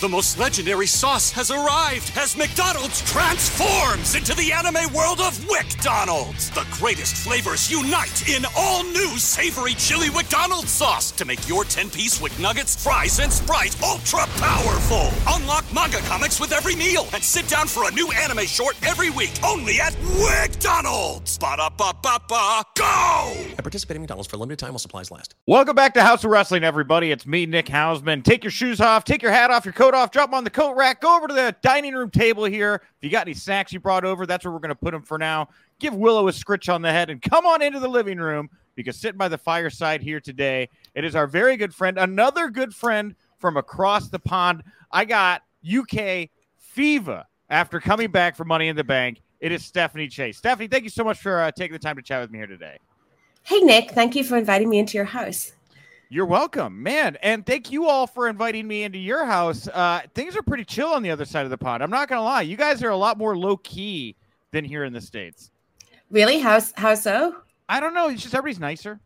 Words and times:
The 0.00 0.08
most 0.08 0.40
legendary 0.40 0.88
sauce 0.88 1.30
has 1.30 1.52
arrived 1.52 2.10
as 2.16 2.36
McDonald's 2.36 3.00
transforms 3.02 4.16
into 4.16 4.34
the 4.34 4.50
anime 4.50 4.92
world 4.92 5.20
of 5.20 5.38
WickDonald's. 5.46 6.50
The 6.50 6.66
greatest 6.72 7.14
flavors 7.16 7.70
unite 7.70 8.28
in 8.28 8.44
all 8.56 8.82
new 8.82 9.16
savory 9.18 9.74
chili 9.74 10.10
McDonald's 10.10 10.72
sauce 10.72 11.12
to 11.12 11.24
make 11.24 11.48
your 11.48 11.62
10-piece 11.62 12.20
Wick 12.20 12.36
Nuggets, 12.40 12.82
fries, 12.82 13.20
and 13.20 13.32
Sprite 13.32 13.80
ultra 13.84 14.26
powerful. 14.38 15.10
Unlock 15.28 15.64
manga 15.72 15.98
comics 15.98 16.40
with 16.40 16.50
every 16.50 16.74
meal 16.74 17.06
and 17.14 17.22
sit 17.22 17.46
down 17.46 17.68
for 17.68 17.88
a 17.88 17.92
new 17.92 18.10
anime 18.10 18.46
short 18.46 18.76
every 18.84 19.10
week 19.10 19.32
only 19.44 19.80
at 19.80 19.92
WickDonald's. 19.92 21.38
Ba-da-ba-ba-ba, 21.38 22.62
go! 22.76 23.32
At 23.56 23.58
participating 23.58 24.00
in 24.00 24.02
McDonald's 24.02 24.28
for 24.28 24.36
a 24.36 24.40
limited 24.40 24.58
time 24.58 24.70
while 24.70 24.80
supplies 24.80 25.12
last. 25.12 25.36
Welcome 25.46 25.76
back 25.76 25.94
to 25.94 26.02
Haus 26.02 26.24
of 26.24 26.32
Wrestling, 26.32 26.64
everybody. 26.64 27.12
It's 27.12 27.26
me, 27.26 27.46
Nick 27.46 27.66
Hausman. 27.66 28.24
Take 28.24 28.42
your 28.42 28.50
shoes 28.50 28.80
off, 28.80 29.04
take 29.04 29.22
your 29.22 29.30
hat 29.30 29.52
off, 29.52 29.64
your 29.64 29.72
coat 29.72 29.83
off, 29.92 30.12
drop 30.12 30.30
them 30.30 30.34
on 30.34 30.44
the 30.44 30.50
coat 30.50 30.76
rack, 30.76 31.00
go 31.00 31.16
over 31.16 31.26
to 31.26 31.34
the 31.34 31.54
dining 31.60 31.94
room 31.94 32.10
table 32.10 32.44
here. 32.44 32.76
If 32.76 33.02
you 33.04 33.10
got 33.10 33.26
any 33.26 33.34
snacks 33.34 33.72
you 33.72 33.80
brought 33.80 34.04
over, 34.04 34.24
that's 34.24 34.44
where 34.44 34.52
we're 34.52 34.60
going 34.60 34.70
to 34.70 34.74
put 34.76 34.92
them 34.92 35.02
for 35.02 35.18
now. 35.18 35.48
Give 35.80 35.94
Willow 35.94 36.28
a 36.28 36.32
scritch 36.32 36.68
on 36.68 36.80
the 36.80 36.90
head 36.90 37.10
and 37.10 37.20
come 37.20 37.44
on 37.44 37.60
into 37.60 37.80
the 37.80 37.88
living 37.88 38.18
room 38.18 38.48
because 38.76 38.96
sitting 38.96 39.18
by 39.18 39.28
the 39.28 39.36
fireside 39.36 40.00
here 40.00 40.20
today, 40.20 40.68
it 40.94 41.04
is 41.04 41.14
our 41.14 41.26
very 41.26 41.56
good 41.56 41.74
friend, 41.74 41.98
another 41.98 42.48
good 42.48 42.74
friend 42.74 43.14
from 43.38 43.56
across 43.56 44.08
the 44.08 44.18
pond. 44.18 44.62
I 44.90 45.04
got 45.04 45.42
UK 45.68 46.30
Fever 46.56 47.24
after 47.50 47.80
coming 47.80 48.10
back 48.10 48.36
from 48.36 48.48
Money 48.48 48.68
in 48.68 48.76
the 48.76 48.84
Bank. 48.84 49.20
It 49.40 49.52
is 49.52 49.64
Stephanie 49.64 50.08
Chase. 50.08 50.38
Stephanie, 50.38 50.68
thank 50.68 50.84
you 50.84 50.90
so 50.90 51.04
much 51.04 51.18
for 51.18 51.40
uh, 51.40 51.50
taking 51.50 51.72
the 51.72 51.78
time 51.78 51.96
to 51.96 52.02
chat 52.02 52.20
with 52.20 52.30
me 52.30 52.38
here 52.38 52.46
today. 52.46 52.78
Hey, 53.42 53.60
Nick, 53.60 53.90
thank 53.90 54.16
you 54.16 54.24
for 54.24 54.38
inviting 54.38 54.70
me 54.70 54.78
into 54.78 54.96
your 54.96 55.04
house. 55.04 55.52
You're 56.08 56.26
welcome, 56.26 56.82
man. 56.82 57.16
And 57.22 57.44
thank 57.44 57.72
you 57.72 57.88
all 57.88 58.06
for 58.06 58.28
inviting 58.28 58.68
me 58.68 58.82
into 58.84 58.98
your 58.98 59.24
house. 59.24 59.66
Uh, 59.68 60.02
things 60.14 60.36
are 60.36 60.42
pretty 60.42 60.64
chill 60.64 60.88
on 60.88 61.02
the 61.02 61.10
other 61.10 61.24
side 61.24 61.44
of 61.44 61.50
the 61.50 61.58
pond. 61.58 61.82
I'm 61.82 61.90
not 61.90 62.08
going 62.08 62.18
to 62.18 62.22
lie. 62.24 62.42
You 62.42 62.56
guys 62.56 62.82
are 62.82 62.90
a 62.90 62.96
lot 62.96 63.18
more 63.18 63.36
low 63.36 63.56
key 63.56 64.14
than 64.52 64.64
here 64.64 64.84
in 64.84 64.92
the 64.92 65.00
States. 65.00 65.50
Really? 66.10 66.38
How, 66.38 66.60
how 66.76 66.94
so? 66.94 67.36
I 67.68 67.80
don't 67.80 67.94
know. 67.94 68.08
It's 68.08 68.22
just 68.22 68.34
everybody's 68.34 68.60
nicer. 68.60 69.00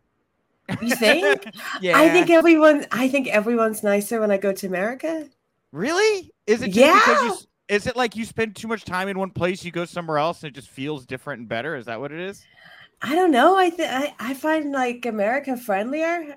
You 0.82 0.94
think? 0.96 1.44
yeah. 1.80 1.98
I 1.98 2.10
think 2.10 2.28
everyone. 2.28 2.84
I 2.92 3.08
think 3.08 3.28
everyone's 3.28 3.82
nicer 3.82 4.20
when 4.20 4.30
I 4.30 4.36
go 4.36 4.52
to 4.52 4.66
America. 4.66 5.26
Really? 5.72 6.30
Is 6.46 6.60
it 6.60 6.72
just 6.72 6.76
Yeah. 6.78 6.92
because 6.92 7.22
you, 7.42 7.74
is 7.76 7.86
it 7.86 7.96
like 7.96 8.16
you 8.16 8.26
spend 8.26 8.54
too 8.56 8.68
much 8.68 8.84
time 8.84 9.08
in 9.08 9.18
one 9.18 9.30
place, 9.30 9.64
you 9.64 9.70
go 9.70 9.86
somewhere 9.86 10.18
else, 10.18 10.42
and 10.42 10.50
it 10.50 10.54
just 10.54 10.68
feels 10.68 11.06
different 11.06 11.40
and 11.40 11.48
better? 11.48 11.74
Is 11.76 11.86
that 11.86 11.98
what 12.00 12.12
it 12.12 12.20
is? 12.20 12.44
I 13.00 13.14
don't 13.14 13.30
know. 13.30 13.56
I 13.56 13.70
think 13.70 13.90
I 13.90 14.14
I 14.18 14.34
find 14.34 14.72
like 14.72 15.06
America 15.06 15.56
friendlier. 15.56 16.36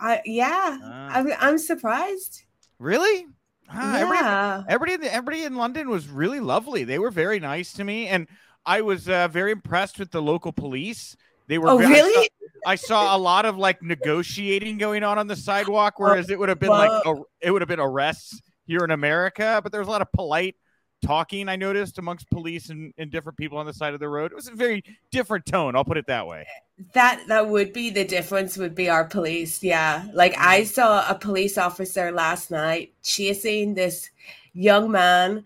I 0.00 0.20
yeah. 0.24 0.78
Ah. 0.82 1.08
I'm 1.12 1.28
I'm 1.38 1.58
surprised. 1.58 2.42
Really? 2.78 3.26
Ah, 3.68 3.96
everybody- 3.98 4.24
yeah. 4.24 4.62
everybody 4.68 4.92
in 4.94 5.00
the, 5.00 5.12
everybody 5.12 5.44
in 5.44 5.56
London 5.56 5.88
was 5.90 6.08
really 6.08 6.40
lovely. 6.40 6.84
They 6.84 6.98
were 6.98 7.10
very 7.10 7.40
nice 7.40 7.72
to 7.74 7.84
me, 7.84 8.06
and 8.06 8.28
I 8.64 8.80
was 8.82 9.08
uh, 9.08 9.28
very 9.28 9.50
impressed 9.52 9.98
with 9.98 10.10
the 10.10 10.22
local 10.22 10.52
police. 10.52 11.16
They 11.48 11.58
were 11.58 11.68
Oh, 11.70 11.78
ve- 11.78 11.84
I 11.84 11.88
saw- 11.88 11.94
really? 11.94 12.30
I 12.66 12.74
saw 12.74 13.16
a 13.16 13.18
lot 13.18 13.44
of 13.46 13.56
like 13.56 13.82
negotiating 13.82 14.78
going 14.78 15.02
on 15.04 15.18
on 15.18 15.26
the 15.26 15.36
sidewalk, 15.36 15.94
whereas 15.98 16.30
it 16.30 16.38
would 16.38 16.48
have 16.48 16.58
been 16.58 16.70
like 16.70 16.90
a, 17.06 17.14
it 17.40 17.50
would 17.50 17.62
have 17.62 17.68
been 17.68 17.80
arrests 17.80 18.40
here 18.66 18.80
in 18.84 18.90
America. 18.90 19.60
But 19.62 19.70
there 19.72 19.80
was 19.80 19.88
a 19.88 19.90
lot 19.90 20.02
of 20.02 20.10
polite 20.12 20.56
talking 21.06 21.48
I 21.48 21.56
noticed 21.56 21.98
amongst 21.98 22.28
police 22.30 22.70
and, 22.70 22.92
and 22.98 23.10
different 23.10 23.38
people 23.38 23.58
on 23.58 23.66
the 23.66 23.72
side 23.72 23.94
of 23.94 24.00
the 24.00 24.08
road. 24.08 24.32
It 24.32 24.34
was 24.34 24.48
a 24.48 24.52
very 24.52 24.82
different 25.10 25.46
tone. 25.46 25.76
I'll 25.76 25.84
put 25.84 25.96
it 25.96 26.06
that 26.06 26.26
way. 26.26 26.46
That 26.92 27.22
that 27.28 27.48
would 27.48 27.72
be 27.72 27.90
the 27.90 28.04
difference. 28.04 28.56
Would 28.56 28.74
be 28.74 28.88
our 28.88 29.04
police. 29.04 29.62
Yeah. 29.62 30.06
Like 30.12 30.34
I 30.38 30.60
mm-hmm. 30.60 30.68
saw 30.68 31.10
a 31.10 31.14
police 31.14 31.56
officer 31.58 32.10
last 32.12 32.50
night 32.50 32.92
chasing 33.02 33.74
this 33.74 34.10
young 34.52 34.90
man 34.90 35.44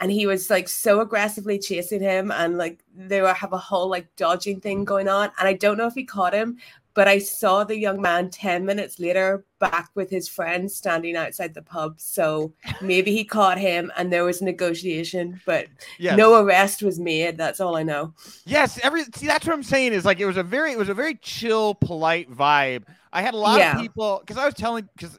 and 0.00 0.10
he 0.10 0.26
was 0.26 0.50
like 0.50 0.68
so 0.68 1.00
aggressively 1.00 1.58
chasing 1.58 2.00
him 2.00 2.30
and 2.30 2.58
like 2.58 2.82
they 2.94 3.20
were 3.20 3.32
have 3.32 3.52
a 3.52 3.58
whole 3.58 3.88
like 3.88 4.14
dodging 4.16 4.60
thing 4.60 4.78
mm-hmm. 4.78 4.84
going 4.84 5.08
on 5.08 5.30
and 5.38 5.48
i 5.48 5.52
don't 5.52 5.76
know 5.76 5.86
if 5.86 5.94
he 5.94 6.04
caught 6.04 6.32
him 6.32 6.56
but 6.96 7.06
i 7.06 7.18
saw 7.18 7.62
the 7.62 7.78
young 7.78 8.00
man 8.00 8.30
10 8.30 8.64
minutes 8.64 8.98
later 8.98 9.44
back 9.60 9.90
with 9.94 10.10
his 10.10 10.28
friends 10.28 10.74
standing 10.74 11.14
outside 11.16 11.54
the 11.54 11.62
pub 11.62 11.94
so 12.00 12.52
maybe 12.80 13.12
he 13.12 13.24
caught 13.24 13.58
him 13.58 13.92
and 13.96 14.12
there 14.12 14.24
was 14.24 14.42
negotiation 14.42 15.40
but 15.46 15.66
Yes. 15.98 16.16
no 16.18 16.42
arrest 16.42 16.82
was 16.82 16.98
made 16.98 17.36
that's 17.38 17.60
all 17.60 17.76
i 17.76 17.82
know 17.84 18.12
Yes, 18.44 18.80
every 18.82 19.04
see 19.14 19.26
that's 19.26 19.46
what 19.46 19.52
I'm 19.54 19.62
saying 19.62 19.92
is 19.92 20.04
like 20.04 20.18
it 20.20 20.26
was 20.26 20.36
a 20.36 20.42
very 20.42 20.72
it 20.72 20.78
was 20.78 20.88
a 20.88 20.94
very 20.94 21.14
chill, 21.16 21.74
polite 21.74 22.30
vibe. 22.30 22.84
I 23.12 23.22
had 23.22 23.34
a 23.34 23.36
lot 23.36 23.58
Yeah. 23.58 23.74
of 23.76 23.80
people 23.80 24.20
because 24.20 24.36
I 24.36 24.44
was 24.46 24.54
telling 24.54 24.88
because 24.96 25.18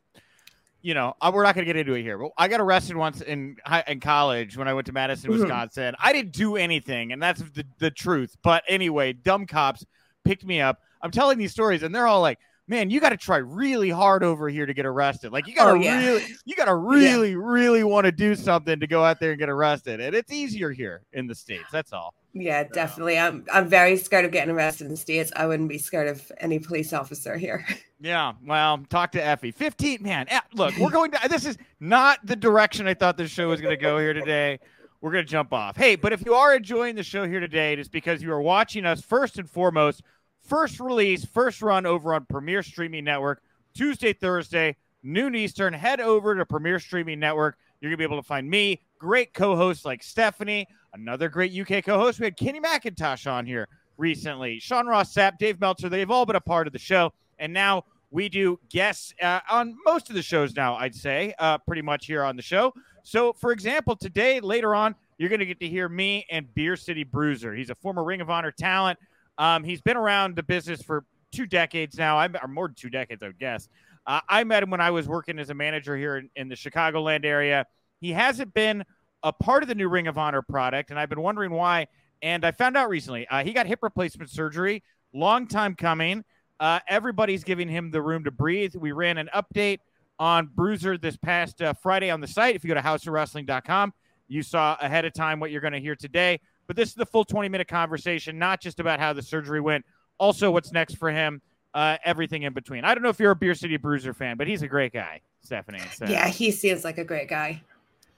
you 0.82 0.94
know 0.94 1.14
we're 1.34 1.44
not 1.44 1.54
gonna 1.56 1.66
get 1.66 1.76
into 1.76 1.94
it 1.94 2.02
here, 2.04 2.18
but 2.18 2.32
I 2.38 2.48
got 2.48 2.62
arrested 2.62 2.96
once 2.96 3.22
in 3.22 3.58
in 3.88 4.00
college 4.00 4.56
when 4.58 4.68
I 4.68 4.74
went 4.74 4.88
to 4.88 4.94
Madison, 4.94 5.30
Mhm. 5.32 5.40
Wisconsin. 5.40 5.96
I 6.00 6.14
didn't 6.14 6.32
do 6.34 6.56
anything, 6.56 7.12
and 7.12 7.22
that's 7.22 7.42
the 7.42 7.66
the 7.80 7.92
truth. 7.92 8.36
But 8.44 8.64
anyway, 8.68 9.14
dumb 9.14 9.46
cops 9.46 9.86
picked 10.24 10.46
me 10.46 10.62
up. 10.62 10.80
I'm 11.02 11.12
telling 11.12 11.38
these 11.38 11.52
stories, 11.52 11.84
and 11.84 11.94
they're 11.94 12.08
all 12.08 12.22
like. 12.22 12.40
Man, 12.70 12.90
you 12.90 13.00
got 13.00 13.12
to 13.12 13.16
try 13.18 13.38
really 13.38 13.90
hard 13.90 14.26
over 14.26 14.50
here 14.50 14.66
to 14.66 14.74
get 14.74 14.86
arrested. 14.86 15.32
Like 15.32 15.48
you 15.48 15.56
got 15.56 15.68
to 15.68 15.72
Oh, 15.72 15.76
yeah. 15.76 16.00
really, 16.06 16.24
you 16.44 16.54
got 16.54 16.66
to 16.66 16.76
really, 16.76 17.38
really 17.38 17.86
want 17.86 18.04
to 18.04 18.12
do 18.12 18.36
something 18.36 18.78
to 18.82 18.88
go 18.88 19.06
out 19.06 19.22
there 19.22 19.32
and 19.32 19.40
get 19.40 19.48
arrested. 19.48 20.02
And 20.02 20.14
it's 20.14 20.34
easier 20.34 20.72
here 20.72 21.04
in 21.14 21.28
the 21.28 21.34
states. 21.34 21.64
That's 21.72 21.94
all. 21.94 22.14
Yeah, 22.34 22.66
definitely. 22.66 23.18
I'm 23.18 23.46
I'm 23.54 23.70
very 23.70 23.96
scared 23.96 24.26
of 24.26 24.32
getting 24.34 24.54
arrested 24.54 24.84
in 24.84 24.92
the 24.92 24.98
States. 24.98 25.32
I 25.34 25.46
wouldn't 25.46 25.70
be 25.70 25.78
scared 25.78 26.10
of 26.10 26.30
any 26.42 26.60
police 26.60 26.92
officer 26.92 27.38
here. 27.38 27.66
Yeah, 28.02 28.34
well, 28.46 28.80
talk 28.90 29.14
to 29.14 29.24
Effie. 29.26 29.52
15, 29.52 30.04
man. 30.04 30.26
eh, 30.30 30.40
Look, 30.54 30.78
we're 30.78 30.90
going 30.92 31.12
to, 31.12 31.20
this 31.30 31.46
is 31.46 31.58
not 31.80 32.20
the 32.26 32.36
direction 32.36 32.86
I 32.86 32.94
thought 32.96 33.16
this 33.18 33.32
show 33.32 33.48
was 33.48 33.62
going 33.62 33.76
to 33.76 33.82
go 33.82 33.98
here 33.98 34.14
today. 34.14 34.60
We're 35.02 35.14
going 35.14 35.26
to 35.26 35.32
jump 35.32 35.52
off. 35.54 35.78
Hey, 35.78 35.96
but 35.96 36.12
if 36.14 36.24
you 36.26 36.34
are 36.36 36.54
enjoying 36.56 36.96
the 36.96 37.02
show 37.02 37.26
here 37.26 37.40
today, 37.40 37.74
it 37.74 37.80
is 37.80 37.88
because 37.88 38.22
you 38.22 38.32
are 38.34 38.42
watching 38.42 38.86
us 38.86 39.02
first 39.02 39.40
and 39.40 39.50
foremost, 39.50 40.04
first 40.48 40.80
release, 40.80 41.26
first 41.26 41.62
run 41.62 41.86
over 41.86 42.14
on 42.14 42.26
Premier 42.26 42.64
Streaming 42.64 43.04
Network, 43.04 43.42
Tuesday, 43.74 44.14
Thursday, 44.14 44.76
noon 45.04 45.36
Eastern. 45.36 45.74
Head 45.74 46.02
over 46.02 46.36
to 46.36 46.46
Premier 46.46 46.80
Streaming 46.80 47.20
Network. 47.20 47.58
You're 47.80 47.90
going 47.90 47.98
to 47.98 48.02
be 48.02 48.04
able 48.04 48.22
to 48.22 48.28
find 48.28 48.50
me, 48.50 48.82
great 48.98 49.34
co 49.34 49.56
hosts 49.56 49.86
like 49.86 50.02
Stephanie, 50.02 50.68
another 50.94 51.30
great 51.30 51.54
UK 51.54 51.84
co 51.84 52.00
host. 52.00 52.20
We 52.20 52.26
had 52.26 52.38
Kenny 52.38 52.60
McIntosh 52.60 53.32
on 53.32 53.46
here 53.46 53.68
recently, 53.98 54.60
Sean 54.60 54.88
Ross 54.88 55.14
Sapp, 55.14 55.38
Dave 55.38 55.60
Meltzer. 55.60 55.90
They've 55.90 56.10
all 56.10 56.26
been 56.26 56.36
a 56.36 56.42
part 56.42 56.68
of 56.68 56.74
the 56.74 56.80
show. 56.80 57.14
And 57.40 57.54
now 57.54 57.84
we 58.10 58.30
do 58.30 58.60
guests 58.70 59.14
uh, 59.22 59.42
on 59.50 59.78
most 59.86 60.10
of 60.10 60.16
the 60.16 60.22
shows 60.22 60.56
now, 60.56 60.76
I'd 60.76 60.96
say, 60.96 61.34
uh, 61.40 61.58
pretty 61.60 61.82
much 61.82 62.06
here 62.06 62.24
on 62.24 62.36
the 62.36 62.42
show. 62.42 62.74
So, 63.04 63.34
for 63.34 63.52
example, 63.52 63.96
today, 63.96 64.40
later 64.40 64.74
on, 64.74 64.96
you're 65.18 65.30
going 65.30 65.40
to 65.40 65.46
get 65.46 65.60
to 65.60 65.68
hear 65.68 65.88
me 65.90 66.26
and 66.32 66.52
Beer 66.54 66.76
City 66.76 67.04
Bruiser. 67.04 67.54
He's 67.54 67.70
a 67.70 67.76
former 67.76 68.04
Ring 68.04 68.22
of 68.22 68.30
Honor 68.30 68.52
talent. 68.52 69.00
Um, 69.38 69.64
he's 69.64 69.82
been 69.82 69.98
around 69.98 70.36
the 70.36 70.44
business 70.44 70.82
for 70.82 71.04
two 71.32 71.46
decades 71.46 71.98
now, 71.98 72.18
I 72.18 72.30
or 72.42 72.48
more 72.48 72.68
than 72.68 72.76
two 72.76 72.90
decades, 72.90 73.24
I 73.24 73.28
would 73.28 73.40
guess. 73.40 73.68
Uh, 74.06 74.22
I 74.30 74.44
met 74.44 74.64
him 74.64 74.70
when 74.70 74.82
I 74.82 74.92
was 74.92 75.08
working 75.08 75.38
as 75.38 75.50
a 75.50 75.54
manager 75.54 75.98
here 75.98 76.18
in, 76.18 76.30
in 76.36 76.48
the 76.48 76.56
Chicagoland 76.56 77.26
area. 77.26 77.66
He 78.00 78.12
hasn't 78.12 78.54
been 78.54 78.84
a 79.24 79.34
part 79.34 79.64
of 79.64 79.70
the 79.70 79.76
new 79.76 79.90
Ring 79.90 80.08
of 80.08 80.18
Honor 80.18 80.42
product, 80.42 80.90
and 80.90 81.00
I've 81.00 81.10
been 81.10 81.22
wondering 81.22 81.52
why. 81.52 81.88
And 82.22 82.46
I 82.46 82.52
found 82.52 82.78
out 82.78 82.90
recently 82.90 83.28
uh, 83.28 83.44
he 83.44 83.54
got 83.54 83.68
hip 83.68 83.80
replacement 83.82 84.30
surgery, 84.30 84.84
long 85.14 85.48
time 85.48 85.76
coming. 85.76 86.24
Uh, 86.60 86.80
everybody's 86.88 87.44
giving 87.44 87.68
him 87.68 87.92
the 87.92 88.02
room 88.02 88.24
to 88.24 88.32
breathe. 88.32 88.76
We 88.76 88.92
ran 88.92 89.18
an 89.18 89.30
update 89.36 89.80
on 90.20 90.48
Bruiser 90.48 90.98
this 90.98 91.18
past 91.18 91.62
uh, 91.62 91.74
Friday 91.74 92.10
on 92.10 92.22
the 92.22 92.28
site. 92.28 92.56
If 92.56 92.64
you 92.64 92.70
go 92.70 92.74
to 92.74 92.82
hausofwrestling.com, 92.82 93.94
you 94.28 94.42
saw 94.42 94.78
ahead 94.82 95.06
of 95.06 95.14
time 95.14 95.40
what 95.40 95.52
you're 95.52 95.62
going 95.62 95.74
to 95.74 95.80
hear 95.80 95.96
today. 95.96 96.40
But 96.68 96.76
this 96.76 96.90
is 96.90 96.96
the 96.96 97.06
full 97.06 97.24
20 97.26 97.50
minute 97.50 97.68
conversation, 97.68 98.38
not 98.38 98.62
just 98.62 98.80
about 98.80 99.00
how 99.00 99.14
the 99.14 99.22
surgery 99.22 99.62
went, 99.62 99.86
also 100.18 100.52
what's 100.52 100.72
next 100.72 100.96
for 100.96 101.10
him, 101.10 101.42
uh, 101.74 101.98
everything 102.04 102.44
in 102.44 102.54
between. 102.54 102.84
I 102.84 102.94
don't 102.94 103.04
know 103.04 103.10
if 103.10 103.20
you're 103.20 103.32
a 103.32 103.36
Beer 103.36 103.56
City 103.56 103.78
Bruiser 103.78 104.14
fan, 104.14 104.38
but 104.38 104.48
he's 104.48 104.62
a 104.62 104.68
great 104.68 104.94
guy, 104.94 105.22
Stephanie. 105.42 105.80
So, 105.96 106.06
Yeah, 106.06 106.28
he 106.28 106.52
seems 106.52 106.84
like 106.84 106.98
a 106.98 107.04
great 107.06 107.30
guy. 107.30 107.62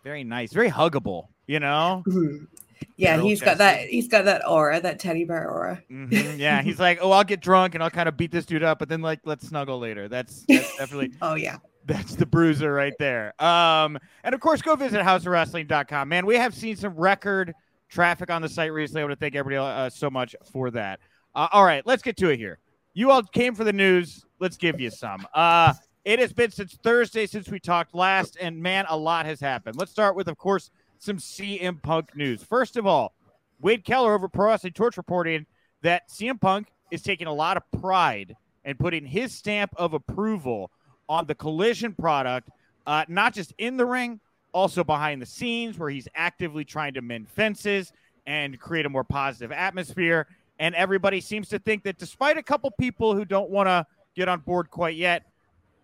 very 0.03 0.23
nice, 0.23 0.51
very 0.53 0.69
huggable. 0.71 1.27
You 1.45 1.59
know, 1.59 2.03
Mhm. 2.07 2.47
Yeah, 2.95 3.19
he's 3.21 3.41
got 3.41 3.57
that. 3.57 3.87
He's 3.87 4.07
got 4.07 4.25
that 4.25 4.47
aura, 4.47 4.79
that 4.79 4.99
teddy 4.99 5.25
bear 5.25 5.49
aura. 5.49 5.81
Mhm, 5.91 6.37
yeah. 6.37 6.61
He's 6.61 6.79
like, 6.79 6.99
oh, 7.01 7.11
I'll 7.11 7.23
get 7.25 7.41
drunk 7.41 7.75
and 7.75 7.83
I'll 7.83 7.89
kind 7.89 8.07
of 8.07 8.15
beat 8.15 8.31
this 8.31 8.45
dude 8.45 8.63
up, 8.63 8.79
but 8.79 8.87
then 8.89 9.01
like 9.01 9.19
let's 9.25 9.47
snuggle 9.47 9.79
later. 9.79 10.07
That's 10.07 10.45
that's 10.47 10.77
definitely 10.77 11.11
Oh 11.21 11.35
yeah. 11.35 11.57
That's 11.85 12.15
the 12.15 12.25
bruiser 12.25 12.71
right 12.71 12.93
there. 12.99 13.33
Um, 13.43 13.97
and 14.23 14.33
of 14.35 14.39
course, 14.41 14.61
go 14.61 14.75
visit 14.75 15.01
hausofwrestling.com. 15.01 16.07
Man, 16.07 16.25
we 16.25 16.35
have 16.35 16.53
seen 16.53 16.75
some 16.75 16.93
record 16.95 17.53
traffic 17.89 18.29
on 18.29 18.41
the 18.41 18.49
site 18.49 18.71
recently. 18.71 19.01
I 19.01 19.05
want 19.05 19.19
to 19.19 19.19
thank 19.19 19.35
everybody 19.35 19.57
uh, 19.57 19.89
so 19.89 20.09
much 20.09 20.35
for 20.51 20.71
that. 20.71 20.99
Uh, 21.35 21.47
all 21.51 21.65
right, 21.65 21.85
let's 21.85 22.01
get 22.01 22.17
to 22.17 22.29
it 22.29 22.37
here. 22.37 22.59
You 22.93 23.11
all 23.11 23.23
came 23.23 23.55
for 23.55 23.63
the 23.63 23.73
news. 23.73 24.25
Let's 24.39 24.57
give 24.57 24.79
you 24.79 24.89
some. 24.89 25.27
Uh, 25.33 25.73
it 26.05 26.19
has 26.19 26.33
been 26.33 26.51
since 26.51 26.77
Thursday 26.81 27.25
since 27.25 27.49
we 27.49 27.59
talked 27.59 27.93
last, 27.93 28.37
and 28.39 28.61
man, 28.61 28.85
a 28.89 28.97
lot 28.97 29.25
has 29.25 29.39
happened. 29.39 29.75
Let's 29.77 29.91
start 29.91 30.15
with, 30.15 30.27
of 30.27 30.37
course, 30.37 30.71
some 30.97 31.17
CM 31.17 31.81
Punk 31.81 32.15
news. 32.15 32.43
First 32.43 32.77
of 32.77 32.85
all, 32.85 33.13
Wade 33.61 33.83
Keller 33.83 34.13
over 34.13 34.27
Pro 34.27 34.47
Wrestling 34.47 34.73
Torch 34.73 34.97
reporting 34.97 35.45
that 35.81 36.09
CM 36.09 36.39
Punk 36.39 36.67
is 36.91 37.01
taking 37.01 37.27
a 37.27 37.33
lot 37.33 37.57
of 37.57 37.63
pride 37.81 38.35
and 38.65 38.79
putting 38.79 39.05
his 39.05 39.33
stamp 39.33 39.71
of 39.77 39.93
approval 39.93 40.71
on 41.07 41.25
the 41.25 41.35
collision 41.35 41.93
product, 41.93 42.49
uh, 42.85 43.05
not 43.07 43.33
just 43.33 43.53
in 43.57 43.77
the 43.77 43.85
ring, 43.85 44.19
also 44.51 44.83
behind 44.83 45.21
the 45.21 45.25
scenes 45.25 45.77
where 45.77 45.89
he's 45.89 46.07
actively 46.15 46.63
trying 46.65 46.93
to 46.93 47.01
mend 47.01 47.29
fences 47.29 47.91
and 48.25 48.59
create 48.59 48.85
a 48.85 48.89
more 48.89 49.03
positive 49.03 49.51
atmosphere. 49.51 50.27
And 50.59 50.75
everybody 50.75 51.21
seems 51.21 51.47
to 51.49 51.59
think 51.59 51.83
that 51.83 51.97
despite 51.97 52.37
a 52.37 52.43
couple 52.43 52.69
people 52.71 53.15
who 53.15 53.25
don't 53.25 53.49
want 53.49 53.67
to 53.67 53.85
get 54.15 54.27
on 54.27 54.39
board 54.41 54.69
quite 54.69 54.95
yet, 54.95 55.23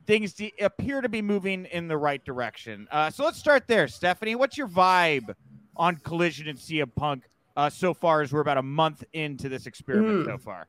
things 0.06 0.33
de- 0.33 0.53
appear 0.59 1.01
to 1.01 1.09
be 1.09 1.21
moving 1.21 1.65
in 1.65 1.88
the 1.88 1.97
right 1.97 2.23
direction. 2.25 2.88
Uh, 2.91 3.09
so 3.09 3.23
let's 3.23 3.38
start 3.39 3.67
there, 3.67 3.88
Stephanie. 3.88 4.35
What's 4.35 4.57
your 4.57 4.67
vibe 4.67 5.33
on 5.77 5.95
Collision 5.97 6.47
and 6.47 6.59
CM 6.59 6.94
Punk 6.95 7.23
uh, 7.57 7.69
so 7.69 7.94
far 7.94 8.21
as 8.21 8.31
we're 8.33 8.41
about 8.41 8.57
a 8.57 8.63
month 8.63 9.03
into 9.13 9.47
this 9.50 9.65
experiment 9.65 10.25
Mm. 10.25 10.25
so 10.25 10.38
far? 10.38 10.67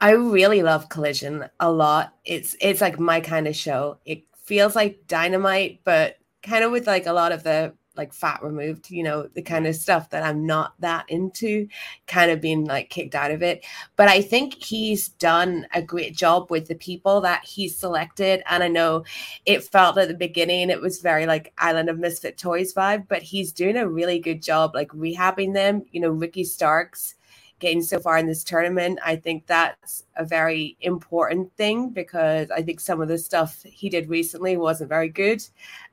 I 0.00 0.10
really 0.12 0.62
love 0.62 0.88
Collision 0.88 1.44
a 1.60 1.70
lot. 1.70 2.14
It's 2.24 2.56
it's 2.60 2.80
like 2.80 2.98
my 2.98 3.20
kind 3.20 3.46
of 3.46 3.54
show. 3.54 3.98
It 4.04 4.24
feels 4.42 4.74
like 4.74 5.06
Dynamite, 5.06 5.80
but 5.84 6.18
kind 6.42 6.64
of 6.64 6.72
with 6.72 6.86
like 6.86 7.06
a 7.06 7.12
lot 7.12 7.32
of 7.32 7.42
the 7.42 7.74
like 7.96 8.14
fat 8.14 8.42
removed, 8.42 8.90
you 8.90 9.02
know, 9.02 9.28
the 9.34 9.42
kind 9.42 9.66
of 9.66 9.74
stuff 9.74 10.10
that 10.10 10.22
I'm 10.22 10.46
not 10.46 10.74
that 10.80 11.04
into, 11.08 11.66
kind 12.06 12.30
of 12.30 12.40
being 12.40 12.64
like 12.64 12.88
kicked 12.88 13.14
out 13.14 13.30
of 13.30 13.42
it. 13.42 13.64
But 13.96 14.08
I 14.08 14.22
think 14.22 14.54
he's 14.54 15.08
done 15.08 15.66
a 15.74 15.82
great 15.82 16.16
job 16.16 16.50
with 16.50 16.68
the 16.68 16.76
people 16.76 17.20
that 17.22 17.44
he's 17.44 17.76
selected. 17.76 18.42
And 18.48 18.62
I 18.62 18.68
know 18.68 19.04
it 19.44 19.64
felt 19.64 19.98
at 19.98 20.08
the 20.08 20.14
beginning 20.14 20.70
it 20.70 20.80
was 20.80 21.00
very 21.00 21.26
like 21.26 21.52
Island 21.58 21.90
of 21.90 21.98
Misfit 21.98 22.38
Toys 22.38 22.72
vibe, 22.72 23.08
but 23.08 23.22
he's 23.22 23.52
doing 23.52 23.76
a 23.76 23.88
really 23.88 24.18
good 24.18 24.42
job 24.42 24.74
like 24.74 24.90
rehabbing 24.90 25.52
them. 25.52 25.84
You 25.90 26.00
know, 26.00 26.10
Ricky 26.10 26.44
Starks 26.44 27.16
getting 27.60 27.82
so 27.82 28.00
far 28.00 28.18
in 28.18 28.26
this 28.26 28.42
tournament. 28.42 28.98
I 29.04 29.16
think 29.16 29.46
that's 29.46 30.04
a 30.16 30.24
very 30.24 30.76
important 30.80 31.54
thing 31.56 31.90
because 31.90 32.50
I 32.50 32.62
think 32.62 32.80
some 32.80 33.00
of 33.00 33.08
the 33.08 33.18
stuff 33.18 33.62
he 33.62 33.88
did 33.88 34.08
recently 34.08 34.56
wasn't 34.56 34.88
very 34.88 35.08
good. 35.08 35.42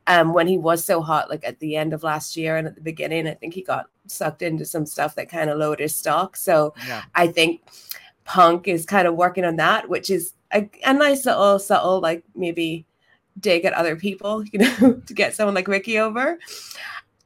Um, 0.08 0.34
when 0.34 0.48
he 0.48 0.58
was 0.58 0.84
so 0.84 1.02
hot, 1.02 1.30
like 1.30 1.46
at 1.46 1.60
the 1.60 1.76
end 1.76 1.94
of 1.94 2.02
last 2.02 2.36
year 2.38 2.58
and 2.58 2.68
at 2.68 2.76
the 2.76 2.82
beginning, 2.82 3.28
I 3.28 3.34
think 3.34 3.54
he 3.54 3.62
got 3.62 3.88
sucked 4.08 4.42
into 4.42 4.66
some 4.66 4.86
stuff 4.86 5.16
that 5.16 5.30
kind 5.30 5.50
of 5.50 5.58
lowered 5.58 5.80
his 5.82 5.96
stock. 5.96 6.38
So 6.38 6.74
Yeah. 6.88 7.04
I 7.14 7.28
think 7.28 7.62
Punk 8.24 8.68
is 8.68 8.86
kind 8.86 9.08
of 9.08 9.16
working 9.16 9.46
on 9.46 9.58
that, 9.58 9.90
which 9.90 10.10
is 10.10 10.34
a, 10.54 10.70
a 10.86 10.94
nice 10.94 11.26
little 11.26 11.60
subtle, 11.60 12.00
like 12.00 12.24
maybe 12.36 12.86
dig 13.40 13.66
at 13.66 13.74
other 13.74 13.96
people, 13.96 14.44
you 14.52 14.60
know, 14.60 15.02
to 15.06 15.14
get 15.14 15.36
someone 15.36 15.56
like 15.56 15.68
Ricky 15.68 16.00
over. 16.00 16.40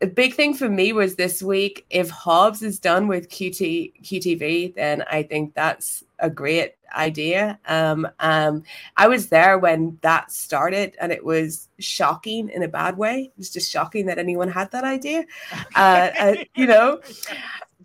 A 0.02 0.08
big 0.08 0.34
thing 0.34 0.54
for 0.54 0.68
me 0.68 0.94
was 0.94 1.16
this 1.16 1.44
week. 1.44 1.86
If 1.90 2.10
Hobbs 2.10 2.62
is 2.62 2.80
done 2.80 3.08
with 3.08 3.30
QT 3.30 4.02
QTV, 4.04 4.76
then 4.76 5.04
I 5.12 5.24
think 5.24 5.54
that's 5.54 6.04
a 6.20 6.30
great 6.30 6.76
idea. 6.96 7.60
Um, 7.68 8.08
um, 8.20 8.64
I 8.98 9.08
was 9.08 9.28
there 9.28 9.58
when 9.58 10.00
that 10.02 10.32
started, 10.32 10.96
and 11.00 11.12
it 11.12 11.24
was 11.24 11.70
shocking 11.80 12.50
in 12.50 12.64
a 12.64 12.68
bad 12.68 12.98
way. 12.98 13.32
It 13.32 13.38
was 13.38 13.52
just 13.52 13.72
shocking 13.72 14.08
that 14.08 14.18
anyone 14.18 14.50
had 14.50 14.72
that 14.72 14.84
idea. 14.84 15.26
Uh, 15.76 16.10
uh, 16.20 16.36
you 16.56 16.68
know, 16.68 17.00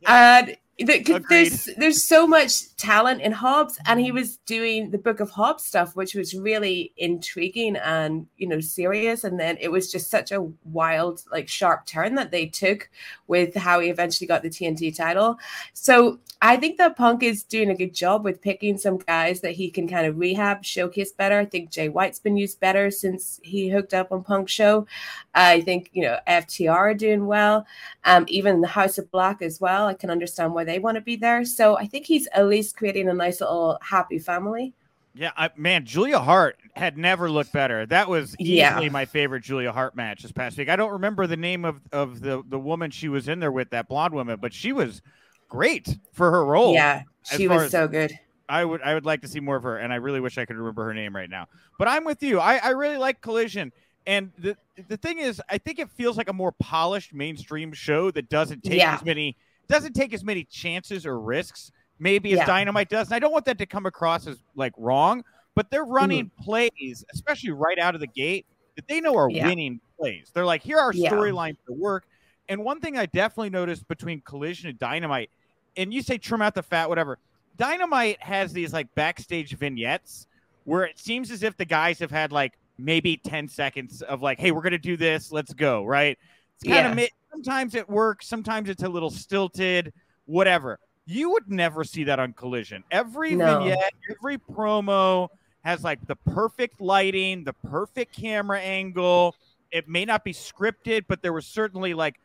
and 0.07 0.57
Agreed. 0.79 1.25
there's 1.29 1.69
there's 1.77 2.07
so 2.07 2.27
much 2.27 2.75
talent 2.76 3.23
in 3.23 3.32
Hobbs, 3.32 3.78
and 3.87 4.00
he 4.00 4.12
was 4.12 4.37
doing 4.38 4.90
the 4.90 4.99
Book 4.99 5.20
of 5.20 5.31
Hobbs 5.31 5.64
stuff, 5.64 5.96
which 5.96 6.14
was 6.14 6.34
really 6.34 6.93
intriguing 6.96 7.76
and 7.76 8.26
you 8.37 8.46
know 8.46 8.61
serious. 8.61 9.25
And 9.25 9.40
then 9.40 9.56
it 9.61 9.70
was 9.70 9.90
just 9.90 10.11
such 10.11 10.32
a 10.32 10.49
wild, 10.64 11.23
like 11.32 11.49
sharp 11.49 11.87
turn 11.87 12.14
that 12.17 12.31
they 12.31 12.46
took 12.46 12.90
with 13.26 13.55
how 13.55 13.81
he 13.81 13.88
eventually 13.88 14.26
got 14.26 14.43
the 14.43 14.50
TNT 14.50 14.94
title. 14.94 15.38
So 15.73 16.19
I 16.43 16.56
think 16.56 16.76
that 16.76 16.96
Punk 16.96 17.23
is 17.23 17.43
doing 17.43 17.70
a 17.70 17.75
good 17.75 17.94
job 17.94 18.23
with 18.23 18.43
picking 18.43 18.76
some 18.76 18.99
guys 18.99 19.40
that 19.40 19.52
he 19.52 19.70
can 19.70 19.88
kind 19.88 20.06
of 20.06 20.19
rehab, 20.19 20.64
showcase 20.64 21.12
better. 21.12 21.38
I 21.38 21.46
think 21.46 21.70
Jay 21.70 21.88
White's 21.88 22.19
been 22.19 22.37
used 22.37 22.61
better 22.61 22.90
since 22.90 23.40
he 23.43 23.70
hooked 23.70 23.94
up 23.94 24.12
on 24.12 24.22
Punk 24.22 24.49
show. 24.49 24.87
I 25.34 25.62
think 25.62 25.90
you 25.93 26.02
know 26.02 26.19
FTR 26.29 26.70
are 26.70 26.94
doing 26.94 27.26
well. 27.26 27.67
Um, 28.05 28.26
even 28.29 28.61
the 28.61 28.69
House 28.69 28.99
of 28.99 29.11
Black 29.11 29.40
as 29.40 29.61
well. 29.61 29.87
I 29.87 29.94
can 29.94 30.11
understand 30.11 30.52
why 30.52 30.64
they 30.64 30.79
want 30.79 30.96
to 30.96 31.00
be 31.00 31.17
there. 31.17 31.44
So 31.44 31.79
I 31.79 31.87
think 31.87 32.05
he's 32.06 32.29
at 32.32 32.46
least 32.46 32.75
creating 32.76 33.08
a 33.08 33.14
nice 33.14 33.40
little 33.40 33.78
happy 33.82 34.19
family. 34.19 34.75
Yeah, 35.14 35.32
I, 35.37 35.50
man, 35.56 35.87
Julia 35.87 36.19
Hart 36.19 36.58
had 36.75 36.99
never 36.99 37.31
looked 37.31 37.50
better. 37.52 37.87
That 37.87 38.08
was 38.08 38.37
easily 38.38 38.56
Yeah. 38.58 38.88
my 38.90 39.06
favorite 39.06 39.43
Julia 39.43 39.73
Hart 39.73 39.96
match 39.96 40.23
this 40.23 40.31
past 40.32 40.58
week. 40.58 40.69
I 40.69 40.76
don't 40.76 40.93
remember 40.93 41.26
the 41.26 41.38
name 41.38 41.64
of, 41.64 41.81
of 41.90 42.20
the, 42.20 42.43
the 42.46 42.58
woman 42.58 42.90
she 42.90 43.08
was 43.08 43.26
in 43.26 43.40
there 43.40 43.50
with, 43.50 43.70
that 43.70 43.88
blonde 43.88 44.12
woman, 44.12 44.38
but 44.43 44.52
she 44.52 44.73
was 44.75 45.00
great 45.49 45.96
for 46.12 46.31
her 46.31 46.44
role. 46.44 46.75
yeah, 46.75 47.02
she 47.34 47.49
was 47.49 47.70
so 47.70 47.88
good. 47.88 48.12
I 48.49 48.64
would 48.64 48.81
I 48.82 48.94
would 48.94 49.05
like 49.06 49.22
to 49.22 49.29
see 49.29 49.40
more 49.40 49.56
of 49.56 49.64
her, 49.64 49.79
and 49.79 49.93
I 49.93 49.96
really 49.96 50.20
wish 50.20 50.38
I 50.38 50.44
could 50.44 50.55
remember 50.56 50.84
her 50.84 50.94
name 50.94 51.17
right 51.17 51.29
now. 51.29 51.46
But 51.81 51.88
I'm 51.88 52.05
with 52.05 52.22
you. 52.22 52.38
I, 52.38 52.58
I 52.58 52.69
really 52.70 52.96
like 52.96 53.20
Collision, 53.20 53.72
and 54.06 54.31
the 54.38 54.56
the 54.88 54.96
thing 54.96 55.19
is, 55.19 55.43
I 55.49 55.58
think 55.58 55.81
it 55.81 55.90
feels 55.90 56.17
like 56.17 56.29
a 56.29 56.32
more 56.32 56.52
polished 56.52 57.12
mainstream 57.12 57.72
show 57.72 58.12
that 58.12 58.29
doesn't 58.29 58.62
take 58.62 58.79
Yeah. 58.79 58.94
as 58.94 59.05
many 59.05 59.37
doesn't 59.67 59.94
take 59.94 60.14
as 60.14 60.22
many 60.22 60.44
chances 60.44 61.05
or 61.06 61.19
risks 61.19 61.72
maybe 61.98 62.32
as 62.32 62.38
Yeah. 62.38 62.46
Dynamite 62.46 62.88
does. 62.88 63.08
And 63.08 63.14
I 63.14 63.19
don't 63.19 63.32
want 63.32 63.44
that 63.46 63.58
to 63.58 63.66
come 63.66 63.87
across 63.87 64.26
as 64.26 64.38
like 64.54 64.72
wrong, 64.76 65.25
but 65.54 65.70
they're 65.70 65.84
running 65.84 66.26
Mm-hmm. 66.26 66.43
plays, 66.44 67.04
especially 67.12 67.50
right 67.50 67.78
out 67.78 67.94
of 67.94 68.00
the 68.00 68.06
gate, 68.06 68.46
that 68.76 68.87
they 68.88 69.00
know 69.00 69.16
are 69.16 69.31
Yeah. 69.31 69.46
winning 69.46 69.81
plays. 69.98 70.31
They're 70.34 70.44
like, 70.44 70.62
here 70.62 70.78
are 70.78 70.93
Yeah. 70.93 71.10
storylines 71.10 71.56
that 71.66 71.72
work. 71.72 72.04
And 72.48 72.62
one 72.62 72.81
thing 72.81 72.96
I 72.98 73.06
definitely 73.06 73.50
noticed 73.50 73.88
between 73.88 74.20
Collision 74.20 74.69
and 74.70 74.78
Dynamite, 74.78 75.31
and 75.76 75.93
you 75.93 76.02
say 76.02 76.19
trim 76.19 76.43
out 76.43 76.54
the 76.54 76.62
fat, 76.62 76.88
whatever. 76.88 77.19
Dynamite 77.56 78.22
has 78.22 78.52
these 78.52 78.72
like 78.72 78.94
backstage 78.94 79.54
vignettes 79.56 80.26
where 80.64 80.84
it 80.84 80.98
seems 80.98 81.31
as 81.31 81.43
if 81.43 81.56
the 81.56 81.64
guys 81.64 81.98
have 81.98 82.10
had 82.10 82.31
like 82.32 82.58
maybe 82.78 83.16
10 83.16 83.48
seconds 83.48 84.02
of 84.02 84.20
like, 84.20 84.38
hey, 84.38 84.50
we're 84.50 84.60
going 84.60 84.72
to 84.72 84.78
do 84.78 84.96
this. 84.96 85.32
Let's 85.32 85.54
go. 85.54 85.84
Right. 85.84 86.19
It's 86.56 86.69
kind 86.70 86.87
of 86.93 86.98
Yeah. 86.98 87.06
sometimes 87.32 87.75
it 87.75 87.88
works. 87.88 88.26
Sometimes 88.28 88.69
it's 88.69 88.82
a 88.82 88.88
little 88.88 89.10
stilted, 89.10 89.93
whatever. 90.26 90.78
You 91.06 91.31
would 91.31 91.49
never 91.49 91.85
see 91.85 92.05
that 92.05 92.19
on 92.19 92.32
Collision. 92.32 92.82
Every 92.91 93.35
No. 93.35 93.61
vignette, 93.61 93.93
every 94.11 94.38
promo 94.38 95.29
has 95.64 95.82
like 95.85 96.05
the 96.06 96.17
perfect 96.17 96.81
lighting, 96.81 97.44
the 97.44 97.53
perfect 97.53 98.14
camera 98.14 98.61
angle. 98.61 99.35
It 99.70 99.88
may 99.88 100.05
not 100.05 100.25
be 100.25 100.32
scripted, 100.32 101.05
but 101.08 101.23
there 101.23 101.32
was 101.32 101.47
certainly 101.47 101.94
like 101.94 102.17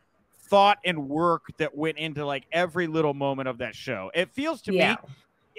thought 0.49 0.79
and 0.83 1.07
work 1.07 1.43
that 1.57 1.75
went 1.75 1.97
into 1.97 2.25
like 2.25 2.45
every 2.51 2.87
little 2.87 3.13
moment 3.13 3.47
of 3.47 3.59
that 3.59 3.75
show. 3.75 4.11
It 4.13 4.31
feels 4.33 4.61
to 4.63 4.71
Yeah. 4.73 4.91
me 4.91 4.97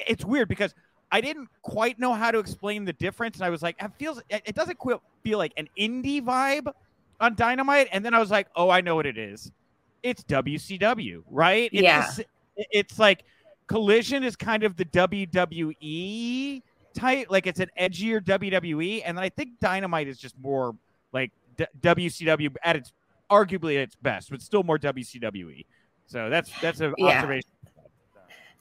it's 0.09 0.25
weird 0.25 0.49
because 0.49 0.75
I 1.11 1.21
didn't 1.21 1.49
quite 1.63 1.99
know 1.99 2.15
how 2.15 2.31
to 2.31 2.39
explain 2.39 2.85
the 2.87 2.95
difference, 2.95 3.37
and 3.37 3.45
I 3.45 3.51
was 3.51 3.63
like, 3.63 3.77
it 3.83 3.91
feels 3.99 4.21
it 4.31 4.55
doesn't 4.55 4.79
quite 4.79 4.99
feel 5.23 5.39
like 5.39 5.53
an 5.57 5.69
indie 5.79 6.23
vibe 6.23 6.73
on 7.21 7.35
Dynamite, 7.35 7.89
and 7.93 8.05
then 8.05 8.15
I 8.15 8.19
was 8.19 8.31
like, 8.31 8.49
oh, 8.57 8.71
I 8.71 8.81
know 8.81 8.95
what 8.97 9.07
it 9.07 9.19
is. 9.19 9.53
It's 10.03 10.25
WCW, 10.25 11.23
right? 11.29 11.71
It's 11.73 11.83
Yeah. 11.83 12.11
the 12.17 12.25
it's 12.71 12.99
like 12.99 13.25
Collision 13.67 14.23
is 14.25 14.37
kind 14.37 14.65
of 14.65 14.77
the 14.77 14.85
WWE 14.85 16.63
type, 16.95 17.27
like 17.31 17.47
it's 17.47 17.61
an 17.61 17.71
edgier 17.79 18.21
WWE, 18.23 19.03
and 19.05 19.17
then 19.17 19.25
I 19.25 19.29
think 19.29 19.59
Dynamite 19.61 20.09
is 20.09 20.19
just 20.19 20.39
more 20.39 20.75
like 21.13 21.33
D- 21.57 21.67
WCW 21.81 22.55
at 22.65 22.77
its 22.77 22.93
arguably 23.31 23.77
at 23.77 23.83
its 23.83 23.97
best, 23.97 24.31
but 24.31 24.43
still 24.43 24.63
more 24.63 24.79
WCWE. 24.79 25.65
So 26.07 26.29
that's 26.29 26.51
that's 26.61 26.81
an 26.81 26.95
Yeah. 26.99 27.17
observation. 27.19 27.49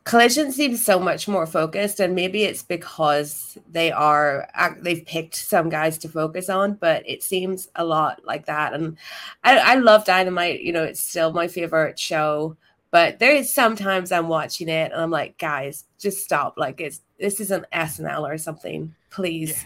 Collision 0.04 0.52
seems 0.52 0.84
so 0.84 0.98
much 1.00 1.28
more 1.28 1.46
focused, 1.46 2.00
and 2.00 2.16
maybe 2.16 2.44
it's 2.44 2.64
because 2.64 3.58
they 3.70 3.92
are 3.92 4.48
they've 4.80 5.06
picked 5.06 5.36
some 5.36 5.70
guys 5.70 6.00
to 6.00 6.10
focus 6.10 6.50
on, 6.50 6.74
but 6.74 7.08
it 7.08 7.22
seems 7.22 7.70
a 7.76 7.86
lot 7.86 8.22
like 8.26 8.48
that. 8.48 8.74
And 8.74 8.98
I, 9.44 9.58
I 9.60 9.76
love 9.76 10.04
Dynamite. 10.06 10.62
You 10.62 10.74
know, 10.74 10.84
it's 10.84 11.02
still 11.02 11.32
my 11.34 11.48
favorite 11.48 12.00
show. 12.00 12.58
But 12.92 13.20
there 13.20 13.32
is 13.34 13.54
sometimes 13.54 14.12
I'm 14.12 14.28
watching 14.28 14.68
it 14.70 14.92
and 14.92 15.02
I'm 15.02 15.12
like, 15.12 15.38
guys, 15.38 15.86
just 15.98 16.20
stop. 16.20 16.56
Like 16.58 16.82
it's 16.82 17.02
this 17.20 17.40
is 17.40 17.50
an 17.52 17.66
SNL 17.74 18.22
or 18.30 18.38
something. 18.38 18.94
Please, 19.10 19.64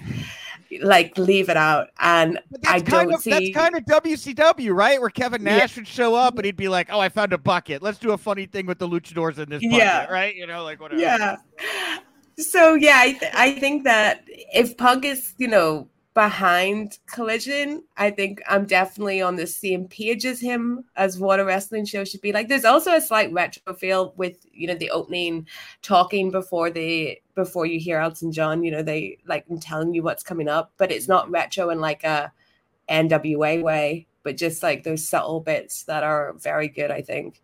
like 0.81 1.17
leave 1.17 1.49
it 1.49 1.57
out. 1.57 1.87
And 1.99 2.37
I 2.67 2.79
that's 2.79 2.89
kind 2.89 3.09
don't 3.09 3.13
of 3.15 3.21
see. 3.21 3.29
that's 3.31 3.49
kind 3.51 3.75
of 3.75 3.83
WCW, 3.85 4.75
right? 4.75 4.99
Where 5.01 5.09
Kevin 5.09 5.43
Yeah. 5.43 5.57
Nash 5.57 5.75
would 5.75 5.87
show 5.87 6.13
up 6.15 6.35
and 6.37 6.45
he'd 6.45 6.55
be 6.55 6.67
like, 6.67 6.89
"Oh, 6.91 6.99
I 6.99 7.09
found 7.09 7.33
a 7.33 7.37
bucket. 7.37 7.81
Let's 7.81 7.97
do 7.97 8.11
a 8.11 8.17
funny 8.17 8.45
thing 8.45 8.65
with 8.67 8.77
the 8.79 8.87
luchadors 8.87 9.37
in 9.39 9.49
this 9.49 9.61
bucket." 9.63 9.77
Yeah. 9.77 10.05
Right? 10.05 10.35
You 10.35 10.45
know, 10.47 10.63
like 10.63 10.79
whatever. 10.79 11.01
yeah 11.01 11.37
so 12.37 12.73
yeah 12.75 12.97
I, 12.97 13.13
th- 13.13 13.31
I 13.33 13.57
think 13.59 13.85
that 13.85 14.23
if 14.27 14.75
punk 14.75 15.05
is 15.05 15.33
you 15.37 15.47
know 15.47 15.87
behind 16.15 16.97
collision 17.07 17.83
i 17.97 18.09
think 18.09 18.41
i'm 18.47 18.65
definitely 18.65 19.21
on 19.21 19.35
the 19.35 19.45
same 19.45 19.85
page 19.87 20.25
as 20.25 20.39
him 20.39 20.83
as 20.95 21.19
what 21.19 21.41
a 21.41 21.45
wrestling 21.45 21.83
show 21.85 22.05
should 22.05 22.21
be 22.21 22.31
like 22.31 22.47
there's 22.47 22.63
also 22.65 22.93
a 22.95 23.01
slight 23.01 23.31
retro 23.33 23.73
feel 23.73 24.13
with 24.15 24.45
you 24.53 24.65
know 24.65 24.75
the 24.75 24.89
opening 24.91 25.45
talking 25.81 26.31
before 26.31 26.71
the 26.71 27.19
before 27.35 27.65
you 27.65 27.77
hear 27.79 27.99
elton 27.99 28.31
john 28.31 28.63
you 28.63 28.71
know 28.71 28.81
they 28.81 29.17
like 29.27 29.45
telling 29.59 29.93
you 29.93 30.01
what's 30.01 30.23
coming 30.23 30.47
up 30.47 30.71
but 30.77 30.89
it's 30.89 31.09
not 31.09 31.29
retro 31.29 31.69
in 31.69 31.79
like 31.81 32.03
a 32.05 32.31
nwa 32.89 33.61
way 33.61 34.07
but 34.23 34.37
just 34.37 34.63
like 34.63 34.83
those 34.83 35.05
subtle 35.07 35.41
bits 35.41 35.83
that 35.83 36.01
are 36.03 36.33
very 36.37 36.69
good 36.69 36.91
i 36.91 37.01
think 37.01 37.41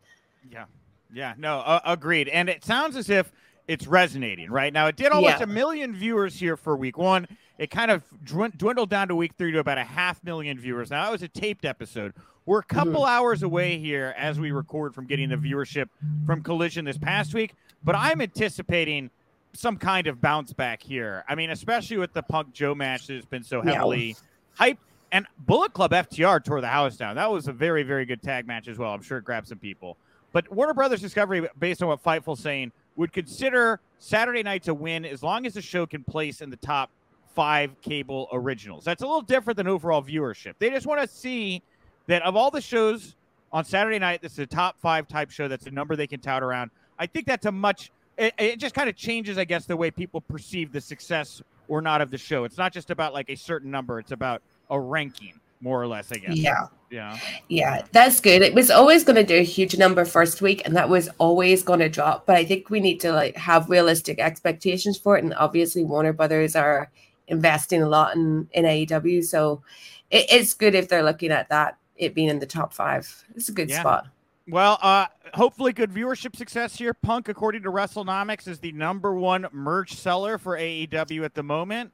Yeah. 0.50 0.66
Yeah. 1.14 1.34
No, 1.38 1.60
uh, 1.60 1.82
agreed. 1.84 2.30
And 2.30 2.48
it 2.48 2.64
sounds 2.64 2.96
as 2.96 3.10
if 3.10 3.34
it's 3.68 3.86
resonating 3.86 4.50
right 4.50 4.72
now. 4.72 4.88
It 4.88 4.96
did 4.96 5.12
almost 5.12 5.40
Yeah. 5.40 5.44
a 5.44 5.48
million 5.48 5.94
viewers 5.94 6.36
here 6.40 6.56
for 6.56 6.78
week 6.78 6.98
one. 6.98 7.28
It 7.62 7.70
kind 7.70 7.92
of 7.92 8.04
dwindled 8.26 8.90
down 8.90 9.10
to 9.10 9.16
week 9.16 9.34
three 9.38 9.52
to 9.52 9.60
about 9.60 9.78
a 9.78 9.84
half 9.84 10.24
million 10.24 10.58
viewers. 10.58 10.90
Now 10.90 11.06
that 11.06 11.12
was 11.12 11.22
a 11.22 11.28
taped 11.28 11.64
episode. 11.64 12.12
We're 12.48 12.58
a 12.58 12.64
couple 12.64 12.94
mm-hmm. 12.94 13.06
hours 13.06 13.44
away 13.44 13.78
here 13.78 14.16
as 14.18 14.40
we 14.40 14.50
record 14.50 14.96
from 14.96 15.06
getting 15.06 15.30
the 15.30 15.36
viewership 15.36 15.88
from 16.26 16.42
Collision 16.42 16.86
this 16.86 16.98
past 16.98 17.36
week, 17.36 17.54
but 17.84 17.94
I'm 17.96 18.20
anticipating 18.20 19.12
some 19.54 19.78
kind 19.78 20.08
of 20.08 20.20
bounce 20.20 20.54
back 20.54 20.82
here. 20.82 21.24
I 21.30 21.36
mean, 21.36 21.52
especially 21.52 21.98
with 21.98 22.14
the 22.14 22.24
Punk 22.24 22.52
Joe 22.52 22.74
match 22.74 23.06
that's 23.06 23.28
been 23.28 23.44
so 23.44 23.64
Yeah. 23.64 23.74
heavily 23.74 24.16
hyped. 24.60 24.80
And 25.12 25.28
Bullet 25.38 25.72
Club 25.74 25.94
FTR 25.94 26.40
tore 26.40 26.62
the 26.62 26.68
house 26.68 26.98
down. 26.98 27.16
That 27.16 27.32
was 27.32 27.48
a 27.48 27.54
very, 27.54 27.84
very 27.84 28.06
good 28.06 28.24
tag 28.24 28.48
match 28.48 28.70
as 28.70 28.80
well. 28.80 28.92
I'm 28.92 29.04
sure 29.04 29.20
it 29.20 29.24
grabbed 29.24 29.48
some 29.48 29.60
people. 29.60 29.98
But 30.32 30.52
Warner 30.52 30.74
Brothers 30.74 31.02
Discovery, 31.02 31.48
based 31.60 31.84
on 31.84 31.90
what 31.90 32.02
Fightful's 32.02 32.40
saying, 32.40 32.72
would 32.96 33.14
consider 33.14 33.82
Saturday 34.00 34.42
nights 34.42 34.68
a 34.68 34.74
win 34.74 35.06
as 35.06 35.22
long 35.22 35.46
as 35.46 35.54
the 35.54 35.62
show 35.62 35.86
can 35.86 36.04
place 36.04 36.42
in 36.42 36.50
the 36.50 36.58
top 36.58 36.90
five 37.34 37.80
cable 37.82 38.28
originals. 38.32 38.84
That's 38.84 39.02
a 39.02 39.06
little 39.06 39.22
different 39.22 39.58
than 39.58 39.68
overall 39.68 40.04
viewership. 40.04 40.54
They 40.60 40.70
just 40.70 40.86
want 40.86 41.02
to 41.02 41.08
see 41.08 41.62
that 42.08 42.22
of 42.24 42.36
all 42.36 42.52
the 42.52 42.62
shows 42.62 43.16
on 43.52 43.66
Saturday 43.66 44.00
night, 44.00 44.22
this 44.22 44.34
is 44.34 44.40
a 44.40 44.46
top 44.46 44.80
five 44.80 45.08
type 45.08 45.30
show. 45.32 45.48
That's 45.48 45.68
a 45.68 45.72
number 45.72 45.96
they 45.96 46.08
can 46.08 46.20
tout 46.20 46.44
around. 46.44 46.72
I 47.00 47.06
think 47.06 47.26
that's 47.26 47.46
a 47.46 47.52
much. 47.52 47.92
It, 48.18 48.34
it 48.38 48.60
just 48.60 48.76
kind 48.76 48.90
of 48.90 48.96
changes, 48.96 49.38
I 49.38 49.46
guess, 49.46 49.66
the 49.66 49.76
way 49.76 49.92
people 49.92 50.22
perceive 50.22 50.72
the 50.72 50.82
success 50.82 51.42
or 51.68 51.82
not 51.82 52.02
of 52.02 52.12
the 52.12 52.18
show. 52.18 52.44
It's 52.44 52.58
not 52.58 52.74
just 52.74 52.92
about 52.92 53.14
like 53.14 53.30
a 53.30 53.36
certain 53.36 53.72
number. 53.72 54.00
It's 54.00 54.12
about 54.12 54.42
a 54.70 54.80
ranking, 54.80 55.40
more 55.60 55.82
or 55.82 55.88
less. 55.88 56.12
I 56.12 56.18
guess. 56.18 56.36
Yeah. 56.36 56.68
Yeah. 56.90 57.18
Yeah, 57.48 57.86
that's 57.94 58.20
good. 58.20 58.42
It 58.42 58.54
was 58.54 58.70
always 58.70 59.06
going 59.06 59.16
to 59.16 59.24
do 59.24 59.38
a 59.38 59.44
huge 59.44 59.78
number 59.78 60.04
first 60.04 60.42
week, 60.42 60.62
and 60.66 60.76
that 60.76 60.90
was 60.90 61.10
always 61.18 61.64
going 61.64 61.80
to 61.80 61.90
drop. 61.90 62.26
But 62.26 62.36
I 62.36 62.46
think 62.46 62.70
we 62.70 62.82
need 62.82 63.00
to 63.00 63.14
like 63.14 63.36
have 63.38 63.70
realistic 63.70 64.20
expectations 64.20 64.98
for 64.98 65.18
it. 65.18 65.24
And 65.24 65.34
obviously, 65.36 65.84
Warner 65.84 66.14
Brothers 66.14 66.56
are 66.56 66.92
investing 67.32 67.82
a 67.82 67.90
lot 67.90 68.16
in 68.16 68.48
in 68.52 68.66
AEW, 68.66 69.24
so 69.26 69.64
it, 70.12 70.28
it's 70.30 70.54
good 70.54 70.76
if 70.76 70.88
they're 70.88 71.04
looking 71.04 71.32
at 71.32 71.50
that 71.50 71.78
it 71.98 72.14
being 72.14 72.30
in 72.30 72.38
the 72.40 72.46
top 72.46 72.74
five. 72.74 73.08
It's 73.36 73.50
a 73.50 73.52
good 73.52 73.70
Yeah. 73.70 73.80
spot. 73.80 74.08
Well, 74.48 74.78
uh, 74.82 75.06
hopefully, 75.34 75.72
good 75.72 75.92
viewership 75.92 76.36
success 76.36 76.76
here. 76.76 76.94
Punk, 76.94 77.30
according 77.30 77.64
to 77.64 77.72
WrestleNomics, 77.72 78.48
is 78.48 78.60
the 78.60 78.72
number 78.74 79.14
one 79.16 79.48
merch 79.52 79.94
seller 79.94 80.38
for 80.38 80.58
AEW 80.58 81.24
at 81.24 81.34
the 81.36 81.44
moment. 81.44 81.92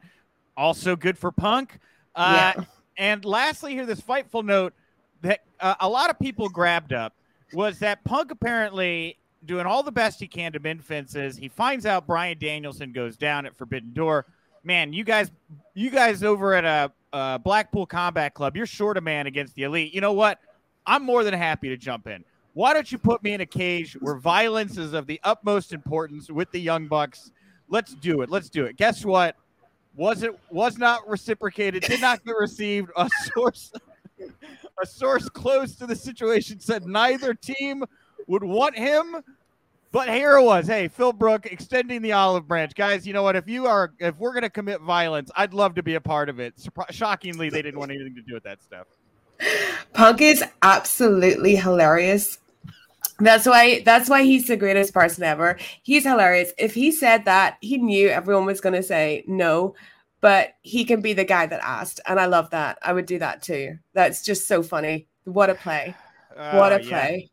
Also 0.56 0.96
good 0.96 1.17
for 1.17 1.32
Punk. 1.32 1.79
Uh, 2.15 2.53
Yeah. 2.58 2.63
And 2.98 3.24
lastly, 3.25 3.74
here, 3.74 3.86
this 3.86 4.01
fightful 4.01 4.44
note 4.44 4.74
that 5.22 5.41
uh, 5.60 5.75
a 5.82 5.88
lot 5.88 6.10
of 6.10 6.17
people 6.17 6.50
grabbed 6.50 6.94
up 6.94 7.13
was 7.53 7.77
that 7.79 8.03
Punk 8.06 8.32
apparently 8.32 9.20
doing 9.46 9.67
all 9.67 9.84
the 9.84 9.91
best 9.91 10.20
he 10.20 10.27
can 10.27 10.51
to 10.53 10.60
mend 10.60 10.84
fences. 10.84 11.38
He 11.38 11.48
finds 11.48 11.86
out 11.86 12.08
Bryan 12.08 12.38
Danielson 12.39 12.91
goes 12.91 13.15
down 13.15 13.46
at 13.46 13.56
Forbidden 13.56 13.94
Door. 13.94 14.25
Man, 14.64 14.94
you 14.94 15.04
guys, 15.04 15.32
you 15.74 15.90
guys 15.90 16.24
over 16.24 16.54
at 16.54 16.66
a 16.66 16.92
uh, 17.14 17.38
Blackpool 17.38 17.86
Combat 17.86 18.34
Club, 18.34 18.58
you're 18.58 18.66
short 18.66 18.98
a 18.98 19.02
man 19.02 19.28
against 19.28 19.56
the 19.56 19.64
elite. 19.64 19.94
You 19.94 20.02
know 20.02 20.14
what? 20.14 20.40
I'm 20.86 21.04
more 21.04 21.24
than 21.24 21.34
happy 21.34 21.70
to 21.70 21.78
jump 21.78 22.08
in. 22.08 22.24
Why 22.54 22.74
don't 22.74 22.92
you 22.92 22.98
put 22.98 23.24
me 23.24 23.34
in 23.34 23.42
a 23.42 23.46
cage 23.46 23.94
where 24.00 24.16
violence 24.16 24.78
is 24.78 24.94
of 24.94 25.06
the 25.06 25.20
utmost 25.24 25.74
importance 25.74 26.32
with 26.32 26.50
the 26.52 26.60
Young 26.60 26.88
Bucks? 26.88 27.32
Let's 27.70 27.94
do 27.94 28.22
it. 28.22 28.30
Let's 28.30 28.50
do 28.50 28.66
it. 28.66 28.78
Guess 28.78 29.06
what? 29.06 29.36
Was 29.96 30.24
it 30.24 30.38
was 30.50 30.78
not 30.78 31.08
reciprocated? 31.08 31.84
Did 31.84 32.02
not 32.02 32.24
get 32.26 32.36
received. 32.38 32.90
A 32.98 33.10
source, 33.34 33.72
a 34.82 34.86
source 34.86 35.30
close 35.30 35.76
to 35.76 35.86
the 35.86 35.96
situation 35.96 36.60
said 36.60 36.86
neither 36.86 37.34
team 37.34 37.84
would 38.28 38.44
want 38.44 38.78
him. 38.78 39.18
But 39.91 40.10
here 40.10 40.38
it 40.38 40.44
was. 40.44 40.67
Hey, 40.67 40.88
Phil 40.89 41.13
Brooks 41.13 41.50
extending 41.50 42.01
the 42.01 42.12
olive 42.12 42.48
branch, 42.48 42.75
guys. 42.75 43.08
You 43.08 43.13
know 43.13 43.24
what? 43.24 43.36
If 43.36 43.48
you 43.48 43.67
are, 43.67 43.94
if 44.00 44.17
we're 44.17 44.34
gonna 44.34 44.50
commit 44.50 44.82
violence, 44.82 45.32
I'd 45.36 45.53
love 45.53 45.75
to 45.75 45.84
be 45.84 45.96
a 45.96 46.01
part 46.01 46.29
of 46.29 46.39
it. 46.39 46.53
Shockingly, 46.91 47.50
they 47.50 47.62
didn't 47.62 47.79
want 47.79 47.91
anything 47.91 48.15
to 48.15 48.22
do 48.22 48.34
with 48.34 48.44
that 48.44 48.62
stuff. 48.62 48.88
Punk 49.94 50.22
is 50.22 50.44
absolutely 50.62 51.56
hilarious. 51.56 52.39
That's 53.20 53.46
why 53.46 53.82
that's 53.86 54.10
why 54.10 54.24
he's 54.24 54.48
the 54.48 54.58
greatest 54.58 54.94
person 54.94 55.24
ever. 55.24 55.58
He's 55.84 56.03
hilarious. 56.03 56.51
If 56.58 56.74
he 56.74 56.91
said 56.91 57.25
that, 57.25 57.58
he 57.62 57.77
knew 57.77 58.10
everyone 58.10 58.46
was 58.46 58.62
to 58.62 58.84
say 58.84 59.24
no, 59.27 59.74
but 60.22 60.53
he 60.62 60.86
can 60.86 61.01
be 61.01 61.13
the 61.13 61.24
guy 61.24 61.46
that 61.46 61.62
asked, 61.63 62.00
and 62.06 62.20
I 62.20 62.25
love 62.25 62.50
that. 62.51 62.77
I 62.82 62.94
would 62.94 63.06
do 63.06 63.20
that 63.20 63.41
too. 63.41 63.77
That's 63.94 64.24
just 64.24 64.48
so 64.48 64.62
funny. 64.62 65.08
What 65.24 65.50
a 65.50 65.56
play. 65.56 65.96
What 66.38 66.72
Uh, 66.72 66.75
a 66.75 66.82
yeah. 66.82 67.08
play. 67.08 67.29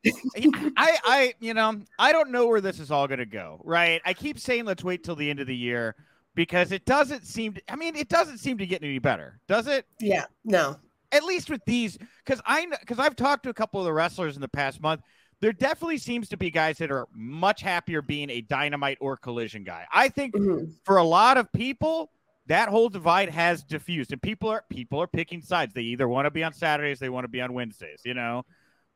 I, 0.76 0.98
I, 1.04 1.34
you 1.40 1.52
know, 1.54 1.80
I 1.98 2.12
don't 2.12 2.30
know 2.30 2.46
where 2.46 2.60
this 2.60 2.80
is 2.80 2.90
all 2.90 3.06
going 3.06 3.18
to 3.18 3.26
go, 3.26 3.60
right? 3.64 4.00
I 4.04 4.14
keep 4.14 4.38
saying 4.38 4.64
let's 4.64 4.82
wait 4.82 5.04
till 5.04 5.16
the 5.16 5.28
end 5.28 5.40
of 5.40 5.46
the 5.46 5.56
year 5.56 5.94
because 6.34 6.72
it 6.72 6.84
doesn't 6.86 7.26
seem. 7.26 7.54
To, 7.54 7.62
I 7.68 7.76
mean, 7.76 7.96
it 7.96 8.08
doesn't 8.08 8.38
seem 8.38 8.58
to 8.58 8.66
get 8.66 8.82
any 8.82 8.98
better, 8.98 9.38
does 9.46 9.66
it? 9.66 9.86
Yeah. 10.00 10.24
No. 10.44 10.76
At 11.12 11.24
least 11.24 11.50
with 11.50 11.60
these, 11.66 11.98
because 12.24 12.40
I, 12.46 12.66
because 12.80 12.98
I've 12.98 13.14
talked 13.14 13.44
to 13.44 13.50
a 13.50 13.54
couple 13.54 13.78
of 13.80 13.84
the 13.84 13.92
wrestlers 13.92 14.34
in 14.36 14.40
the 14.40 14.48
past 14.48 14.80
month. 14.80 15.02
There 15.40 15.52
definitely 15.52 15.98
seems 15.98 16.28
to 16.30 16.38
be 16.38 16.50
guys 16.50 16.78
that 16.78 16.90
are 16.90 17.06
much 17.14 17.60
happier 17.60 18.00
being 18.00 18.30
a 18.30 18.40
dynamite 18.40 18.96
or 19.00 19.16
collision 19.18 19.62
guy. 19.62 19.84
I 19.92 20.08
think 20.08 20.34
Mhm. 20.34 20.72
for 20.84 20.96
a 20.96 21.04
lot 21.04 21.36
of 21.36 21.52
people, 21.52 22.10
that 22.46 22.68
whole 22.70 22.88
divide 22.88 23.28
has 23.28 23.62
diffused, 23.62 24.10
and 24.12 24.22
people 24.22 24.48
are 24.48 24.64
people 24.70 25.00
are 25.02 25.06
picking 25.06 25.42
sides. 25.42 25.74
They 25.74 25.82
either 25.82 26.08
want 26.08 26.24
to 26.26 26.30
be 26.30 26.42
on 26.42 26.54
Saturdays, 26.54 26.98
they 26.98 27.10
want 27.10 27.24
to 27.24 27.28
be 27.28 27.42
on 27.42 27.52
Wednesdays. 27.52 28.00
You 28.04 28.14
know, 28.14 28.44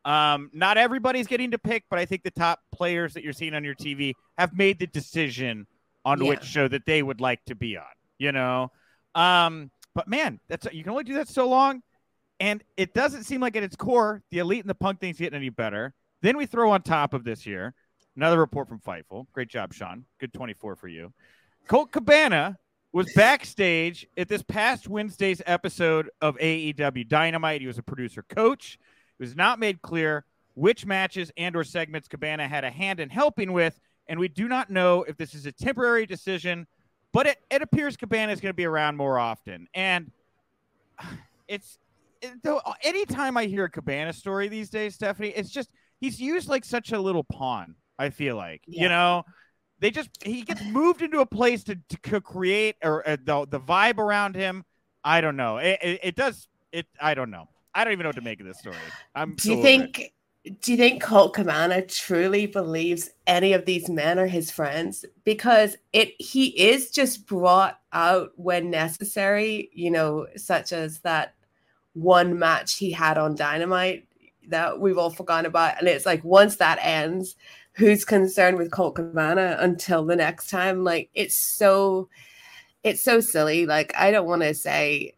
um, 0.04 0.50
not 0.52 0.78
everybody's 0.78 1.26
getting 1.26 1.50
to 1.50 1.58
pick, 1.58 1.84
but 1.90 1.98
I 1.98 2.04
think 2.06 2.22
the 2.22 2.30
top 2.30 2.60
players 2.72 3.14
that 3.14 3.22
you're 3.24 3.32
seeing 3.32 3.54
on 3.54 3.64
your 3.64 3.74
TV 3.74 4.14
have 4.38 4.54
made 4.56 4.78
the 4.78 4.86
decision 4.86 5.66
on 6.04 6.22
Yeah. 6.22 6.28
which 6.30 6.44
show 6.44 6.68
that 6.68 6.86
they 6.86 7.02
would 7.02 7.20
like 7.20 7.44
to 7.46 7.54
be 7.54 7.76
on. 7.76 7.84
You 8.18 8.32
know, 8.32 8.72
um, 9.14 9.70
but 9.94 10.08
man, 10.08 10.40
that's 10.48 10.66
you 10.72 10.82
can 10.82 10.90
only 10.90 11.04
do 11.04 11.14
that 11.14 11.28
so 11.28 11.48
long, 11.48 11.82
and 12.40 12.62
it 12.76 12.94
doesn't 12.94 13.24
seem 13.24 13.40
like 13.40 13.56
at 13.56 13.62
its 13.62 13.76
core 13.76 14.22
the 14.30 14.38
elite 14.38 14.60
and 14.60 14.70
the 14.70 14.74
punk 14.74 15.00
thing's 15.00 15.18
getting 15.18 15.36
any 15.36 15.50
better. 15.50 15.94
Then 16.22 16.36
we 16.36 16.46
throw 16.46 16.70
on 16.72 16.82
top 16.82 17.14
of 17.14 17.22
this 17.24 17.42
here 17.42 17.74
another 18.16 18.38
report 18.40 18.68
from 18.68 18.80
Fightful. 18.80 19.26
Great 19.32 19.48
job, 19.48 19.72
Sean. 19.72 20.04
Good 20.18 20.32
24 20.32 20.74
for 20.74 20.88
you. 20.88 21.12
Colt 21.68 21.92
Cabana 21.92 22.58
was 22.92 23.12
backstage 23.16 24.06
at 24.16 24.28
this 24.28 24.42
past 24.42 24.88
Wednesday's 24.88 25.40
episode 25.46 26.10
of 26.20 26.36
AEW 26.38 27.06
Dynamite. 27.06 27.60
He 27.60 27.66
was 27.68 27.78
a 27.78 27.82
producer 27.82 28.24
coach. 28.28 28.78
It 29.18 29.22
was 29.22 29.36
not 29.36 29.58
made 29.58 29.82
clear 29.82 30.24
which 30.54 30.84
matches 30.84 31.30
and 31.36 31.54
or 31.54 31.62
segments 31.62 32.08
Cabana 32.08 32.48
had 32.48 32.64
a 32.64 32.70
hand 32.70 32.98
in 32.98 33.08
helping 33.10 33.52
with, 33.52 33.78
and 34.08 34.18
we 34.18 34.26
do 34.26 34.48
not 34.48 34.70
know 34.70 35.04
if 35.04 35.16
this 35.16 35.34
is 35.34 35.46
a 35.46 35.52
temporary 35.52 36.04
decision, 36.04 36.66
but 37.12 37.26
it, 37.26 37.38
it 37.50 37.62
appears 37.62 37.96
Cabana 37.96 38.32
is 38.32 38.40
going 38.40 38.50
to 38.50 38.56
be 38.56 38.64
around 38.64 38.96
more 38.96 39.18
often. 39.18 39.68
And 39.74 40.10
it's 41.48 41.78
it, 42.20 42.42
though 42.42 42.60
anytime 42.82 43.36
I 43.36 43.44
hear 43.44 43.64
a 43.64 43.70
Cabana 43.70 44.12
story 44.12 44.48
these 44.48 44.70
days, 44.70 44.96
Stephanie, 44.96 45.28
it's 45.28 45.50
just 45.50 45.70
he's 46.00 46.20
used 46.20 46.48
like 46.48 46.64
such 46.64 46.92
a 46.92 47.00
little 47.00 47.24
pawn. 47.24 47.76
I 47.98 48.10
feel 48.10 48.36
like 48.36 48.62
you 48.66 48.88
know 48.88 49.24
they 49.80 49.90
just 49.90 50.10
he 50.22 50.42
gets 50.42 50.64
moved 50.64 51.02
into 51.02 51.20
a 51.20 51.26
place 51.26 51.64
to, 51.64 51.78
to 52.04 52.20
create 52.20 52.76
or 52.82 53.08
uh, 53.08 53.16
the 53.24 53.46
the 53.48 53.60
vibe 53.60 53.98
around 53.98 54.34
him. 54.34 54.64
I 55.04 55.20
don't 55.20 55.36
know. 55.36 55.58
It, 55.58 55.78
it, 55.82 56.00
it 56.02 56.16
does 56.16 56.48
it. 56.72 56.86
I 57.00 57.14
don't 57.14 57.30
know. 57.30 57.48
I 57.74 57.84
don't 57.84 57.92
even 57.92 58.04
know 58.04 58.08
what 58.08 58.16
to 58.16 58.22
make 58.22 58.40
of 58.40 58.46
this 58.46 58.58
story. 58.58 58.76
I'm. 59.14 59.34
Do 59.34 59.42
so 59.42 59.48
you 59.50 59.58
over 59.58 59.60
it. 59.60 59.64
think 59.64 60.12
do 60.60 60.72
you 60.72 60.78
think 60.78 61.02
Colt 61.02 61.34
Cabana 61.34 61.82
truly 61.82 62.46
believes 62.46 63.10
any 63.26 63.52
of 63.52 63.64
these 63.66 63.88
men 63.88 64.18
are 64.18 64.26
his 64.26 64.50
friends? 64.50 65.04
Because 65.24 65.76
it 65.92 66.14
he 66.20 66.48
is 66.58 66.90
just 66.90 67.26
brought 67.26 67.80
out 67.92 68.32
when 68.36 68.70
necessary, 68.70 69.70
you 69.72 69.90
know, 69.90 70.26
such 70.36 70.72
as 70.72 71.00
that 71.00 71.34
one 71.94 72.38
match 72.38 72.76
he 72.76 72.90
had 72.90 73.18
on 73.18 73.34
Dynamite 73.34 74.06
that 74.48 74.80
we've 74.80 74.98
all 74.98 75.10
forgotten 75.10 75.46
about. 75.46 75.78
And 75.78 75.88
it's 75.88 76.06
like 76.06 76.24
once 76.24 76.56
that 76.56 76.78
ends, 76.80 77.36
who's 77.72 78.04
concerned 78.04 78.56
with 78.56 78.70
Colt 78.70 78.94
Cabana 78.94 79.56
until 79.60 80.04
the 80.04 80.16
next 80.16 80.48
time? 80.48 80.84
Like 80.84 81.10
it's 81.14 81.36
so 81.36 82.08
it's 82.84 83.02
so 83.02 83.20
silly. 83.20 83.66
Like 83.66 83.92
I 83.96 84.10
don't 84.10 84.26
want 84.26 84.42
to 84.42 84.54
say 84.54 85.14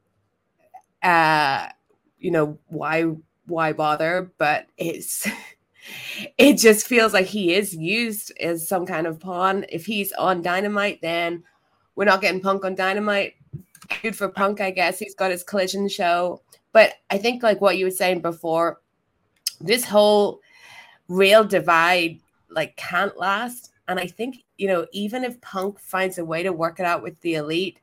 uh 1.02 1.69
you 2.21 2.31
know 2.31 2.59
why 2.69 3.15
why 3.47 3.73
bother? 3.73 4.31
But 4.39 4.67
it's 4.77 5.27
it 6.39 6.55
just 6.55 6.87
feels 6.87 7.12
like 7.12 7.27
he 7.27 7.55
is 7.55 7.75
used 7.75 8.33
as 8.41 8.69
some 8.69 8.87
kind 8.87 9.07
of 9.07 9.19
pawn. 9.19 9.65
If 9.69 9.87
he's 9.87 10.12
on 10.12 10.43
dynamite 10.43 11.00
then 11.03 11.43
we're 11.97 12.05
not 12.05 12.21
getting 12.21 12.41
punk 12.41 12.65
on 12.65 12.75
dynamite. 12.75 13.35
Good 14.03 14.15
for 14.15 14.29
punk 14.29 14.61
i 14.61 14.71
guess. 14.71 14.99
He's 14.99 15.15
got 15.15 15.33
his 15.33 15.43
collision 15.43 15.89
show. 15.89 16.43
But 16.73 16.95
i 17.11 17.19
think 17.19 17.43
like 17.43 17.61
what 17.61 17.79
you 17.79 17.87
were 17.87 17.91
saying 17.91 18.21
before 18.21 18.81
this 19.61 19.85
whole 19.85 20.41
real 21.09 21.45
divide 21.45 22.21
like 22.50 22.77
can't 22.77 23.17
last. 23.19 23.73
And 23.89 23.99
i 23.99 24.07
think 24.07 24.45
you 24.57 24.69
know 24.69 24.87
even 24.93 25.25
if 25.25 25.41
punk 25.41 25.81
finds 25.81 26.19
a 26.19 26.25
way 26.25 26.43
to 26.43 26.53
work 26.53 26.79
it 26.79 26.87
out 26.87 27.03
with 27.03 27.21
the 27.23 27.35
elite 27.35 27.81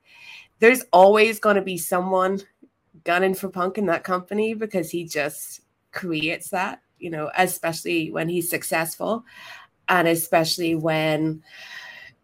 there's 0.59 0.83
always 0.91 1.39
going 1.39 1.55
to 1.55 1.61
be 1.61 1.77
someone 1.77 2.39
gunning 3.07 3.33
for 3.33 3.47
Punk 3.47 3.77
in 3.77 3.85
that 3.85 4.03
company 4.03 4.53
because 4.53 4.91
he 4.91 5.05
just 5.05 5.61
creates 5.93 6.49
that, 6.49 6.81
you 6.99 7.09
know, 7.09 7.31
especially 7.37 8.11
when 8.11 8.27
he's 8.27 8.49
successful 8.49 9.23
and 9.87 10.09
especially 10.09 10.75
when 10.75 11.41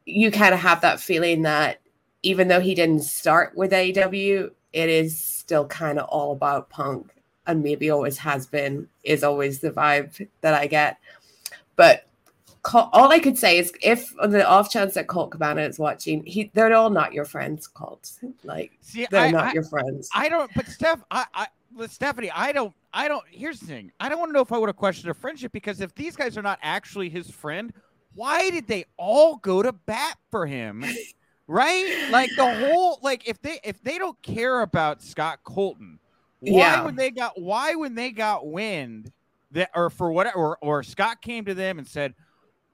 you 0.05 0.29
kind 0.29 0.53
of 0.53 0.59
have 0.59 0.81
that 0.81 0.99
feeling 0.99 1.43
that 1.43 1.79
even 2.21 2.49
though 2.49 2.59
he 2.59 2.75
didn't 2.75 3.03
start 3.03 3.55
with 3.55 3.71
AEW, 3.71 4.51
it 4.73 4.89
is 4.89 5.17
still 5.17 5.65
kind 5.67 5.97
of 5.97 6.05
all 6.09 6.33
about 6.33 6.69
punk 6.69 7.15
and 7.47 7.63
maybe 7.63 7.89
always 7.89 8.17
has 8.17 8.45
been, 8.45 8.89
is 9.05 9.23
always 9.23 9.59
the 9.59 9.71
vibe 9.71 10.27
that 10.41 10.53
I 10.53 10.67
get. 10.67 10.97
But 11.77 12.05
all 12.73 13.11
I 13.11 13.19
could 13.19 13.37
say 13.37 13.57
is 13.57 13.73
if 13.81 14.13
on 14.21 14.31
the 14.31 14.47
off 14.47 14.71
chance 14.71 14.93
that 14.93 15.07
Colt 15.07 15.31
Cabana 15.31 15.61
is 15.61 15.79
watching, 15.79 16.23
he 16.25 16.49
they're 16.53 16.73
all 16.73 16.89
not 16.89 17.13
your 17.13 17.25
friends, 17.25 17.67
Colt. 17.67 18.11
Like 18.43 18.71
See, 18.81 19.07
they're 19.09 19.25
I, 19.25 19.31
not 19.31 19.45
I, 19.45 19.53
your 19.53 19.63
friends. 19.63 20.09
I 20.13 20.29
don't 20.29 20.49
but 20.55 20.67
Steph, 20.67 21.03
I, 21.11 21.25
I 21.33 21.47
Stephanie, 21.87 22.31
I 22.31 22.51
don't 22.51 22.73
I 22.93 23.07
don't 23.07 23.23
here's 23.29 23.59
the 23.59 23.65
thing. 23.65 23.91
I 23.99 24.09
don't 24.09 24.19
want 24.19 24.29
to 24.29 24.33
know 24.33 24.41
if 24.41 24.51
I 24.51 24.57
would 24.57 24.69
have 24.69 24.77
questioned 24.77 25.11
a 25.11 25.13
friendship 25.13 25.51
because 25.51 25.81
if 25.81 25.93
these 25.95 26.15
guys 26.15 26.37
are 26.37 26.41
not 26.41 26.59
actually 26.61 27.09
his 27.09 27.29
friend, 27.29 27.73
why 28.15 28.49
did 28.49 28.67
they 28.67 28.85
all 28.97 29.37
go 29.37 29.61
to 29.61 29.73
bat 29.73 30.17
for 30.31 30.45
him? 30.45 30.85
right? 31.47 32.07
Like 32.11 32.31
the 32.35 32.53
whole 32.55 32.99
like 33.01 33.27
if 33.27 33.41
they 33.41 33.59
if 33.63 33.81
they 33.83 33.97
don't 33.97 34.19
care 34.21 34.61
about 34.61 35.01
Scott 35.01 35.39
Colton, 35.43 35.99
why 36.39 36.57
yeah. 36.57 36.85
when 36.85 36.95
they 36.95 37.11
got 37.11 37.39
why 37.39 37.75
when 37.75 37.95
they 37.95 38.11
got 38.11 38.47
wind 38.47 39.11
that 39.51 39.69
or 39.75 39.89
for 39.89 40.11
whatever 40.11 40.37
or, 40.37 40.57
or 40.61 40.83
Scott 40.83 41.21
came 41.21 41.45
to 41.45 41.53
them 41.53 41.77
and 41.79 41.87
said, 41.87 42.13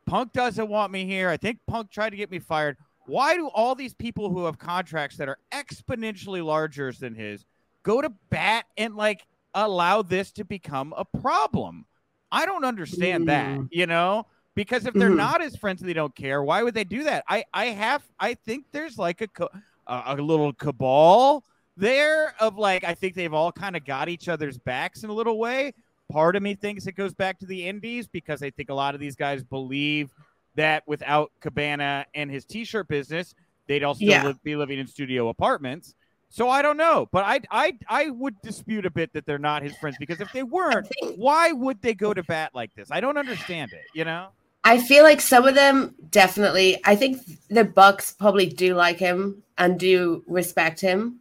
Punk 0.09 0.33
doesn't 0.33 0.67
want 0.67 0.91
me 0.91 1.05
here. 1.05 1.29
I 1.29 1.37
think 1.37 1.59
Punk 1.67 1.91
tried 1.91 2.09
to 2.11 2.17
get 2.17 2.31
me 2.31 2.39
fired. 2.39 2.77
Why 3.05 3.35
do 3.35 3.47
all 3.47 3.75
these 3.75 3.93
people 3.93 4.29
who 4.29 4.45
have 4.45 4.57
contracts 4.57 5.17
that 5.17 5.29
are 5.29 5.37
exponentially 5.51 6.43
larger 6.43 6.91
than 6.91 7.15
his 7.15 7.45
go 7.83 8.01
to 8.01 8.11
bat 8.29 8.65
and 8.77 8.95
like 8.95 9.25
allow 9.53 10.01
this 10.01 10.31
to 10.33 10.43
become 10.43 10.93
a 10.97 11.05
problem? 11.05 11.85
I 12.31 12.45
don't 12.45 12.65
understand 12.65 13.23
mm. 13.23 13.27
that, 13.27 13.67
you 13.71 13.87
know? 13.87 14.25
because 14.59 14.85
if 14.85 14.93
they're 14.93 15.07
mm-hmm. 15.07 15.17
not 15.17 15.41
his 15.41 15.55
friends 15.55 15.79
and 15.79 15.89
they 15.89 15.93
don't 15.93 16.13
care, 16.13 16.43
why 16.43 16.63
would 16.63 16.73
they 16.73 16.83
do 16.83 17.03
that? 17.03 17.23
I 17.29 17.45
I 17.53 17.67
have 17.67 18.03
I 18.19 18.33
think 18.33 18.65
there's 18.73 18.97
like 18.97 19.21
a 19.21 19.47
a 19.87 20.15
little 20.15 20.51
cabal 20.51 21.45
there 21.77 22.35
of 22.41 22.57
like 22.57 22.83
I 22.83 22.93
think 22.93 23.15
they've 23.15 23.33
all 23.33 23.53
kind 23.53 23.77
of 23.77 23.85
got 23.85 24.09
each 24.09 24.27
other's 24.27 24.57
backs 24.57 25.05
in 25.05 25.09
a 25.09 25.13
little 25.13 25.39
way. 25.39 25.73
Part 26.11 26.35
of 26.35 26.43
me 26.43 26.55
thinks 26.55 26.87
it 26.87 26.93
goes 26.93 27.13
back 27.13 27.39
to 27.39 27.45
the 27.45 27.67
indies 27.67 28.07
because 28.07 28.41
I 28.41 28.49
think 28.49 28.69
a 28.69 28.73
lot 28.73 28.95
of 28.95 29.01
these 29.01 29.15
guys 29.15 29.43
believe 29.43 30.11
that 30.55 30.83
without 30.87 31.31
Cabana 31.39 32.05
and 32.15 32.31
his 32.31 32.45
t-shirt 32.45 32.87
business, 32.87 33.35
they'd 33.67 33.83
all 33.83 33.95
still 33.95 34.09
yeah. 34.09 34.23
live, 34.23 34.43
be 34.43 34.55
living 34.55 34.79
in 34.79 34.87
studio 34.87 35.29
apartments. 35.29 35.93
So 36.31 36.47
I 36.47 36.61
don't 36.61 36.77
know, 36.77 37.07
but 37.11 37.25
I 37.25 37.41
I 37.49 37.77
I 37.87 38.09
would 38.11 38.39
dispute 38.43 38.85
a 38.85 38.91
bit 38.91 39.13
that 39.13 39.25
they're 39.25 39.39
not 39.39 39.63
his 39.63 39.75
friends 39.77 39.97
because 39.99 40.21
if 40.21 40.31
they 40.31 40.43
weren't, 40.43 40.87
why 41.15 41.51
would 41.51 41.81
they 41.81 41.95
go 41.95 42.13
to 42.13 42.21
bat 42.21 42.51
like 42.53 42.73
this? 42.75 42.91
I 42.91 43.01
don't 43.01 43.17
understand 43.17 43.73
it, 43.73 43.85
you 43.95 44.05
know? 44.05 44.27
I 44.63 44.79
feel 44.79 45.03
like 45.03 45.21
some 45.21 45.47
of 45.47 45.55
them 45.55 45.95
definitely. 46.11 46.79
I 46.85 46.95
think 46.95 47.21
the 47.49 47.63
Bucks 47.63 48.11
probably 48.11 48.45
do 48.45 48.75
like 48.75 48.99
him 48.99 49.41
and 49.57 49.79
do 49.79 50.23
respect 50.27 50.79
him, 50.79 51.19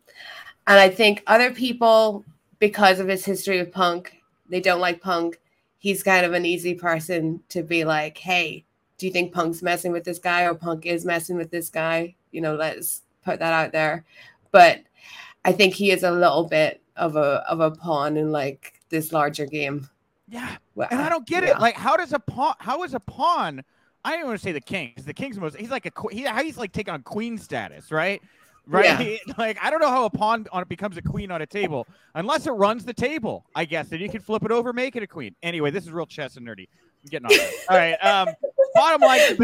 and 0.66 0.78
I 0.78 0.90
think 0.90 1.22
other 1.26 1.52
people, 1.52 2.24
because 2.58 3.00
of 3.00 3.08
his 3.08 3.24
history 3.24 3.58
with 3.60 3.72
Punk, 3.72 4.17
they 4.48 4.60
don't 4.60 4.80
like 4.80 5.00
Punk. 5.00 5.40
He's 5.78 6.02
kind 6.02 6.26
of 6.26 6.32
an 6.32 6.44
easy 6.44 6.74
person 6.74 7.40
to 7.50 7.62
be 7.62 7.84
like, 7.84 8.18
"Hey, 8.18 8.64
do 8.96 9.06
you 9.06 9.12
think 9.12 9.32
Punk's 9.32 9.62
messing 9.62 9.92
with 9.92 10.04
this 10.04 10.18
guy, 10.18 10.44
or 10.44 10.54
Punk 10.54 10.86
is 10.86 11.04
messing 11.04 11.36
with 11.36 11.50
this 11.50 11.68
guy?" 11.68 12.14
You 12.30 12.40
know, 12.40 12.56
let's 12.56 13.02
put 13.24 13.38
that 13.38 13.52
out 13.52 13.72
there. 13.72 14.04
But 14.50 14.80
I 15.44 15.52
think 15.52 15.74
he 15.74 15.90
is 15.90 16.02
a 16.02 16.10
little 16.10 16.44
bit 16.44 16.82
of 16.96 17.16
a 17.16 17.44
of 17.48 17.60
a 17.60 17.70
pawn 17.70 18.16
in 18.16 18.32
like 18.32 18.80
this 18.88 19.12
larger 19.12 19.46
game. 19.46 19.88
Yeah, 20.28 20.56
well, 20.74 20.88
and 20.90 21.00
I 21.00 21.08
don't 21.08 21.26
get 21.26 21.42
yeah. 21.42 21.50
it. 21.50 21.60
Like, 21.60 21.74
how 21.74 21.96
does 21.96 22.12
a 22.12 22.18
pawn? 22.18 22.54
How 22.58 22.82
is 22.82 22.94
a 22.94 23.00
pawn? 23.00 23.64
I 24.04 24.16
don't 24.16 24.26
want 24.26 24.38
to 24.38 24.42
say 24.42 24.52
the 24.52 24.60
king 24.60 24.88
because 24.88 25.04
the 25.04 25.14
king's 25.14 25.38
most. 25.38 25.56
He's 25.56 25.70
like 25.70 25.86
a 25.86 25.92
he, 26.10 26.28
he's 26.42 26.58
like 26.58 26.72
taking 26.72 26.92
on 26.92 27.02
queen 27.02 27.38
status, 27.38 27.90
right? 27.90 28.22
Right. 28.68 29.00
Yeah. 29.00 29.16
like 29.38 29.58
I 29.62 29.70
don't 29.70 29.80
know 29.80 29.88
how 29.88 30.04
a 30.04 30.10
pawn 30.10 30.46
on 30.52 30.62
it 30.62 30.68
becomes 30.68 30.96
a 30.98 31.02
queen 31.02 31.30
on 31.30 31.40
a 31.40 31.46
table 31.46 31.86
unless 32.14 32.46
it 32.46 32.52
runs 32.52 32.84
the 32.84 32.92
table. 32.92 33.46
I 33.54 33.64
guess 33.64 33.88
then 33.88 34.00
you 34.00 34.10
can 34.10 34.20
flip 34.20 34.44
it 34.44 34.50
over, 34.50 34.72
make 34.72 34.94
it 34.94 35.02
a 35.02 35.06
queen. 35.06 35.34
Anyway, 35.42 35.70
this 35.70 35.84
is 35.84 35.90
real 35.90 36.06
chess 36.06 36.36
and 36.36 36.46
nerdy. 36.46 36.68
I'm 37.02 37.08
getting 37.10 37.26
on. 37.26 37.48
All 37.70 37.76
right. 37.76 37.94
Um, 37.94 38.28
bottom 38.74 39.00
line, 39.00 39.36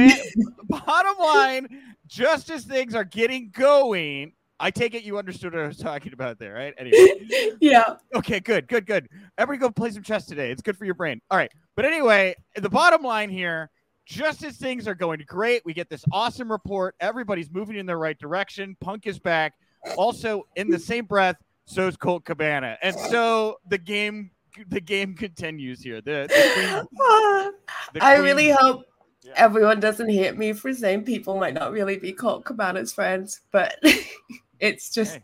bottom 0.68 1.18
line, 1.18 1.96
just 2.06 2.50
as 2.50 2.64
things 2.64 2.94
are 2.94 3.04
getting 3.04 3.50
going, 3.50 4.32
I 4.60 4.70
take 4.70 4.94
it 4.94 5.02
you 5.02 5.18
understood 5.18 5.54
what 5.54 5.62
I 5.62 5.66
was 5.66 5.78
talking 5.78 6.12
about 6.12 6.38
there, 6.38 6.54
right? 6.54 6.74
Anyway. 6.78 7.26
yeah. 7.60 7.96
Okay, 8.14 8.40
good, 8.40 8.68
good, 8.68 8.86
good. 8.86 9.08
Everybody 9.38 9.68
go 9.68 9.72
play 9.72 9.90
some 9.90 10.02
chess 10.02 10.26
today. 10.26 10.50
It's 10.50 10.62
good 10.62 10.76
for 10.76 10.84
your 10.84 10.94
brain. 10.94 11.20
All 11.30 11.38
right. 11.38 11.50
But 11.76 11.84
anyway, 11.86 12.34
the 12.56 12.70
bottom 12.70 13.02
line 13.02 13.30
here, 13.30 13.70
just 14.04 14.42
as 14.44 14.56
things 14.56 14.86
are 14.86 14.94
going 14.94 15.22
great, 15.26 15.64
we 15.64 15.74
get 15.74 15.88
this 15.88 16.04
awesome 16.12 16.50
report. 16.50 16.94
Everybody's 17.00 17.50
moving 17.50 17.76
in 17.76 17.86
the 17.86 17.96
right 17.96 18.18
direction. 18.18 18.76
Punk 18.80 19.06
is 19.06 19.18
back. 19.18 19.54
Also, 19.96 20.46
in 20.56 20.70
the 20.70 20.78
same 20.78 21.04
breath, 21.04 21.36
so 21.66 21.86
is 21.88 21.96
Colt 21.96 22.24
Cabana. 22.24 22.76
And 22.82 22.96
so 22.96 23.58
the 23.68 23.78
game 23.78 24.30
the 24.68 24.80
game 24.80 25.14
continues 25.14 25.82
here. 25.82 26.00
The, 26.00 26.28
the 26.28 26.88
queen, 26.88 27.52
the 27.92 28.04
I 28.04 28.16
really 28.16 28.50
hope 28.50 28.84
yeah. 29.22 29.32
everyone 29.36 29.80
doesn't 29.80 30.08
hate 30.08 30.36
me 30.36 30.52
for 30.52 30.72
saying 30.72 31.04
people 31.04 31.38
might 31.38 31.54
not 31.54 31.72
really 31.72 31.98
be 31.98 32.12
Colt 32.12 32.44
Cabana's 32.44 32.92
friends, 32.92 33.40
but 33.50 33.76
it's 34.60 34.90
just. 34.90 35.18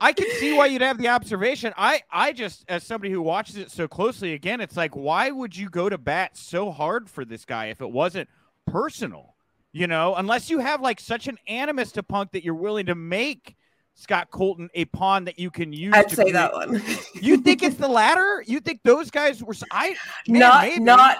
I 0.00 0.12
can 0.12 0.26
see 0.38 0.56
why 0.56 0.66
you'd 0.66 0.80
have 0.80 0.98
the 0.98 1.08
observation. 1.08 1.74
I, 1.76 2.02
I 2.10 2.32
just, 2.32 2.64
as 2.68 2.84
somebody 2.84 3.12
who 3.12 3.20
watches 3.20 3.56
it 3.56 3.70
so 3.70 3.86
closely, 3.86 4.32
again, 4.32 4.60
it's 4.60 4.76
like, 4.76 4.96
why 4.96 5.30
would 5.30 5.54
you 5.54 5.68
go 5.68 5.88
to 5.88 5.98
bat 5.98 6.36
so 6.36 6.70
hard 6.70 7.10
for 7.10 7.24
this 7.24 7.44
guy 7.44 7.66
if 7.66 7.80
it 7.80 7.90
wasn't 7.90 8.28
personal? 8.66 9.34
You 9.72 9.86
know, 9.86 10.14
unless 10.16 10.50
you 10.50 10.58
have 10.58 10.80
like 10.80 10.98
such 10.98 11.28
an 11.28 11.38
animus 11.46 11.92
to 11.92 12.02
Punk 12.02 12.32
that 12.32 12.42
you're 12.42 12.54
willing 12.54 12.86
to 12.86 12.94
make 12.94 13.56
Scott 13.94 14.30
Colton 14.30 14.70
a 14.74 14.86
pawn 14.86 15.26
that 15.26 15.38
you 15.38 15.50
can 15.50 15.72
use. 15.72 15.92
I'd 15.94 16.10
say 16.10 16.22
create. 16.22 16.32
that 16.32 16.52
one. 16.54 16.82
you 17.14 17.36
think 17.36 17.62
it's 17.62 17.76
the 17.76 17.88
latter? 17.88 18.42
You 18.46 18.60
think 18.60 18.80
those 18.82 19.10
guys 19.10 19.44
were? 19.44 19.54
I 19.70 19.96
man, 20.26 20.40
not 20.40 20.62
maybe. 20.62 20.80
not 20.80 21.18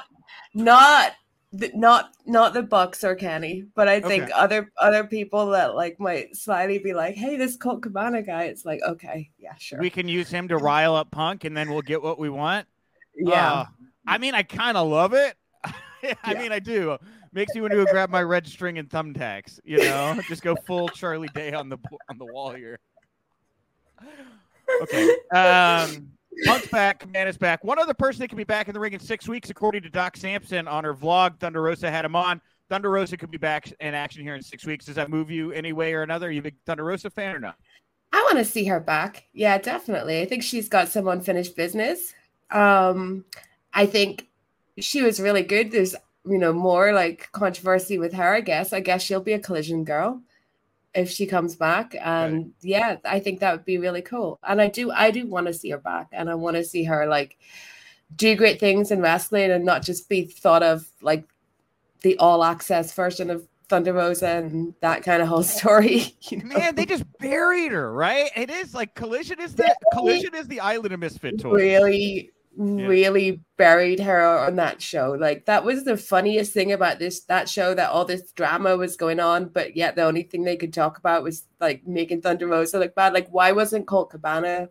not 0.55 1.13
not 1.53 2.15
not 2.27 2.55
the 2.55 2.63
Bucks 2.63 3.03
or 3.03 3.15
Kenny, 3.15 3.65
but 3.75 3.89
I 3.89 4.01
think 4.01 4.25
okay. 4.25 4.33
other 4.33 4.71
other 4.79 5.05
people 5.05 5.51
that 5.51 5.75
like 5.75 5.99
might 5.99 6.37
slightly 6.37 6.79
be 6.79 6.93
like, 6.95 7.17
"Hey, 7.17 7.37
this 7.37 7.57
Colt 7.57 7.83
Cabana 7.83 8.23
guy." 8.23 8.45
It's 8.45 8.65
like, 8.65 8.81
okay, 8.83 9.31
yeah, 9.39 9.55
sure. 9.59 9.81
We 9.81 9.91
can 9.91 10.07
use 10.07 10.31
him 10.31 10.47
to 10.49 10.57
rile 10.57 10.95
up 10.95 11.11
Punk, 11.11 11.45
and 11.45 11.57
then 11.57 11.71
we'll 11.71 11.83
get 11.83 12.03
what 12.03 12.19
we 12.19 12.31
want. 12.31 12.69
Yeah, 13.17 13.53
uh, 13.53 13.65
I 14.07 14.19
mean, 14.19 14.35
I 14.35 14.45
kind 14.45 14.77
of 14.77 14.89
love 14.89 15.13
it. 15.13 15.37
I 15.65 15.75
yeah. 16.03 16.39
mean, 16.41 16.53
I 16.53 16.61
do. 16.61 16.97
Makes 17.33 17.55
me 17.55 17.61
want 17.61 17.73
to 17.73 17.85
go 17.85 17.91
grab 17.91 18.11
my 18.11 18.23
red 18.23 18.47
string 18.47 18.79
and 18.79 18.89
thumbtacks. 18.89 19.59
You 19.65 19.79
know, 19.79 20.21
just 20.29 20.43
go 20.43 20.55
full 20.55 20.89
Charlie 20.89 21.29
Day 21.35 21.53
on 21.53 21.69
the 21.69 21.79
on 22.09 22.19
the 22.19 22.27
wall 22.27 22.53
here. 22.53 22.79
Okay. 24.83 25.17
Um. 25.33 26.13
Punk's 26.45 26.69
back. 26.69 27.07
is 27.15 27.39
back. 27.39 27.65
One 27.65 27.79
other 27.79 27.95
person 27.95 28.21
that 28.21 28.29
can 28.29 28.37
be 28.37 28.45
back 28.45 28.69
in 28.69 28.75
the 28.75 28.81
ring 28.81 28.93
in 28.93 29.01
six 29.01 29.29
weeks, 29.29 29.51
according 29.51 29.83
to 29.83 29.91
Doc 29.91 30.17
Sampson 30.17 30.69
on 30.69 30.85
her 30.85 30.95
vlog. 30.95 31.39
Thunder 31.39 31.63
Rosa 31.63 31.91
had 31.91 32.05
him 32.05 32.17
on. 32.17 32.41
Thunder 32.69 32.91
Rosa 32.91 33.17
could 33.17 33.31
be 33.31 33.39
back 33.39 33.73
in 33.81 33.95
action 33.95 34.23
here 34.23 34.35
in 34.35 34.43
six 34.43 34.65
weeks. 34.65 34.85
Does 34.85 34.95
that 34.95 35.11
move 35.11 35.31
you 35.31 35.53
any 35.53 35.73
way 35.73 35.93
or 35.93 36.03
another? 36.03 36.29
Are 36.29 36.31
you 36.31 36.41
a 36.41 36.45
big 36.45 36.57
Thunder 36.67 36.85
Rosa 36.85 37.11
fan 37.11 37.35
or 37.35 37.41
not? 37.41 37.57
I 38.13 38.23
want 38.23 38.39
to 38.39 38.45
see 38.45 38.65
her 38.67 38.81
back. 38.81 39.25
Yeah, 39.33 39.59
definitely. 39.59 40.21
I 40.21 40.27
think 40.27 40.43
she's 40.43 40.69
got 40.69 40.89
some 40.89 41.09
unfinished 41.09 41.57
business. 41.57 42.15
Um, 42.51 43.25
I 43.75 43.87
think 43.87 44.29
she 44.79 45.03
was 45.03 45.21
really 45.21 45.43
good. 45.43 45.71
There's, 45.71 45.95
you 46.25 46.39
know, 46.39 46.53
more 46.53 46.93
like 46.93 47.29
controversy 47.33 47.99
with 47.99 48.13
her, 48.15 48.35
I 48.35 48.41
guess. 48.41 48.73
I 48.73 48.81
guess 48.81 49.03
she'll 49.03 49.21
be 49.21 49.33
a 49.33 49.39
collision 49.39 49.85
girl 49.85 50.23
if 50.95 51.11
she 51.11 51.27
comes 51.27 51.55
back 51.55 51.95
and 52.01 52.37
right. 52.37 52.53
yeah 52.63 52.97
i 53.05 53.21
think 53.21 53.41
that 53.41 53.53
would 53.53 53.65
be 53.65 53.79
really 53.79 54.03
cool. 54.03 54.39
And 54.47 54.61
i 54.61 54.69
do 54.69 54.91
i 54.91 55.11
do 55.11 55.27
want 55.27 55.47
to 55.47 55.55
see 55.55 55.71
her 55.71 55.79
back 55.79 56.09
and 56.13 56.29
i 56.29 56.35
want 56.35 56.57
to 56.57 56.65
see 56.65 56.85
her 56.85 57.07
like 57.07 57.39
do 58.17 58.35
great 58.35 58.59
things 58.59 58.91
in 58.91 59.01
wrestling 59.01 59.51
and 59.51 59.65
not 59.65 59.83
just 59.83 60.09
be 60.09 60.25
thought 60.25 60.63
of 60.63 60.87
like 61.01 61.25
the 62.03 62.17
all 62.19 62.43
access 62.43 62.93
version 62.93 63.31
of 63.31 63.47
thunder 63.69 63.93
rosa 63.93 64.27
and 64.27 64.75
that 64.81 65.05
kind 65.05 65.23
of 65.23 65.29
whole 65.29 65.45
story 65.45 66.17
you 66.23 66.39
know? 66.39 66.59
man 66.59 66.75
they 66.75 66.85
just 66.85 67.05
buried 67.19 67.71
her 67.71 67.93
right? 67.93 68.31
It 68.35 68.51
is 68.51 68.75
like 68.75 68.95
collision 68.95 69.41
is 69.41 69.55
the 69.55 69.75
collision 69.93 70.35
is 70.35 70.49
the 70.49 70.61
island 70.61 70.93
of 70.93 71.01
misfit 71.01 71.39
toys. 71.39 71.55
Really 71.55 72.31
yeah. 72.61 72.87
really 72.87 73.41
buried 73.57 74.01
her 74.01 74.39
on 74.39 74.57
that 74.57 74.83
show. 74.83 75.17
Like 75.19 75.47
that 75.47 75.65
was 75.65 75.85
the 75.85 75.97
funniest 75.97 76.53
thing 76.53 76.73
about 76.73 76.99
this 76.99 77.21
that 77.21 77.49
show 77.49 77.75
that 77.75 77.91
all 77.91 78.05
this 78.05 78.33
drama 78.33 78.77
was 78.77 78.97
going 78.97 79.19
on, 79.19 79.47
but 79.47 79.77
yet 79.77 79.97
the 79.97 80.03
only 80.05 80.25
thing 80.25 80.45
they 80.45 80.57
could 80.57 80.75
talk 80.75 80.99
about 80.99 81.23
was 81.23 81.45
like 81.59 81.87
making 81.87 82.21
Thunder 82.21 82.47
Rosa 82.47 82.79
look 82.79 82.95
bad. 82.95 83.15
Like 83.15 83.29
why 83.31 83.53
wasn't 83.53 83.87
Colt 83.87 84.11
Cabana 84.11 84.69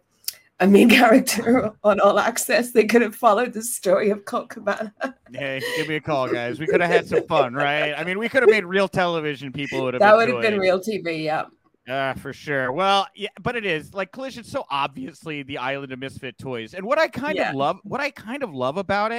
a 0.59 0.67
main 0.67 0.89
character 1.01 1.71
on 1.83 1.99
All 1.99 2.19
Access? 2.19 2.71
They 2.71 2.85
could 2.85 3.01
have 3.01 3.15
followed 3.15 3.53
the 3.53 3.63
story 3.63 4.11
of 4.11 4.23
Colt 4.25 4.49
Cabana. 4.49 4.93
hey, 5.33 5.59
give 5.77 5.87
me 5.87 5.95
a 5.95 6.01
call, 6.01 6.27
guys. 6.27 6.59
We 6.59 6.67
could 6.67 6.81
have 6.81 6.91
had 6.91 7.07
some 7.07 7.25
fun, 7.27 7.55
right? 7.55 7.93
I 7.97 8.03
mean, 8.03 8.19
we 8.19 8.29
could 8.29 8.43
have 8.43 8.51
made 8.51 8.65
real 8.65 8.87
television. 8.87 9.51
People 9.51 9.81
would 9.83 9.95
have 9.95 10.01
that 10.01 10.15
would 10.15 10.29
have 10.29 10.41
been 10.41 10.59
real 10.59 10.79
TV. 10.79 11.23
Yeah. 11.23 11.45
Uh, 11.89 12.13
for 12.13 12.33
sure. 12.33 12.71
Well, 12.71 13.07
yeah, 13.15 13.29
but 13.41 13.55
it 13.55 13.65
is 13.65 13.93
like 13.93 14.11
Collision. 14.11 14.43
So 14.43 14.65
obviously, 14.69 15.43
the 15.43 15.57
island 15.57 15.91
of 15.91 15.99
misfit 15.99 16.37
toys, 16.37 16.73
and 16.73 16.85
what 16.85 16.99
I 16.99 17.07
kind 17.07 17.35
yeah. 17.35 17.49
of 17.49 17.55
love, 17.55 17.79
what 17.83 17.99
I 17.99 18.11
kind 18.11 18.43
of 18.43 18.53
love 18.53 18.77
about 18.77 19.11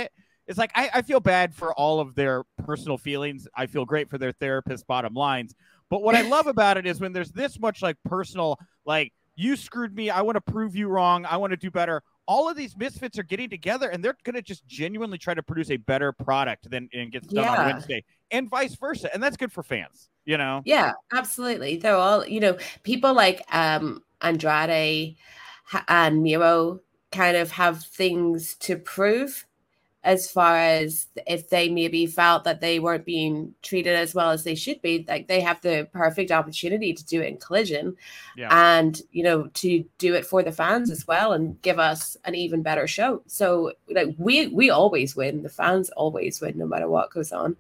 it's 0.51 0.59
like 0.59 0.73
I, 0.75 0.91
I 0.95 1.03
feel 1.03 1.21
bad 1.21 1.55
for 1.55 1.73
all 1.75 2.01
of 2.01 2.17
their 2.17 2.43
personal 2.65 2.99
feelings. 2.99 3.47
I 3.55 3.67
feel 3.67 3.85
great 3.85 4.11
for 4.11 4.19
their 4.19 4.33
therapist 4.33 4.85
bottom 4.87 5.15
lines. 5.15 5.55
But 5.89 6.03
what 6.03 6.17
I 6.17 6.23
love 6.23 6.47
about 6.49 6.77
it 6.77 6.87
is 6.87 7.01
when 7.01 7.13
there's 7.13 7.31
this 7.31 7.61
much 7.61 7.83
like 7.83 7.97
personal, 8.05 8.59
like 8.85 9.13
you 9.37 9.55
screwed 9.55 9.95
me. 9.95 10.11
I 10.11 10.23
want 10.23 10.35
to 10.35 10.41
prove 10.41 10.75
you 10.75 10.89
wrong. 10.89 11.25
I 11.25 11.37
want 11.37 11.53
to 11.53 11.57
do 11.57 11.71
better. 11.71 12.03
All 12.31 12.49
of 12.49 12.57
these 12.57 12.77
misfits 12.77 13.19
are 13.19 13.25
getting 13.25 13.51
together 13.51 13.89
and 13.91 14.05
they're 14.05 14.17
going 14.23 14.37
to 14.37 14.43
just 14.43 14.65
genuinely 14.69 15.19
try 15.19 15.35
to 15.35 15.43
produce 15.43 15.69
a 15.73 15.79
better 15.79 16.13
product 16.13 16.71
than 16.71 16.89
it 16.93 17.11
gets 17.11 17.27
done 17.27 17.43
Yeah. 17.43 17.57
on 17.57 17.67
Wednesday 17.67 18.05
and 18.31 18.49
vice 18.49 18.77
versa. 18.77 19.13
And 19.13 19.21
that's 19.21 19.37
good 19.37 19.51
for 19.51 19.65
fans, 19.65 20.11
you 20.25 20.39
know? 20.39 20.63
Yeah, 20.65 20.93
absolutely. 21.13 21.79
They're 21.79 21.97
all, 21.97 22.25
you 22.25 22.39
know, 22.39 22.57
people 22.85 23.15
like 23.15 23.43
um 23.53 24.05
Andrade 24.21 25.17
and 25.89 26.23
Miro 26.23 26.81
kind 27.11 27.37
of 27.37 27.51
have 27.51 27.83
things 27.83 28.55
to 28.61 28.77
prove 28.77 29.45
as 30.03 30.31
far 30.31 30.57
as 30.57 31.09
if 31.27 31.51
they 31.51 31.69
maybe 31.69 32.07
felt 32.07 32.45
that 32.45 32.61
they 32.61 32.79
weren't 32.79 33.05
being 33.05 33.55
treated 33.61 33.95
as 33.95 34.15
well 34.15 34.31
as 34.31 34.45
they 34.45 34.55
should 34.55 34.81
be 34.81 35.05
like 35.09 35.29
they 35.29 35.41
have 35.41 35.61
the 35.61 35.87
perfect 35.93 36.31
opportunity 36.31 36.95
to 36.95 37.05
do 37.05 37.21
it 37.21 37.27
in 37.29 37.37
collision 37.37 37.95
Yeah. 38.37 38.49
and 38.51 39.01
you 39.13 39.23
know 39.23 39.49
to 39.55 39.85
do 39.99 40.15
it 40.15 40.25
for 40.25 40.43
the 40.43 40.53
fans 40.53 40.91
as 40.91 41.07
well 41.07 41.35
and 41.35 41.61
give 41.61 41.79
us 41.79 42.17
an 42.25 42.35
even 42.35 42.63
better 42.63 42.87
show 42.87 43.23
so 43.27 43.73
like 43.91 44.15
we 44.17 44.47
we 44.47 44.71
always 44.71 45.15
win 45.17 45.43
the 45.43 45.51
fans 45.51 45.91
always 45.91 46.41
win 46.41 46.57
no 46.57 46.67
matter 46.67 46.89
what 46.89 47.11
goes 47.11 47.31
on 47.33 47.57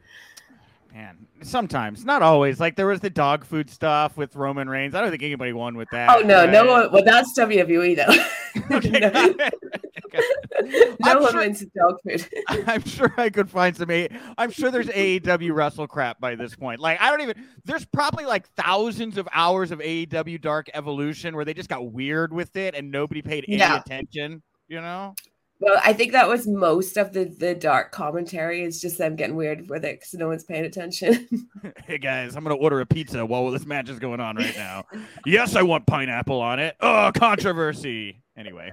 Man, 0.92 1.18
sometimes, 1.42 2.04
not 2.04 2.20
always. 2.20 2.58
Like 2.58 2.74
there 2.74 2.88
was 2.88 2.98
the 2.98 3.10
dog 3.10 3.44
food 3.44 3.70
stuff 3.70 4.16
with 4.16 4.34
Roman 4.34 4.68
Reigns. 4.68 4.92
I 4.96 5.00
don't 5.00 5.10
think 5.10 5.22
anybody 5.22 5.52
won 5.52 5.76
with 5.76 5.88
that. 5.90 6.10
oh 6.10 6.20
no 6.20 6.44
no 6.50 6.62
right? 6.64 6.68
one 6.68 6.92
well 6.92 7.04
that's 7.04 7.38
wwe 7.38 7.94
though 7.94 8.76
Okay, 8.76 9.48
no, 10.14 10.20
got 10.20 10.64
it. 10.64 10.64
Okay. 10.64 10.96
no 11.00 11.10
I'm 11.10 11.22
one 11.22 11.32
sure- 11.32 11.40
wins 11.40 11.64
dog 11.76 11.96
food 12.06 12.28
I'm 12.68 12.82
sure 12.84 13.12
I 13.16 13.30
could 13.30 13.50
find 13.50 13.76
some. 13.76 13.90
A- 13.90 14.08
I'm 14.38 14.50
sure 14.50 14.70
there's 14.70 14.88
AEW 14.88 15.54
wrestle 15.54 15.86
crap 15.86 16.20
by 16.20 16.34
this 16.34 16.54
point. 16.54 16.80
Like 16.80 17.00
I 17.00 17.10
don't 17.10 17.20
even. 17.22 17.44
There's 17.64 17.84
probably 17.84 18.24
like 18.26 18.48
thousands 18.54 19.16
of 19.18 19.28
hours 19.32 19.70
of 19.70 19.78
AEW 19.80 20.40
Dark 20.40 20.68
Elevation 20.74 21.34
where 21.36 21.44
they 21.44 21.54
just 21.54 21.68
got 21.68 21.92
weird 21.92 22.32
with 22.32 22.56
it 22.56 22.74
and 22.74 22.90
nobody 22.90 23.22
paid 23.22 23.44
any 23.48 23.58
Yeah. 23.58 23.78
attention. 23.80 24.42
You 24.68 24.80
know? 24.80 25.14
well 25.62 25.78
i 25.84 25.92
think 25.92 26.12
that 26.12 26.26
was 26.26 26.46
most 26.46 26.96
of 26.96 27.12
the 27.12 27.24
the 27.38 27.54
dark 27.54 27.92
commentary 27.92 28.62
is 28.62 28.80
just 28.80 28.96
them 28.96 29.14
getting 29.14 29.36
weird 29.36 29.68
with 29.68 29.84
it 29.84 29.98
because 30.00 30.14
no 30.14 30.26
one's 30.26 30.42
paying 30.42 30.64
attention 30.64 31.28
hey 31.84 31.98
guys, 31.98 32.34
I'm 32.34 32.42
gonna 32.44 32.54
order 32.56 32.80
a 32.80 32.86
pizza 32.86 33.26
while 33.26 33.50
this 33.50 33.66
match 33.66 33.90
is 33.90 33.98
going 33.98 34.20
on 34.20 34.36
right 34.36 34.56
now. 34.56 34.84
yes, 35.26 35.56
I 35.56 35.62
want 35.62 35.86
pineapple 35.86 36.40
on 36.40 36.60
it. 36.60 36.76
Oh, 36.80 37.10
controversy. 37.14 38.22
Anyway. 38.38 38.72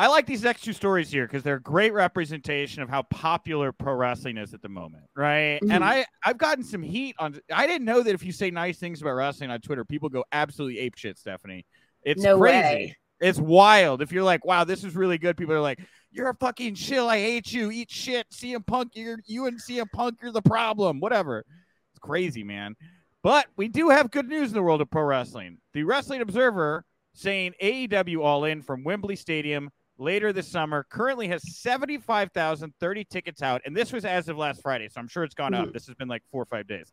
I 0.00 0.06
like 0.06 0.26
these 0.26 0.44
next 0.44 0.62
two 0.62 0.72
stories 0.72 1.10
here 1.10 1.26
because 1.26 1.42
they're 1.42 1.56
a 1.56 1.60
great 1.60 1.92
representation 1.92 2.82
of 2.82 2.88
how 2.88 3.02
popular 3.02 3.72
pro 3.72 3.94
wrestling 3.94 4.36
is 4.36 4.54
at 4.54 4.62
the 4.62 4.68
moment, 4.68 5.04
right? 5.16 5.58
And 5.60 5.70
Mhm. 5.70 5.82
I 5.82 6.06
I've 6.24 6.38
gotten 6.38 6.62
some 6.62 6.82
heat 6.82 7.16
on. 7.18 7.38
I 7.52 7.66
didn't 7.66 7.84
know 7.84 8.02
that 8.02 8.14
if 8.14 8.24
you 8.24 8.30
say 8.30 8.50
nice 8.50 8.78
things 8.78 9.02
about 9.02 9.12
wrestling 9.14 9.50
on 9.50 9.60
Twitter, 9.60 9.84
people 9.84 10.08
go 10.08 10.24
absolutely 10.30 10.78
ape 10.78 10.96
shit. 10.96 11.18
Stephanie, 11.18 11.66
it's 12.04 12.22
no 12.22 12.38
crazy. 12.38 12.56
way 12.56 12.96
It's 13.20 13.40
wild. 13.40 14.00
If 14.00 14.12
you're 14.12 14.22
like, 14.22 14.44
wow, 14.44 14.62
this 14.62 14.84
is 14.84 14.94
really 14.94 15.18
good, 15.18 15.36
people 15.36 15.52
are 15.52 15.60
like, 15.60 15.80
you're 16.12 16.28
a 16.28 16.34
fucking 16.36 16.76
shill. 16.76 17.08
I 17.08 17.18
hate 17.18 17.52
you. 17.52 17.72
Eat 17.72 17.90
shit. 17.90 18.30
CM 18.30 18.64
Punk, 18.64 18.92
you're 18.94 19.18
you 19.26 19.46
and 19.46 19.58
CM 19.60 19.90
Punk, 19.92 20.20
you're 20.22 20.30
the 20.30 20.40
problem. 20.40 21.00
Whatever. 21.00 21.44
It's 21.90 21.98
crazy, 21.98 22.44
man. 22.44 22.76
But 23.24 23.48
we 23.56 23.66
do 23.66 23.88
have 23.88 24.12
good 24.12 24.28
news 24.28 24.50
in 24.50 24.54
the 24.54 24.62
world 24.62 24.80
of 24.80 24.88
pro 24.88 25.02
wrestling. 25.02 25.58
The 25.74 25.82
Wrestling 25.82 26.20
Observer 26.20 26.84
saying 27.14 27.54
AEW 27.60 28.22
All 28.22 28.44
In 28.44 28.62
from 28.62 28.84
Wembley 28.84 29.16
Stadium 29.16 29.70
later 29.98 30.32
this 30.32 30.48
summer 30.48 30.86
currently 30.88 31.28
has 31.28 31.42
75,030 31.56 33.04
tickets 33.04 33.42
out. 33.42 33.62
And 33.64 33.76
this 33.76 33.92
was 33.92 34.04
as 34.04 34.28
of 34.28 34.38
last 34.38 34.62
Friday. 34.62 34.88
So 34.88 35.00
I'm 35.00 35.08
sure 35.08 35.24
it's 35.24 35.34
gone 35.34 35.54
up. 35.54 35.68
Mhm. 35.68 35.72
This 35.72 35.86
has 35.86 35.94
been 35.96 36.08
like 36.08 36.22
four 36.30 36.42
or 36.42 36.46
five 36.46 36.66
days. 36.66 36.92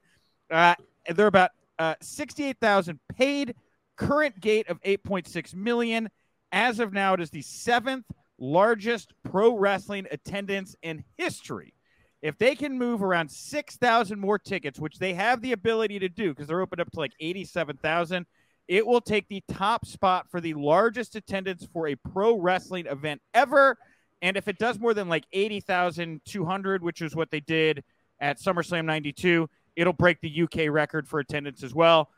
Uh, 0.50 0.76
and 1.06 1.16
they're 1.18 1.28
about 1.28 1.52
uh, 1.78 1.96
68,000 2.02 3.00
paid, 3.16 3.56
current 3.96 4.40
gate 4.40 4.70
of 4.70 4.80
8.6 4.82 5.54
million. 5.54 6.10
As 6.52 6.80
of 6.80 6.94
now, 6.94 7.14
it 7.14 7.20
is 7.20 7.30
the 7.30 7.42
seventh 7.42 8.06
largest 8.38 9.14
pro 9.24 9.58
wrestling 9.58 10.08
attendance 10.12 10.76
in 10.84 11.04
history. 11.18 11.74
If 12.22 12.38
they 12.38 12.56
can 12.56 12.78
move 12.78 13.04
around 13.04 13.30
6,000 13.30 14.20
more 14.20 14.40
tickets, 14.40 14.80
which 14.80 14.98
they 15.00 15.14
have 15.14 15.42
the 15.42 15.52
ability 15.52 16.00
to 16.00 16.10
do 16.10 16.30
because 16.30 16.48
they're 16.48 16.62
opened 16.62 16.82
up 16.82 16.92
to 16.92 17.00
like 17.00 17.12
87,000, 17.20 18.26
it 18.68 18.86
will 18.86 19.02
take 19.02 19.28
the 19.28 19.44
top 19.48 19.86
spot 19.86 20.30
for 20.30 20.42
the 20.42 20.54
largest 20.54 21.16
attendance 21.16 21.68
for 21.72 21.88
a 21.88 21.96
pro 21.96 22.38
wrestling 22.38 22.88
event 22.88 23.22
ever. 23.34 23.78
And 24.22 24.38
if 24.38 24.48
it 24.48 24.58
does 24.58 24.80
more 24.80 24.94
than 24.94 25.08
like 25.10 25.26
80,200, 25.32 26.84
which 26.84 27.02
is 27.02 27.16
what 27.16 27.30
they 27.32 27.42
did 27.42 27.84
at 28.20 28.40
SummerSlam 28.40 28.86
92, 28.86 29.48
it'll 29.76 29.94
break 29.94 30.20
the 30.22 30.44
UK 30.44 30.70
record 30.70 31.08
for 31.08 31.20
attendance 31.20 31.64
as 31.64 31.76
well. 31.76 32.10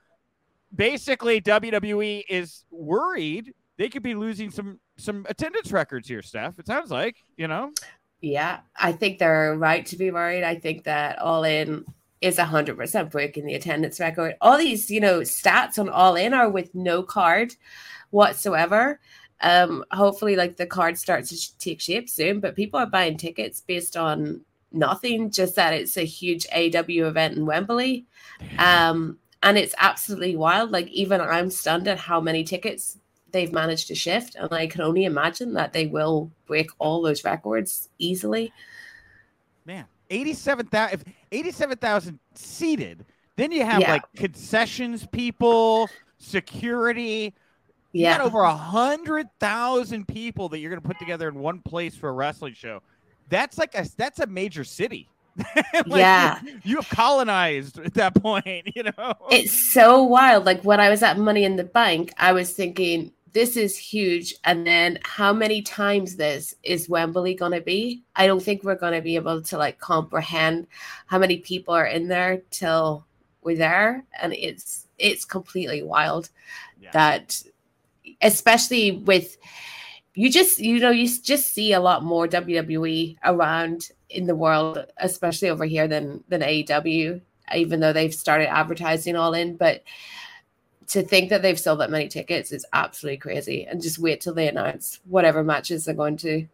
Basically, 0.74 1.42
WWE 1.42 2.24
is 2.30 2.64
worried 2.72 3.54
they 3.78 3.90
could 3.90 4.04
be 4.04 4.16
losing 4.16 4.50
some 4.52 4.80
some 4.98 5.26
attendance 5.30 5.72
records 5.72 6.08
here, 6.08 6.22
Steph. 6.22 6.60
It 6.60 6.66
sounds 6.66 6.90
like, 6.92 7.18
you 7.38 7.48
know. 7.48 7.72
Yeah, 8.22 8.62
I 8.76 8.92
think 8.94 9.20
they're 9.20 9.56
right 9.56 9.86
to 9.88 9.96
be 9.96 10.10
worried. 10.10 10.44
I 10.44 10.56
think 10.56 10.86
that 10.86 11.20
All 11.20 11.44
In 11.44 11.86
is 12.22 12.38
100% 12.38 13.12
breaking 13.12 13.46
the 13.46 13.56
attendance 13.56 14.00
record. 14.00 14.36
All 14.42 14.58
these, 14.58 14.90
you 14.90 15.00
know, 15.00 15.20
stats 15.22 15.78
on 15.78 15.90
All 15.90 16.16
In 16.16 16.34
are 16.34 16.50
with 16.50 16.74
no 16.74 17.04
card 17.04 17.56
whatsoever. 18.10 19.00
Um, 19.42 19.86
hopefully, 19.92 20.36
like 20.36 20.58
the 20.58 20.66
card 20.66 20.98
starts 20.98 21.30
to 21.30 21.58
take 21.60 21.80
shape 21.80 22.10
soon, 22.10 22.40
but 22.40 22.56
people 22.56 22.80
are 22.80 22.88
buying 22.88 23.18
tickets 23.18 23.62
based 23.62 23.96
on 23.96 24.42
nothing, 24.72 25.30
just 25.30 25.56
that 25.56 25.74
it's 25.74 25.98
a 25.98 26.06
huge 26.06 26.48
AW 26.52 27.06
event 27.08 27.38
in 27.38 27.46
Wembley. 27.46 28.06
Um, 28.58 29.20
and 29.44 29.58
it's 29.58 29.76
absolutely 29.78 30.36
wild. 30.36 30.72
Like, 30.72 30.88
even 30.88 31.22
I'm 31.22 31.52
stunned 31.52 31.88
at 31.88 32.00
how 32.00 32.20
many 32.20 32.44
tickets 32.44 32.98
they've 33.32 33.54
managed 33.54 33.88
to 33.88 33.96
shift. 33.96 34.36
And 34.36 34.52
I 34.52 34.68
can 34.68 34.82
only 34.82 35.06
imagine 35.06 35.54
that 35.54 35.74
they 35.74 35.86
will 35.86 36.32
break 36.46 36.70
all 36.80 37.02
those 37.02 37.24
records 37.24 37.90
easily. 38.00 38.52
Man, 39.66 39.86
87,000 40.10 40.94
if 40.94 41.14
87,000 41.32 42.20
seated, 42.34 43.06
then 43.36 43.52
you 43.52 43.64
have 43.66 43.82
Yeah. 43.82 43.92
like 43.94 44.04
concessions 44.16 45.06
people, 45.08 45.90
security. 46.18 47.34
You 47.94 48.04
Yeah. 48.04 48.18
got 48.18 48.26
over 48.28 48.42
a 48.42 48.54
hundred 48.56 49.28
thousand 49.40 50.08
people 50.08 50.50
that 50.50 50.60
you're 50.60 50.70
going 50.70 50.82
to 50.82 50.88
put 50.88 51.00
together 51.00 51.28
in 51.28 51.36
one 51.36 51.60
place 51.60 51.96
for 51.96 52.10
a 52.10 52.14
wrestling 52.14 52.54
show. 52.54 52.82
That's 53.30 53.58
like 53.58 53.76
a 53.76 53.86
that's 53.98 54.20
a 54.20 54.28
major 54.28 54.64
city. 54.64 55.10
Like, 55.86 56.00
Yeah. 56.00 56.40
you, 56.44 56.60
you 56.64 56.76
have 56.78 56.90
colonized 56.90 57.80
at 57.80 57.94
that 57.96 58.16
point. 58.16 58.68
You 58.76 58.84
know, 58.84 59.14
It's 59.32 59.72
so 59.74 60.04
wild. 60.04 60.46
Like 60.46 60.64
when 60.64 60.80
I 60.80 60.90
was 60.90 61.04
at 61.04 61.18
Money 61.18 61.44
in 61.44 61.56
the 61.56 61.64
Bank, 61.64 62.14
I 62.18 62.32
was 62.34 62.54
thinking, 62.54 63.12
this 63.34 63.58
is 63.58 63.78
huge. 63.78 64.36
And 64.44 64.66
then 64.66 65.00
how 65.04 65.34
many 65.34 65.62
times 65.62 66.16
this 66.16 66.56
is 66.64 66.90
Wembley 66.90 67.36
going 67.36 67.52
to 67.52 67.62
be? 67.62 68.04
I 68.16 68.28
don't 68.28 68.42
think 68.42 68.64
we're 68.64 68.76
going 68.76 68.94
to 68.94 69.02
be 69.02 69.16
able 69.16 69.42
to 69.42 69.58
like 69.58 69.80
comprehend 69.80 70.68
how 71.06 71.20
many 71.20 71.38
people 71.38 71.74
are 71.74 71.86
in 71.86 72.08
there 72.08 72.42
till 72.52 73.06
we're 73.42 73.58
there. 73.58 74.04
And 74.22 74.34
it's, 74.34 74.88
it's 74.98 75.26
completely 75.26 75.84
wild 75.84 76.30
Yeah. 76.82 76.92
that, 76.92 77.42
especially 78.22 78.92
with, 78.92 79.38
you 80.14 80.32
just, 80.32 80.60
you 80.60 80.80
know, 80.80 80.90
you 80.90 81.08
just 81.08 81.54
see 81.54 81.74
a 81.74 81.80
lot 81.80 82.04
more 82.04 82.28
WWE 82.28 83.18
around 83.24 83.90
in 84.10 84.26
the 84.26 84.36
world, 84.36 84.86
especially 84.98 85.50
over 85.50 85.66
here 85.66 85.88
than, 85.88 86.24
than 86.28 86.42
AEW 86.42 87.22
even 87.56 87.80
though 87.80 87.94
they've 87.94 88.14
started 88.14 88.50
advertising 88.52 89.16
all 89.16 89.34
in. 89.34 89.56
But 89.56 89.84
to 90.88 91.04
think 91.04 91.30
that 91.30 91.42
they've 91.42 91.60
sold 91.60 91.80
that 91.80 91.92
many 91.92 92.08
tickets 92.08 92.52
is 92.52 92.66
absolutely 92.74 93.18
crazy. 93.18 93.66
And 93.66 93.82
just 93.82 94.00
wait 94.00 94.22
till 94.22 94.34
they 94.34 94.48
announce 94.48 95.00
whatever 95.06 95.44
matches 95.44 95.86
they're 95.86 95.94
going 95.94 96.18
to. 96.18 96.48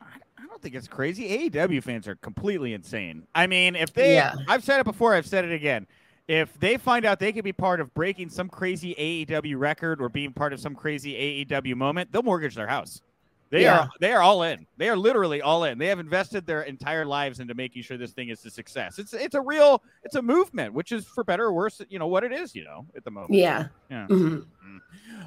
I 0.00 0.46
don't 0.46 0.60
think 0.60 0.74
it's 0.74 0.88
crazy. 0.88 1.50
AEW 1.50 1.82
fans 1.82 2.08
are 2.08 2.16
completely 2.16 2.74
insane. 2.74 3.26
I 3.34 3.46
mean, 3.46 3.76
if 3.76 3.92
they, 3.92 4.14
Yeah. 4.14 4.34
I've 4.48 4.64
said 4.64 4.80
it 4.80 4.84
before, 4.84 5.14
I've 5.14 5.26
said 5.26 5.44
it 5.44 5.52
again. 5.52 5.86
If 6.28 6.58
they 6.58 6.76
find 6.76 7.04
out 7.04 7.20
they 7.20 7.32
could 7.32 7.44
be 7.44 7.52
part 7.52 7.80
of 7.80 7.94
breaking 7.94 8.30
some 8.30 8.48
crazy 8.48 8.94
AEW 8.98 9.56
record 9.56 10.00
or 10.00 10.08
being 10.08 10.32
part 10.32 10.52
of 10.52 10.58
some 10.58 10.74
crazy 10.74 11.44
AEW 11.44 11.76
moment, 11.76 12.10
they'll 12.10 12.22
mortgage 12.22 12.56
their 12.56 12.66
house. 12.66 13.00
They 13.50 13.62
Yeah. 13.62 13.80
are 13.82 13.90
they 14.00 14.12
are 14.12 14.22
all 14.22 14.42
in. 14.42 14.66
They 14.76 14.88
are 14.88 14.96
literally 14.96 15.40
all 15.40 15.64
in. 15.64 15.78
They 15.78 15.86
have 15.86 16.00
invested 16.00 16.46
their 16.46 16.62
entire 16.62 17.04
lives 17.04 17.38
into 17.38 17.54
making 17.54 17.82
sure 17.82 17.96
this 17.96 18.10
thing 18.12 18.28
is 18.28 18.44
a 18.44 18.50
success. 18.50 18.98
It's 18.98 19.12
it's 19.14 19.34
a 19.36 19.40
real 19.40 19.82
it's 20.02 20.16
a 20.16 20.22
movement, 20.22 20.74
which 20.74 20.90
is 20.92 21.06
for 21.06 21.22
better 21.22 21.44
or 21.44 21.52
worse, 21.52 21.80
you 21.88 21.98
know 21.98 22.08
what 22.08 22.24
it 22.24 22.32
is, 22.32 22.54
you 22.56 22.64
know, 22.64 22.86
at 22.96 23.04
the 23.04 23.10
moment. 23.10 23.34
Yeah. 23.34 23.68
Yeah. 23.90 24.06
Mhm. 24.08 24.46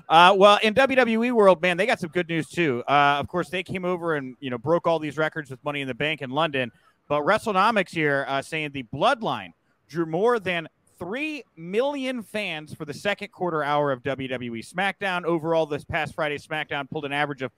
Uh, 0.10 0.36
well, 0.38 0.60
in 0.64 0.74
WWE 0.74 1.32
world, 1.32 1.62
man, 1.62 1.78
they 1.78 1.86
got 1.86 2.00
some 2.00 2.10
good 2.10 2.28
news 2.28 2.48
too. 2.50 2.84
Uh, 2.88 3.18
of 3.20 3.28
course, 3.28 3.50
they 3.50 3.64
came 3.64 3.86
over 3.86 4.16
and 4.16 4.36
you 4.40 4.50
know 4.50 4.58
broke 4.58 4.88
all 4.88 5.00
these 5.00 5.18
records 5.18 5.50
with 5.50 5.64
Money 5.64 5.82
in 5.82 5.88
the 5.88 5.94
Bank 5.94 6.22
in 6.22 6.30
London. 6.30 6.72
But 7.08 7.24
WrestleNomics 7.24 7.90
here 7.92 8.26
uh, 8.28 8.42
saying 8.42 8.72
the 8.74 8.84
Bloodline 8.84 9.52
drew 9.88 10.06
more 10.06 10.40
than 10.40 10.68
three 11.00 11.44
million 11.56 12.22
fans 12.22 12.74
for 12.74 12.86
the 12.86 12.94
second 12.94 13.32
quarter 13.32 13.64
hour 13.64 13.92
of 13.92 14.04
WWE 14.04 14.62
SmackDown. 14.62 15.24
Overall, 15.24 15.66
this 15.66 15.84
past 15.86 16.14
Friday, 16.14 16.38
SmackDown 16.38 16.90
pulled 16.90 17.06
an 17.06 17.14
average 17.14 17.42
of 17.42 17.52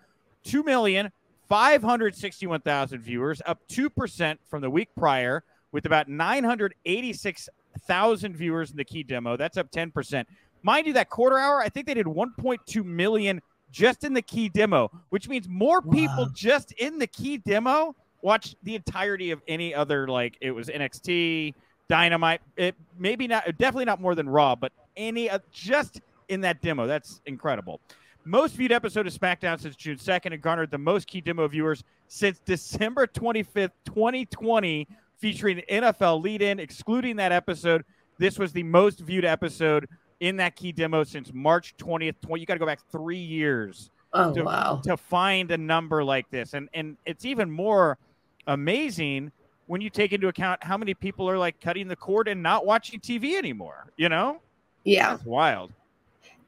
two 0.43 0.63
million 0.63 1.11
561,000 1.49 3.01
viewers, 3.01 3.41
up 3.45 3.59
2% 3.67 4.37
from 4.47 4.61
the 4.61 4.69
week 4.69 4.87
prior, 4.97 5.43
with 5.73 5.85
about 5.85 6.07
986,000 6.07 8.37
viewers 8.37 8.71
in 8.71 8.77
the 8.77 8.85
key 8.85 9.03
demo. 9.03 9.35
That's 9.35 9.57
up 9.57 9.69
10%. 9.69 10.23
Mind 10.63 10.87
you, 10.87 10.93
that 10.93 11.09
quarter 11.09 11.37
hour, 11.37 11.59
I 11.59 11.67
think 11.67 11.87
they 11.87 11.93
did 11.93 12.05
1.2 12.05 12.85
million 12.85 13.41
just 13.69 14.05
in 14.05 14.13
the 14.13 14.21
key 14.21 14.47
demo, 14.47 14.89
which 15.09 15.27
means 15.27 15.49
more 15.49 15.81
people 15.81 16.23
Wow. 16.25 16.31
just 16.33 16.71
in 16.73 16.99
the 16.99 17.07
key 17.07 17.37
demo 17.37 17.95
watch 18.21 18.55
the 18.63 18.75
entirety 18.75 19.31
of 19.31 19.41
any 19.47 19.73
other 19.73 20.07
like 20.07 20.37
it 20.41 20.51
was 20.51 20.67
NXT, 20.69 21.53
Dynamite. 21.89 22.41
It 22.55 22.75
maybe 22.97 23.27
not, 23.27 23.45
definitely 23.57 23.85
not 23.85 23.99
more 23.99 24.15
than 24.15 24.29
Raw, 24.29 24.55
but 24.55 24.71
any 24.95 25.29
uh, 25.29 25.39
just 25.51 25.99
in 26.29 26.41
that 26.41 26.61
demo. 26.61 26.87
That's 26.87 27.19
incredible. 27.25 27.81
Most 28.23 28.55
viewed 28.55 28.71
episode 28.71 29.07
of 29.07 29.13
SmackDown 29.13 29.59
since 29.59 29.75
June 29.75 29.97
2nd 29.97 30.33
and 30.33 30.41
garnered 30.41 30.69
the 30.69 30.77
most 30.77 31.07
key 31.07 31.21
demo 31.21 31.47
viewers 31.47 31.83
since 32.07 32.39
December 32.45 33.07
25th, 33.07 33.71
2020, 33.85 34.87
featuring 35.17 35.61
NFL 35.69 36.21
lead 36.21 36.41
in. 36.41 36.59
Excluding 36.59 37.15
that 37.15 37.31
episode, 37.31 37.83
this 38.19 38.37
was 38.37 38.51
the 38.51 38.63
most 38.63 38.99
viewed 38.99 39.25
episode 39.25 39.87
in 40.19 40.37
that 40.37 40.55
key 40.55 40.71
demo 40.71 41.03
since 41.03 41.31
March 41.33 41.75
20th. 41.77 42.15
20, 42.21 42.41
you 42.41 42.45
got 42.45 42.53
to 42.53 42.59
go 42.59 42.65
back 42.65 42.79
three 42.91 43.17
years 43.17 43.89
Oh 44.13 44.33
to, 44.33 44.43
wow. 44.43 44.81
to 44.83 44.97
find 44.97 45.51
a 45.51 45.57
number 45.57 46.03
like 46.03 46.29
this. 46.29 46.53
And, 46.53 46.69
and 46.73 46.97
it's 47.05 47.25
even 47.25 47.49
more 47.49 47.97
amazing 48.45 49.31
when 49.67 49.81
you 49.81 49.89
take 49.89 50.11
into 50.11 50.27
account 50.27 50.63
how 50.63 50.77
many 50.77 50.93
people 50.93 51.29
are 51.29 51.37
like 51.37 51.59
cutting 51.61 51.87
the 51.87 51.95
cord 51.95 52.27
and 52.27 52.43
not 52.43 52.65
watching 52.65 52.99
TV 52.99 53.35
anymore. 53.35 53.87
You 53.97 54.09
know? 54.09 54.41
Yeah. 54.83 55.11
That's 55.11 55.25
wild. 55.25 55.71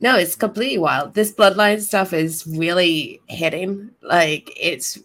No, 0.03 0.17
it's 0.17 0.35
completely 0.35 0.79
wild. 0.79 1.13
This 1.13 1.31
bloodline 1.31 1.79
stuff 1.81 2.11
is 2.11 2.45
really 2.45 3.21
hitting. 3.27 3.91
Like 4.01 4.51
it's 4.59 4.99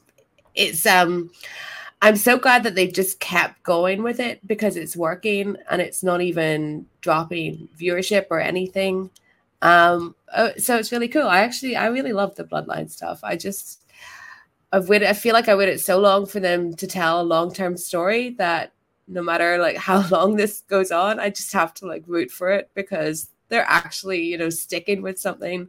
it's 0.56 0.84
um 0.86 1.30
I'm 2.02 2.16
so 2.16 2.36
glad 2.36 2.64
that 2.64 2.74
they've 2.74 2.92
just 2.92 3.20
kept 3.20 3.62
going 3.62 4.02
with 4.02 4.18
it 4.18 4.44
because 4.44 4.76
it's 4.76 4.96
working 4.96 5.56
and 5.70 5.80
it's 5.80 6.02
not 6.02 6.20
even 6.20 6.86
dropping 7.00 7.68
viewership 7.78 8.26
or 8.28 8.40
anything. 8.40 9.10
Um 9.62 10.16
uh, 10.32 10.50
so 10.58 10.76
it's 10.76 10.90
really 10.90 11.06
cool. 11.06 11.28
I 11.28 11.42
actually 11.42 11.76
I 11.76 11.86
really 11.86 12.12
love 12.12 12.34
the 12.34 12.42
bloodline 12.42 12.90
stuff. 12.90 13.20
I 13.22 13.36
just 13.36 13.84
I've 14.72 14.88
waited 14.88 15.06
I 15.06 15.12
feel 15.12 15.32
like 15.32 15.48
I 15.48 15.54
waited 15.54 15.78
so 15.78 16.00
long 16.00 16.26
for 16.26 16.40
them 16.40 16.74
to 16.74 16.88
tell 16.88 17.20
a 17.20 17.22
long-term 17.22 17.76
story 17.76 18.30
that 18.30 18.72
no 19.06 19.22
matter 19.22 19.58
like 19.58 19.76
how 19.88 20.08
long 20.08 20.34
this 20.34 20.62
goes 20.62 20.90
on, 20.90 21.20
I 21.20 21.30
just 21.30 21.52
have 21.52 21.72
to 21.74 21.86
like 21.86 22.02
root 22.08 22.32
for 22.32 22.50
it 22.50 22.68
because 22.74 23.28
they're 23.48 23.66
actually, 23.68 24.24
you 24.24 24.38
know, 24.38 24.50
sticking 24.50 25.02
with 25.02 25.18
something 25.18 25.68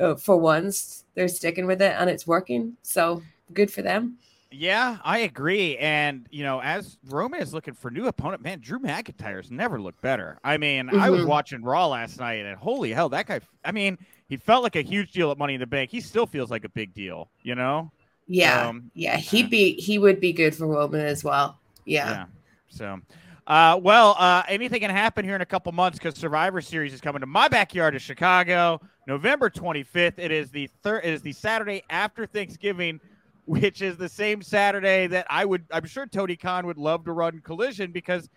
uh, 0.00 0.14
for 0.14 0.36
once. 0.36 1.04
They're 1.14 1.28
sticking 1.28 1.66
with 1.66 1.82
it 1.82 1.94
and 1.98 2.08
it's 2.08 2.26
working. 2.26 2.76
So 2.82 3.22
good 3.52 3.70
for 3.70 3.82
them. 3.82 4.18
Yeah, 4.50 4.98
I 5.02 5.20
agree. 5.20 5.78
And 5.78 6.26
you 6.30 6.42
know, 6.44 6.60
as 6.60 6.98
Roman 7.08 7.40
is 7.40 7.54
looking 7.54 7.72
for 7.72 7.90
new 7.90 8.06
opponent, 8.06 8.42
man, 8.42 8.60
Drew 8.60 8.78
McIntyre's 8.78 9.50
never 9.50 9.80
looked 9.80 10.02
better. 10.02 10.38
I 10.44 10.58
mean, 10.58 10.90
I 10.90 11.08
was 11.08 11.22
Mhm. 11.22 11.26
watching 11.26 11.62
Raw 11.62 11.86
last 11.88 12.20
night, 12.20 12.44
and 12.44 12.58
holy 12.58 12.92
hell, 12.92 13.08
that 13.08 13.26
guy! 13.26 13.40
I 13.64 13.72
mean, 13.72 13.96
he 14.28 14.36
felt 14.36 14.62
like 14.62 14.76
a 14.76 14.82
huge 14.82 15.12
deal 15.12 15.30
at 15.30 15.38
Money 15.38 15.54
in 15.54 15.60
the 15.60 15.66
Bank. 15.66 15.90
He 15.90 16.02
still 16.02 16.26
feels 16.26 16.50
like 16.50 16.64
a 16.64 16.68
big 16.68 16.92
deal. 16.92 17.30
You 17.42 17.54
know? 17.54 17.90
Yeah. 18.26 18.68
Um, 18.68 18.90
yeah. 18.94 19.16
He'd 19.16 19.50
be, 19.50 19.72
he 19.74 19.98
would 19.98 20.20
be 20.20 20.32
good 20.32 20.54
for 20.54 20.66
Roman 20.66 21.00
as 21.00 21.24
well. 21.24 21.58
Yeah. 21.84 22.10
Yeah. 22.10 22.26
So, 22.68 23.00
uh, 23.46 23.78
well, 23.82 24.14
uh, 24.18 24.42
anything 24.48 24.80
can 24.80 24.90
happen 24.90 25.24
here 25.24 25.34
in 25.34 25.40
a 25.40 25.46
couple 25.46 25.72
months 25.72 25.98
because 25.98 26.14
Survivor 26.16 26.60
Series 26.60 26.94
is 26.94 27.00
coming 27.00 27.20
to 27.20 27.26
my 27.26 27.48
backyard 27.48 27.94
of 27.96 28.02
Chicago, 28.02 28.80
November 29.08 29.50
25th. 29.50 30.18
It 30.18 30.30
is 30.30 30.50
the 30.50 30.68
third. 30.82 31.04
It 31.04 31.12
is 31.12 31.22
the 31.22 31.32
Saturday 31.32 31.82
after 31.90 32.24
Thanksgiving, 32.24 33.00
which 33.46 33.82
is 33.82 33.96
the 33.96 34.08
same 34.08 34.42
Saturday 34.42 35.08
that 35.08 35.26
I 35.28 35.44
would. 35.44 35.64
I'm 35.72 35.86
sure 35.86 36.06
Tony 36.06 36.36
Khan 36.36 36.66
would 36.66 36.78
love 36.78 37.04
to 37.06 37.12
run 37.12 37.40
Collision 37.40 37.90
because, 37.90 38.30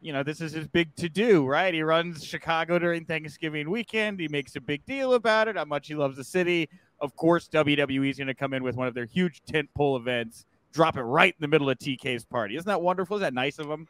you 0.00 0.14
know, 0.14 0.22
this 0.22 0.40
is 0.40 0.52
his 0.52 0.66
big 0.66 0.94
to 0.96 1.10
do, 1.10 1.46
right? 1.46 1.74
He 1.74 1.82
runs 1.82 2.24
Chicago 2.24 2.78
during 2.78 3.04
Thanksgiving 3.04 3.68
weekend. 3.68 4.18
He 4.20 4.28
makes 4.28 4.56
a 4.56 4.60
big 4.60 4.86
deal 4.86 5.14
about 5.14 5.48
it. 5.48 5.56
How 5.56 5.66
much 5.66 5.88
he 5.88 5.94
loves 5.94 6.16
the 6.16 6.24
city. 6.24 6.70
Of 6.98 7.14
course, 7.14 7.46
WWE 7.48 8.08
is 8.08 8.16
going 8.16 8.28
to 8.28 8.34
come 8.34 8.54
in 8.54 8.62
with 8.62 8.74
one 8.74 8.88
of 8.88 8.94
their 8.94 9.04
huge 9.04 9.42
tentpole 9.42 9.98
events 9.98 10.46
drop 10.72 10.96
it 10.96 11.02
right 11.02 11.32
in 11.32 11.40
the 11.40 11.48
middle 11.48 11.70
of 11.70 11.78
TK's 11.78 12.24
party. 12.24 12.54
Isn't 12.54 12.66
that 12.66 12.80
wonderful? 12.80 13.16
Is 13.16 13.22
that 13.22 13.34
nice 13.34 13.58
of 13.58 13.66
him? 13.66 13.88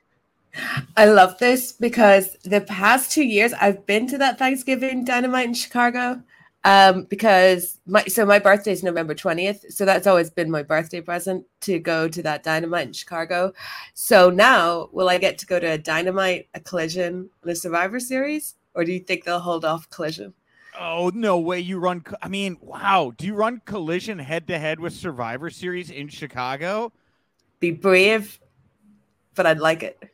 I 0.97 1.07
love 1.07 1.39
this 1.39 1.73
because 1.73 2.37
the 2.45 2.61
past 2.61 3.13
two 3.13 3.25
years 3.25 3.53
I've 3.53 3.87
been 3.87 4.07
to 4.09 4.19
that 4.19 4.39
Thanksgiving 4.39 5.05
dynamite 5.05 5.47
in 5.47 5.55
Chicago. 5.55 6.23
Um, 6.65 7.05
because 7.05 7.79
my 7.87 8.03
so 8.07 8.27
my 8.27 8.41
birthday 8.41 8.73
is 8.73 8.83
November 8.83 9.15
20th. 9.15 9.73
So 9.73 9.85
that's 9.85 10.09
always 10.09 10.31
been 10.31 10.51
my 10.51 10.65
birthday 10.65 11.01
present 11.01 11.47
to 11.61 11.79
go 11.79 12.09
to 12.09 12.23
that 12.25 12.43
dynamite 12.43 12.89
in 12.89 12.93
Chicago. 12.93 13.53
So 13.95 14.31
now 14.31 14.89
will 14.91 15.09
I 15.09 15.19
get 15.19 15.39
to 15.39 15.47
go 15.47 15.61
to 15.61 15.67
a 15.73 15.79
dynamite, 15.79 16.49
a 16.55 16.61
collision, 16.61 17.31
and 17.43 17.51
a 17.53 17.55
survivor 17.55 18.01
series? 18.01 18.57
Or 18.75 18.85
do 18.85 18.93
you 18.93 18.99
think 18.99 19.23
they'll 19.23 19.39
hold 19.39 19.65
off 19.65 19.89
collision? 19.91 20.35
Oh 20.79 21.11
no 21.15 21.39
way! 21.39 21.61
You 21.61 21.79
run. 21.79 22.05
I 22.21 22.29
mean, 22.29 22.59
wow. 22.61 23.13
Do 23.17 23.27
you 23.27 23.35
run 23.35 23.63
Collision 23.65 24.19
head 24.19 24.49
to 24.49 24.59
head 24.59 24.79
with 24.79 24.93
Survivor 24.93 25.49
Series 25.51 25.91
in 25.91 26.09
Chicago? 26.09 26.93
Be 27.61 27.71
brave, 27.71 28.39
but 29.35 29.47
I'd 29.47 29.59
like 29.59 29.83
it. 29.83 30.11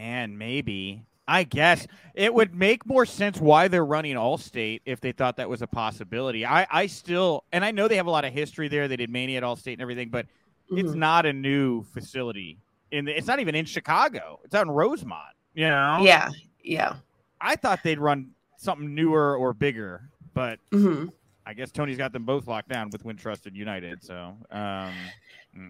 Man, 0.00 0.38
maybe. 0.38 1.04
I 1.28 1.44
guess 1.44 1.86
it 2.14 2.32
would 2.32 2.54
make 2.54 2.86
more 2.86 3.04
sense 3.04 3.38
why 3.38 3.68
they're 3.68 3.84
running 3.84 4.16
Allstate 4.16 4.80
if 4.86 4.98
they 4.98 5.12
thought 5.12 5.36
that 5.36 5.48
was 5.48 5.60
a 5.60 5.66
possibility. 5.66 6.46
I, 6.46 6.66
I 6.70 6.86
still, 6.86 7.44
and 7.52 7.62
I 7.62 7.70
know 7.70 7.86
they 7.86 7.96
have 7.96 8.06
a 8.06 8.10
lot 8.10 8.24
of 8.24 8.32
history 8.32 8.66
there. 8.68 8.88
They 8.88 8.96
did 8.96 9.10
Mania 9.10 9.36
at 9.36 9.42
Allstate 9.42 9.74
and 9.74 9.82
everything, 9.82 10.08
but 10.08 10.24
it's 10.70 10.92
Mhm. 10.92 10.94
not 10.94 11.26
a 11.26 11.32
new 11.34 11.82
facility. 11.84 12.58
In 12.92 13.04
the, 13.04 13.16
it's 13.16 13.26
not 13.26 13.40
even 13.40 13.54
in 13.54 13.66
Chicago. 13.66 14.40
It's 14.42 14.54
out 14.54 14.66
in 14.66 14.70
Rosemont. 14.72 15.34
You 15.52 15.68
know. 15.68 15.98
Yeah, 16.00 16.30
yeah. 16.64 16.94
I 17.38 17.56
thought 17.56 17.80
they'd 17.84 17.98
run 17.98 18.30
something 18.56 18.94
newer 18.94 19.36
or 19.36 19.52
bigger, 19.52 20.08
but 20.32 20.58
hmm 20.72 21.08
I 21.44 21.52
guess 21.52 21.70
Tony's 21.70 21.98
got 21.98 22.12
them 22.12 22.24
both 22.24 22.46
locked 22.46 22.70
down 22.70 22.88
with 22.90 23.04
Wintrust 23.04 23.44
and 23.46 23.54
United. 23.56 24.02
So, 24.02 24.34
um, 24.50 24.94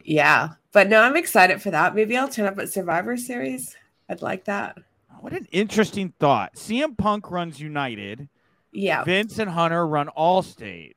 Yeah, 0.04 0.50
but 0.72 0.88
no, 0.88 1.00
I'm 1.02 1.16
excited 1.16 1.60
for 1.60 1.70
that. 1.72 1.94
Maybe 1.96 2.16
I'll 2.16 2.28
turn 2.28 2.46
up 2.46 2.58
at 2.58 2.68
Survivor 2.70 3.16
Series. 3.16 3.76
I'd 4.10 4.22
like 4.22 4.44
that. 4.46 4.76
what 5.20 5.32
an 5.32 5.46
interesting 5.52 6.12
thought. 6.18 6.56
CM 6.56 6.98
Punk 6.98 7.30
runs 7.30 7.60
United. 7.60 8.28
Yeah. 8.72 9.04
Vince 9.04 9.38
and 9.38 9.50
Hunter 9.50 9.86
run 9.86 10.10
Allstate. 10.16 10.94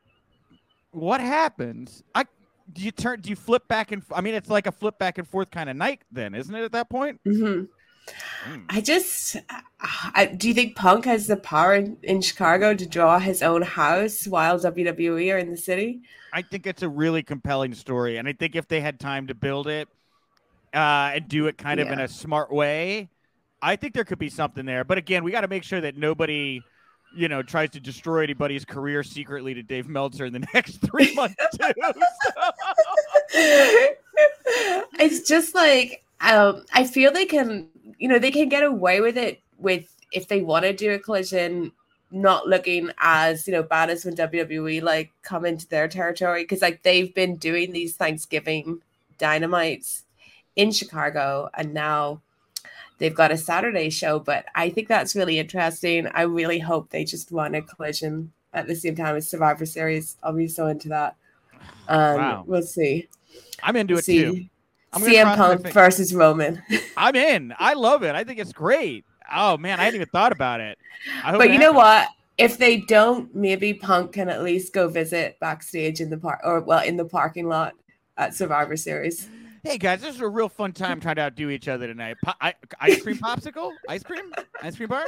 What 0.91 1.21
happens? 1.21 2.03
I 2.13 2.25
do 2.71 2.81
you 2.81 2.91
turn? 2.91 3.21
Do 3.21 3.29
you 3.29 3.35
flip 3.35 3.67
back 3.67 3.91
and? 3.91 4.03
I 4.11 4.21
mean, 4.21 4.35
it's 4.35 4.49
like 4.49 4.67
a 4.67 4.71
flip 4.71 4.97
back 4.97 5.17
and 5.17 5.27
forth 5.27 5.51
kind 5.51 5.69
of 5.69 5.75
night, 5.75 6.01
then, 6.11 6.33
isn't 6.35 6.53
it? 6.53 6.63
At 6.63 6.71
that 6.73 6.89
point, 6.89 7.19
hmm 7.23 7.63
Mm. 8.45 8.65
I 8.69 8.81
just, 8.81 9.37
I, 9.79 10.25
do 10.25 10.49
you 10.49 10.53
think 10.53 10.75
Punk 10.75 11.05
has 11.05 11.27
the 11.27 11.37
power 11.37 11.73
in, 11.75 11.97
in 12.03 12.21
Chicago 12.21 12.73
to 12.75 12.85
draw 12.85 13.17
his 13.19 13.41
own 13.41 13.61
house 13.61 14.27
while 14.27 14.59
WWE 14.59 15.33
are 15.33 15.37
in 15.37 15.51
the 15.51 15.57
city? 15.57 16.01
I 16.33 16.41
think 16.41 16.67
it's 16.67 16.81
a 16.81 16.89
really 16.89 17.23
compelling 17.23 17.73
story, 17.73 18.17
and 18.17 18.27
I 18.27 18.33
think 18.33 18.55
if 18.55 18.67
they 18.67 18.81
had 18.81 18.99
time 18.99 19.27
to 19.27 19.33
build 19.35 19.67
it 19.67 19.87
uh, 20.73 21.11
and 21.15 21.27
do 21.27 21.47
it 21.47 21.57
kind 21.57 21.79
of 21.79 21.89
in 21.89 21.99
a 21.99 22.07
smart 22.07 22.51
way, 22.51 23.09
I 23.61 23.75
think 23.75 23.93
there 23.93 24.03
could 24.03 24.19
be 24.19 24.29
something 24.29 24.65
there. 24.65 24.83
But 24.83 24.97
again, 24.97 25.23
we 25.23 25.31
got 25.31 25.41
to 25.41 25.47
make 25.47 25.63
sure 25.63 25.79
that 25.81 25.95
nobody, 25.95 26.61
you 27.15 27.27
know, 27.27 27.43
tries 27.43 27.69
to 27.71 27.79
destroy 27.79 28.23
anybody's 28.23 28.65
career 28.65 29.03
secretly 29.03 29.53
to 29.53 29.63
Dave 29.63 29.87
Meltzer 29.87 30.25
in 30.25 30.33
the 30.33 30.45
next 30.53 30.77
three 30.77 31.13
months 31.13 31.35
too. 31.57 31.73
it's 34.99 35.27
just 35.27 35.53
like 35.53 36.03
um, 36.21 36.65
I 36.73 36.85
feel 36.85 37.11
they 37.11 37.25
can, 37.25 37.67
you 37.97 38.07
know, 38.07 38.19
they 38.19 38.31
can 38.31 38.49
get 38.49 38.63
away 38.63 39.01
with 39.01 39.17
it 39.17 39.41
with 39.57 39.93
if 40.11 40.27
they 40.27 40.41
want 40.41 40.63
to 40.63 40.73
do 40.73 40.91
a 40.91 40.99
collision, 40.99 41.71
not 42.11 42.47
looking 42.47 42.91
as 42.99 43.47
you 43.47 43.53
know 43.53 43.63
bad 43.63 43.89
as 43.89 44.05
when 44.05 44.15
WWE 44.15 44.81
like 44.81 45.11
come 45.23 45.45
into 45.45 45.67
their 45.67 45.87
territory 45.87 46.43
because 46.43 46.61
like 46.61 46.83
they've 46.83 47.13
been 47.13 47.35
doing 47.37 47.71
these 47.71 47.95
Thanksgiving 47.95 48.81
dynamites 49.17 50.02
in 50.55 50.71
Chicago 50.71 51.49
and 51.55 51.73
now 51.73 52.21
they've 52.97 53.15
got 53.15 53.31
a 53.31 53.37
Saturday 53.37 53.89
show. 53.89 54.19
But 54.19 54.45
I 54.55 54.69
think 54.69 54.87
that's 54.87 55.15
really 55.15 55.39
interesting. 55.39 56.07
I 56.07 56.23
really 56.23 56.59
hope 56.59 56.89
they 56.89 57.03
just 57.03 57.31
run 57.31 57.55
a 57.55 57.61
collision 57.61 58.31
at 58.53 58.67
the 58.67 58.75
same 58.75 58.95
time 58.95 59.15
as 59.15 59.29
Survivor 59.29 59.65
Series. 59.65 60.17
I'll 60.23 60.33
be 60.33 60.47
so 60.47 60.67
into 60.67 60.89
that. 60.89 61.15
Um, 61.87 62.17
Wow. 62.17 62.43
We'll 62.45 62.61
see. 62.61 63.07
I'm 63.61 63.75
into 63.75 63.95
it 63.95 64.05
see 64.05 64.23
too. 64.23 64.45
I'm 64.93 65.01
CM 65.01 65.35
Punk 65.35 65.73
versus 65.73 66.13
Roman. 66.13 66.61
I'm 66.97 67.15
in. 67.15 67.53
I 67.57 67.73
love 67.73 68.03
it. 68.03 68.13
I 68.15 68.23
think 68.23 68.39
it's 68.39 68.53
great. 68.53 69.05
Oh 69.33 69.57
man, 69.57 69.79
I 69.79 69.85
hadn't 69.85 69.95
even 69.95 70.09
thought 70.09 70.31
about 70.31 70.59
it. 70.59 70.77
But 71.23 71.51
you 71.51 71.57
know 71.57 71.71
what? 71.71 72.09
If 72.37 72.57
they 72.57 72.77
don't, 72.77 73.33
maybe 73.33 73.73
Punk 73.73 74.13
can 74.13 74.29
at 74.29 74.43
least 74.43 74.73
go 74.73 74.87
visit 74.87 75.39
backstage 75.39 76.01
in 76.01 76.09
the 76.09 76.17
park 76.17 76.41
or 76.43 76.59
well 76.61 76.83
in 76.83 76.97
the 76.97 77.05
parking 77.05 77.47
lot 77.47 77.73
at 78.17 78.35
Survivor 78.35 78.77
Series. 78.77 79.27
Hey 79.65 79.77
guys, 79.77 80.01
this 80.01 80.15
is 80.15 80.19
a 80.19 80.27
real 80.27 80.49
fun 80.49 80.73
time 80.73 80.99
trying 80.99 81.15
to 81.15 81.21
outdo 81.21 81.49
each 81.49 81.69
other 81.69 81.87
tonight. 81.87 82.17
Po- 82.21 82.33
I- 82.41 82.55
ice 82.81 83.01
cream 83.01 83.17
popsicle, 83.23 83.71
ice 83.87 84.03
cream, 84.03 84.33
ice 84.61 84.75
cream 84.75 84.89
bar. 84.89 85.05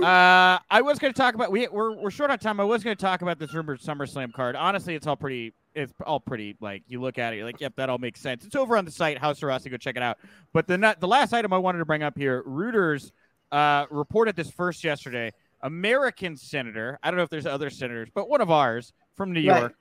Uh, 0.00 0.60
I 0.70 0.80
was 0.80 1.00
going 1.00 1.12
to 1.12 1.18
talk 1.18 1.34
about 1.34 1.50
we 1.50 1.66
we're, 1.66 1.96
we're 1.96 2.12
short 2.12 2.30
on 2.30 2.38
time. 2.38 2.60
I 2.60 2.64
was 2.64 2.84
going 2.84 2.96
to 2.96 3.00
talk 3.00 3.22
about 3.22 3.40
this 3.40 3.52
rumored 3.52 3.80
SummerSlam 3.80 4.32
card. 4.32 4.54
Honestly, 4.54 4.94
it's 4.94 5.08
all 5.08 5.16
pretty 5.16 5.52
it's 5.74 5.92
all 6.06 6.20
pretty 6.20 6.56
like 6.60 6.84
you 6.86 7.00
look 7.00 7.18
at 7.18 7.32
it, 7.32 7.38
you're 7.38 7.46
like, 7.46 7.60
yep, 7.60 7.74
that 7.74 7.90
all 7.90 7.98
makes 7.98 8.20
sense. 8.20 8.44
It's 8.44 8.54
over 8.54 8.76
on 8.76 8.84
the 8.84 8.92
site, 8.92 9.18
House 9.18 9.42
Arrest, 9.42 9.68
go 9.68 9.76
check 9.76 9.96
it 9.96 10.02
out. 10.04 10.18
But 10.52 10.68
the 10.68 10.96
the 11.00 11.08
last 11.08 11.32
item 11.32 11.52
I 11.52 11.58
wanted 11.58 11.78
to 11.78 11.86
bring 11.86 12.04
up 12.04 12.16
here, 12.16 12.44
Reuters 12.44 13.10
uh, 13.50 13.86
reported 13.90 14.36
this 14.36 14.52
first 14.52 14.84
yesterday. 14.84 15.32
American 15.62 16.36
senator, 16.36 16.96
I 17.02 17.10
don't 17.10 17.18
know 17.18 17.24
if 17.24 17.28
there's 17.28 17.44
other 17.44 17.70
senators, 17.70 18.08
but 18.14 18.30
one 18.30 18.40
of 18.40 18.52
ours 18.52 18.92
from 19.16 19.32
New 19.32 19.40
York, 19.40 19.74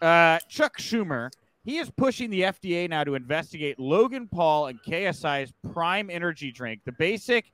right. 0.00 0.36
uh, 0.36 0.38
Chuck 0.48 0.78
Schumer, 0.78 1.30
he 1.68 1.76
is 1.76 1.90
pushing 1.90 2.30
the 2.30 2.44
FDA 2.44 2.88
now 2.88 3.04
to 3.04 3.14
investigate 3.14 3.78
Logan 3.78 4.26
Paul 4.26 4.68
and 4.68 4.82
KSI's 4.82 5.52
Prime 5.70 6.08
Energy 6.08 6.50
drink. 6.50 6.80
The 6.86 6.92
basic 6.92 7.52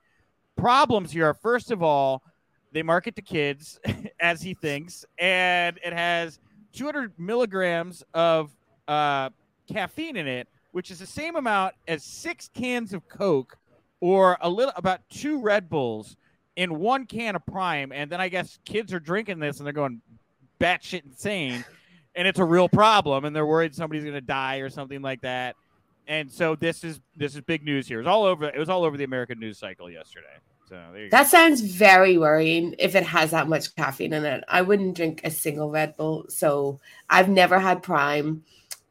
problems 0.55 1.11
here 1.11 1.27
are, 1.27 1.33
first 1.33 1.69
of 1.69 1.83
all, 1.83 2.23
they 2.71 2.81
market 2.81 3.17
to 3.17 3.21
kids, 3.21 3.77
as 4.21 4.41
he 4.41 4.53
thinks, 4.53 5.03
and 5.19 5.77
it 5.83 5.91
has 5.91 6.39
200 6.71 7.11
milligrams 7.19 8.05
of 8.13 8.51
uh, 8.87 9.31
caffeine 9.69 10.15
in 10.15 10.27
it, 10.27 10.47
which 10.71 10.91
is 10.91 10.99
the 10.99 11.05
same 11.05 11.35
amount 11.35 11.75
as 11.85 12.01
six 12.01 12.49
cans 12.53 12.93
of 12.93 13.09
Coke 13.09 13.57
or 13.99 14.37
a 14.39 14.49
little 14.49 14.73
about 14.77 15.01
two 15.09 15.41
Red 15.41 15.69
Bulls 15.69 16.15
in 16.55 16.79
one 16.79 17.05
can 17.05 17.35
of 17.35 17.45
Prime. 17.45 17.91
And 17.91 18.09
then 18.09 18.21
I 18.21 18.29
guess 18.29 18.59
kids 18.63 18.93
are 18.93 18.99
drinking 19.01 19.39
this 19.39 19.57
and 19.57 19.65
they're 19.65 19.73
going 19.73 20.01
batshit 20.61 21.03
insane, 21.03 21.65
and 22.15 22.27
it's 22.27 22.39
a 22.39 22.45
real 22.45 22.69
problem, 22.69 23.25
and 23.25 23.35
they're 23.35 23.45
worried 23.45 23.75
somebody's 23.75 24.03
going 24.03 24.15
to 24.15 24.21
die 24.21 24.57
or 24.57 24.69
something 24.69 25.01
like 25.01 25.21
that. 25.21 25.55
And 26.07 26.31
so 26.31 26.55
this 26.55 26.83
is 26.83 26.99
this 27.15 27.35
is 27.35 27.41
big 27.41 27.63
news 27.63 27.87
here. 27.87 27.99
It 27.99 28.03
was 28.03 28.07
all 28.07 28.23
over. 28.23 28.45
It 28.45 28.59
was 28.59 28.69
all 28.69 28.83
over 28.83 28.97
the 28.97 29.03
American 29.03 29.39
news 29.39 29.57
cycle 29.57 29.89
yesterday. 29.89 30.27
So 30.69 30.81
that 31.11 31.23
go. 31.23 31.27
sounds 31.27 31.61
very 31.61 32.17
worrying 32.17 32.75
if 32.79 32.95
it 32.95 33.03
has 33.03 33.31
that 33.31 33.47
much 33.47 33.75
caffeine 33.75 34.13
in 34.13 34.25
it. 34.25 34.43
I 34.47 34.61
wouldn't 34.61 34.95
drink 34.95 35.21
a 35.23 35.29
single 35.29 35.69
Red 35.69 35.95
Bull. 35.95 36.25
So 36.29 36.79
I've 37.09 37.29
never 37.29 37.59
had 37.59 37.83
Prime. 37.83 38.43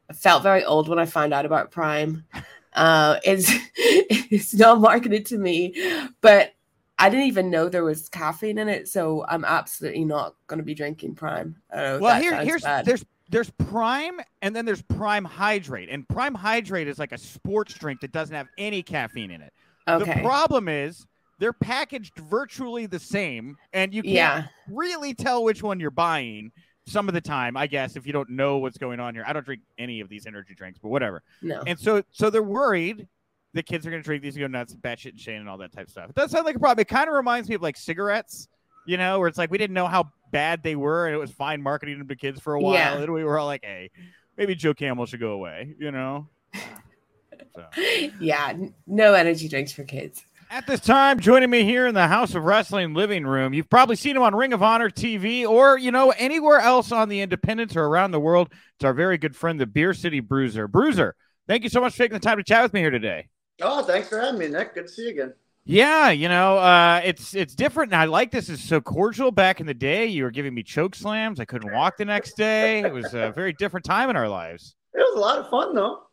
I 0.09 0.13
felt 0.13 0.43
very 0.43 0.63
old 0.63 0.87
when 0.87 0.99
I 0.99 1.05
found 1.05 1.33
out 1.33 1.45
about 1.45 1.71
Prime. 1.71 2.23
Uh, 2.75 3.21
it's 3.23 3.49
it's 3.77 4.53
not 4.53 4.81
marketed 4.81 5.25
to 5.25 5.37
me, 5.37 5.73
but 6.19 6.53
I 6.99 7.09
didn't 7.09 7.27
even 7.27 7.49
know 7.49 7.69
there 7.69 7.85
was 7.85 8.09
caffeine 8.09 8.57
in 8.57 8.67
it. 8.67 8.89
So 8.89 9.25
I'm 9.29 9.45
absolutely 9.45 10.03
not 10.03 10.35
going 10.47 10.57
to 10.57 10.63
be 10.65 10.73
drinking 10.73 11.15
Prime. 11.15 11.55
well, 11.73 12.21
here, 12.21 12.35
here's 12.43 12.63
bad. 12.63 12.85
there's 12.85 13.05
there's 13.29 13.49
Prime 13.51 14.19
and 14.41 14.55
then 14.55 14.65
there's 14.65 14.81
Prime 14.81 15.25
Hydrate, 15.25 15.89
and 15.89 16.07
Prime 16.07 16.35
Hydrate 16.35 16.87
is 16.87 16.99
like 16.99 17.11
a 17.11 17.17
sports 17.17 17.73
drink 17.73 18.01
that 18.01 18.11
doesn't 18.11 18.35
have 18.35 18.47
any 18.57 18.83
caffeine 18.83 19.31
in 19.31 19.41
it. 19.41 19.53
Okay. 19.87 20.13
The 20.15 20.21
problem 20.21 20.67
is 20.67 21.05
they're 21.39 21.53
packaged 21.53 22.17
virtually 22.17 22.85
the 22.85 22.99
same, 22.99 23.57
and 23.73 23.93
you 23.93 24.03
can't 24.03 24.13
yeah. 24.13 24.47
really 24.69 25.13
tell 25.13 25.43
which 25.43 25.63
one 25.63 25.79
you're 25.79 25.91
buying 25.91 26.51
some 26.87 27.07
of 27.07 27.13
the 27.13 27.21
time, 27.21 27.57
I 27.57 27.67
guess, 27.67 27.95
if 27.95 28.05
you 28.05 28.13
don't 28.13 28.29
know 28.29 28.57
what's 28.57 28.77
going 28.77 28.99
on 28.99 29.15
here. 29.15 29.23
I 29.25 29.33
don't 29.33 29.45
drink 29.45 29.61
any 29.77 30.01
of 30.01 30.09
these 30.09 30.27
energy 30.27 30.53
drinks, 30.53 30.79
but 30.79 30.89
whatever. 30.89 31.23
No. 31.41 31.63
And 31.65 31.79
so 31.79 32.03
so 32.11 32.29
they're 32.29 32.43
worried 32.43 33.07
the 33.55 33.63
kids 33.63 33.87
are 33.87 33.89
gonna 33.89 34.03
drink 34.03 34.21
these 34.21 34.35
and 34.35 34.43
go 34.43 34.47
nuts, 34.47 34.75
batshit 34.75 35.13
insane 35.13 35.37
and 35.37 35.49
all 35.49 35.57
that 35.57 35.71
type 35.71 35.85
of 35.85 35.91
stuff. 35.91 36.09
It 36.09 36.15
does 36.15 36.29
sound 36.29 36.45
like 36.45 36.57
a 36.57 36.59
problem. 36.59 36.81
It 36.81 36.89
kind 36.89 37.07
of 37.07 37.15
reminds 37.15 37.49
me 37.49 37.55
of 37.55 37.61
like 37.61 37.77
cigarettes, 37.77 38.49
you 38.85 38.97
know, 38.97 39.19
where 39.19 39.27
it's 39.27 39.37
like 39.37 39.51
we 39.51 39.57
didn't 39.57 39.73
know 39.73 39.87
how 39.87 40.11
bad 40.31 40.63
they 40.63 40.75
were 40.75 41.07
and 41.07 41.15
it 41.15 41.19
was 41.19 41.31
fine 41.31 41.61
marketing 41.61 41.97
them 41.99 42.07
to 42.07 42.15
kids 42.15 42.39
for 42.39 42.53
a 42.53 42.61
while. 42.61 42.73
Yeah. 42.73 42.97
And 42.97 43.13
we 43.13 43.23
were 43.23 43.39
all 43.39 43.45
like, 43.45 43.63
hey, 43.63 43.91
maybe 44.37 44.55
Joe 44.55 44.73
Camel 44.73 45.05
should 45.05 45.19
go 45.19 45.31
away, 45.31 45.75
you 45.79 45.91
know? 45.91 46.27
So. 47.55 47.65
Yeah, 48.19 48.53
no 48.87 49.13
energy 49.13 49.47
drinks 49.47 49.71
for 49.71 49.83
kids. 49.83 50.25
At 50.51 50.67
this 50.67 50.79
time, 50.79 51.19
joining 51.19 51.49
me 51.49 51.63
here 51.63 51.87
in 51.87 51.95
the 51.95 52.07
Haus 52.07 52.35
of 52.35 52.43
Wrestling 52.43 52.93
living 52.93 53.25
room, 53.25 53.53
you've 53.53 53.69
probably 53.69 53.95
seen 53.95 54.15
him 54.15 54.21
on 54.21 54.35
Ring 54.35 54.53
of 54.53 54.61
Honor 54.61 54.89
TV 54.89 55.47
or, 55.47 55.77
you 55.77 55.91
know, 55.91 56.11
anywhere 56.11 56.59
else 56.59 56.91
on 56.91 57.09
the 57.09 57.21
independents 57.21 57.75
or 57.75 57.85
around 57.85 58.11
the 58.11 58.19
world. 58.19 58.49
It's 58.75 58.85
our 58.85 58.93
very 58.93 59.17
good 59.17 59.35
friend, 59.35 59.59
the 59.59 59.65
Beer 59.65 59.93
City 59.93 60.19
Bruiser. 60.19 60.67
Bruiser, 60.67 61.15
thank 61.47 61.63
you 61.63 61.69
so 61.69 61.81
much 61.81 61.93
for 61.93 61.99
taking 61.99 62.13
the 62.13 62.19
time 62.19 62.37
to 62.37 62.43
chat 62.43 62.61
with 62.61 62.73
me 62.73 62.81
here 62.81 62.91
today. 62.91 63.27
Oh, 63.61 63.83
thanks 63.83 64.07
for 64.07 64.19
having 64.19 64.39
me, 64.39 64.47
Nick. 64.47 64.75
Good 64.75 64.87
to 64.87 64.93
see 64.93 65.03
you 65.03 65.09
again. 65.09 65.33
Yeah, 65.67 66.11
you 66.11 66.29
know, 66.29 66.59
uh, 66.59 67.01
it's 67.03 67.33
it's 67.33 67.55
different, 67.55 67.91
and 67.91 67.99
I 67.99 68.05
like 68.05 68.29
this. 68.29 68.49
is 68.49 68.63
so 68.63 68.79
cordial. 68.79 69.31
Back 69.31 69.59
in 69.59 69.65
the 69.65 69.73
day, 69.73 70.05
you 70.05 70.23
were 70.23 70.31
giving 70.31 70.53
me 70.53 70.61
choke 70.61 70.93
slams. 70.93 71.39
I 71.39 71.45
couldn't 71.45 71.73
walk 71.73 71.97
the 71.97 72.05
next 72.05 72.37
day. 72.37 72.81
It 72.81 72.93
was 72.93 73.15
a 73.15 73.31
very 73.31 73.51
different 73.53 73.83
time 73.83 74.11
in 74.11 74.15
our 74.15 74.29
lives. 74.29 74.75
It 74.93 74.99
was 74.99 75.17
a 75.17 75.19
lot 75.19 75.39
of 75.39 75.49
fun, 75.49 75.73
though. 75.73 76.03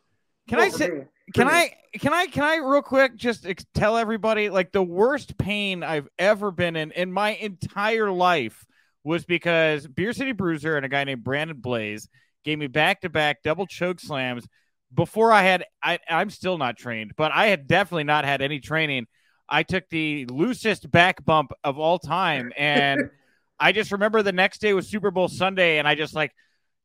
Can 0.47 0.59
I 0.59 0.69
say? 0.69 0.89
Can 1.35 1.47
I 1.47 1.71
can 1.99 2.13
I 2.13 2.25
can 2.25 2.43
I 2.43 2.55
real 2.57 2.81
quick 2.81 3.15
just 3.15 3.45
ex- 3.45 3.65
tell 3.73 3.95
everybody 3.95 4.49
like 4.49 4.71
the 4.71 4.83
worst 4.83 5.37
pain 5.37 5.83
I've 5.83 6.07
ever 6.17 6.51
been 6.51 6.75
in 6.75 6.91
in 6.91 7.13
my 7.13 7.35
entire 7.35 8.11
life 8.11 8.65
was 9.03 9.23
because 9.23 9.87
Beer 9.87 10.13
City 10.13 10.31
Bruiser 10.31 10.75
and 10.75 10.85
a 10.85 10.89
guy 10.89 11.03
named 11.03 11.23
Brandon 11.23 11.57
Blaze 11.57 12.09
gave 12.43 12.57
me 12.57 12.67
back 12.67 13.01
to 13.01 13.09
back 13.09 13.43
double 13.43 13.67
choke 13.67 13.99
slams 13.99 14.45
before 14.93 15.31
I 15.31 15.43
had 15.43 15.65
I 15.81 15.99
I'm 16.09 16.29
still 16.29 16.57
not 16.57 16.75
trained, 16.75 17.13
but 17.15 17.31
I 17.31 17.47
had 17.47 17.67
definitely 17.67 18.05
not 18.05 18.25
had 18.25 18.41
any 18.41 18.59
training. 18.59 19.05
I 19.49 19.63
took 19.63 19.89
the 19.89 20.25
loosest 20.25 20.89
back 20.89 21.23
bump 21.25 21.51
of 21.63 21.79
all 21.79 21.99
time 21.99 22.51
and 22.57 23.09
I 23.59 23.71
just 23.71 23.91
remember 23.91 24.21
the 24.21 24.31
next 24.31 24.61
day 24.61 24.73
was 24.73 24.87
Super 24.87 25.11
Bowl 25.11 25.27
Sunday 25.27 25.79
and 25.79 25.87
I 25.87 25.95
just 25.95 26.15
like 26.15 26.33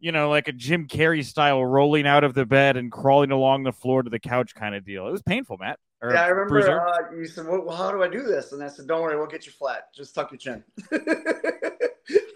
you 0.00 0.12
know, 0.12 0.30
like 0.30 0.48
a 0.48 0.52
Jim 0.52 0.86
Carrey 0.86 1.24
style 1.24 1.64
rolling 1.64 2.06
out 2.06 2.24
of 2.24 2.34
the 2.34 2.46
bed 2.46 2.76
and 2.76 2.90
crawling 2.90 3.30
along 3.30 3.64
the 3.64 3.72
floor 3.72 4.02
to 4.02 4.10
the 4.10 4.20
couch 4.20 4.54
kind 4.54 4.74
of 4.74 4.84
deal. 4.84 5.08
It 5.08 5.10
was 5.10 5.22
painful, 5.22 5.58
Matt. 5.58 5.78
yeah, 6.02 6.22
I 6.22 6.28
remember 6.28 6.80
uh, 6.80 7.16
you 7.16 7.26
said, 7.26 7.46
well, 7.46 7.76
how 7.76 7.90
do 7.90 8.02
I 8.02 8.08
do 8.08 8.22
this? 8.22 8.52
And 8.52 8.62
I 8.62 8.68
said, 8.68 8.86
don't 8.86 9.02
worry, 9.02 9.16
we'll 9.16 9.26
get 9.26 9.46
you 9.46 9.52
flat. 9.52 9.92
Just 9.94 10.14
tuck 10.14 10.30
your 10.30 10.38
chin. 10.38 10.62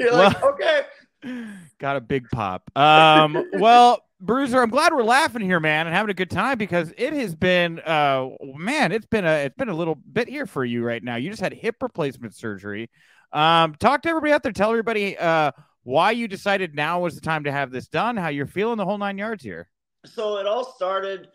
You're 0.01 0.13
well, 0.13 0.25
like, 0.25 0.43
okay. 0.43 0.83
Got 1.79 1.97
a 1.97 2.01
big 2.01 2.29
pop. 2.31 2.69
Um, 2.77 3.45
well, 3.55 4.03
Bruiser, 4.23 4.63
I'm 4.63 4.71
glad 4.71 4.93
we're 4.93 5.03
laughing 5.03 5.43
here, 5.43 5.59
man, 5.59 5.89
and 5.89 5.97
having 5.97 6.11
a 6.11 6.15
good 6.15 6.31
time 6.31 6.57
because 6.57 6.93
it 6.97 7.13
has 7.13 7.35
been, 7.35 7.81
uh, 7.81 8.29
man, 8.41 8.93
it's 8.93 9.07
been 9.07 9.25
a, 9.25 9.47
it's 9.47 9.57
been 9.57 9.69
a 9.69 9.75
little 9.75 9.97
bit 9.97 10.29
here 10.29 10.47
for 10.47 10.65
you 10.65 10.85
right 10.85 11.03
now. 11.03 11.17
You 11.17 11.29
just 11.29 11.43
had 11.43 11.53
hip 11.53 11.83
replacement 11.83 12.33
surgery. 12.37 12.89
Um, 13.33 13.75
talk 13.75 14.03
to 14.03 14.09
everybody 14.09 14.33
out 14.33 14.45
there. 14.45 14.53
Tell 14.53 14.71
everybody, 14.71 15.19
uh, 15.19 15.51
why 15.83 16.13
you 16.13 16.29
decided 16.29 16.77
now 16.77 17.01
was 17.01 17.17
the 17.17 17.21
time 17.21 17.43
to 17.43 17.51
have 17.51 17.73
this 17.73 17.89
done, 17.89 18.17
how 18.17 18.29
you're 18.29 18.47
feeling 18.47 18.77
the 18.77 18.85
whole 18.85 18.99
nine 18.99 19.19
yards 19.19 19.43
here. 19.43 19.69
So 20.07 20.39
it 20.39 20.47
all 20.47 20.73
started 20.73 21.29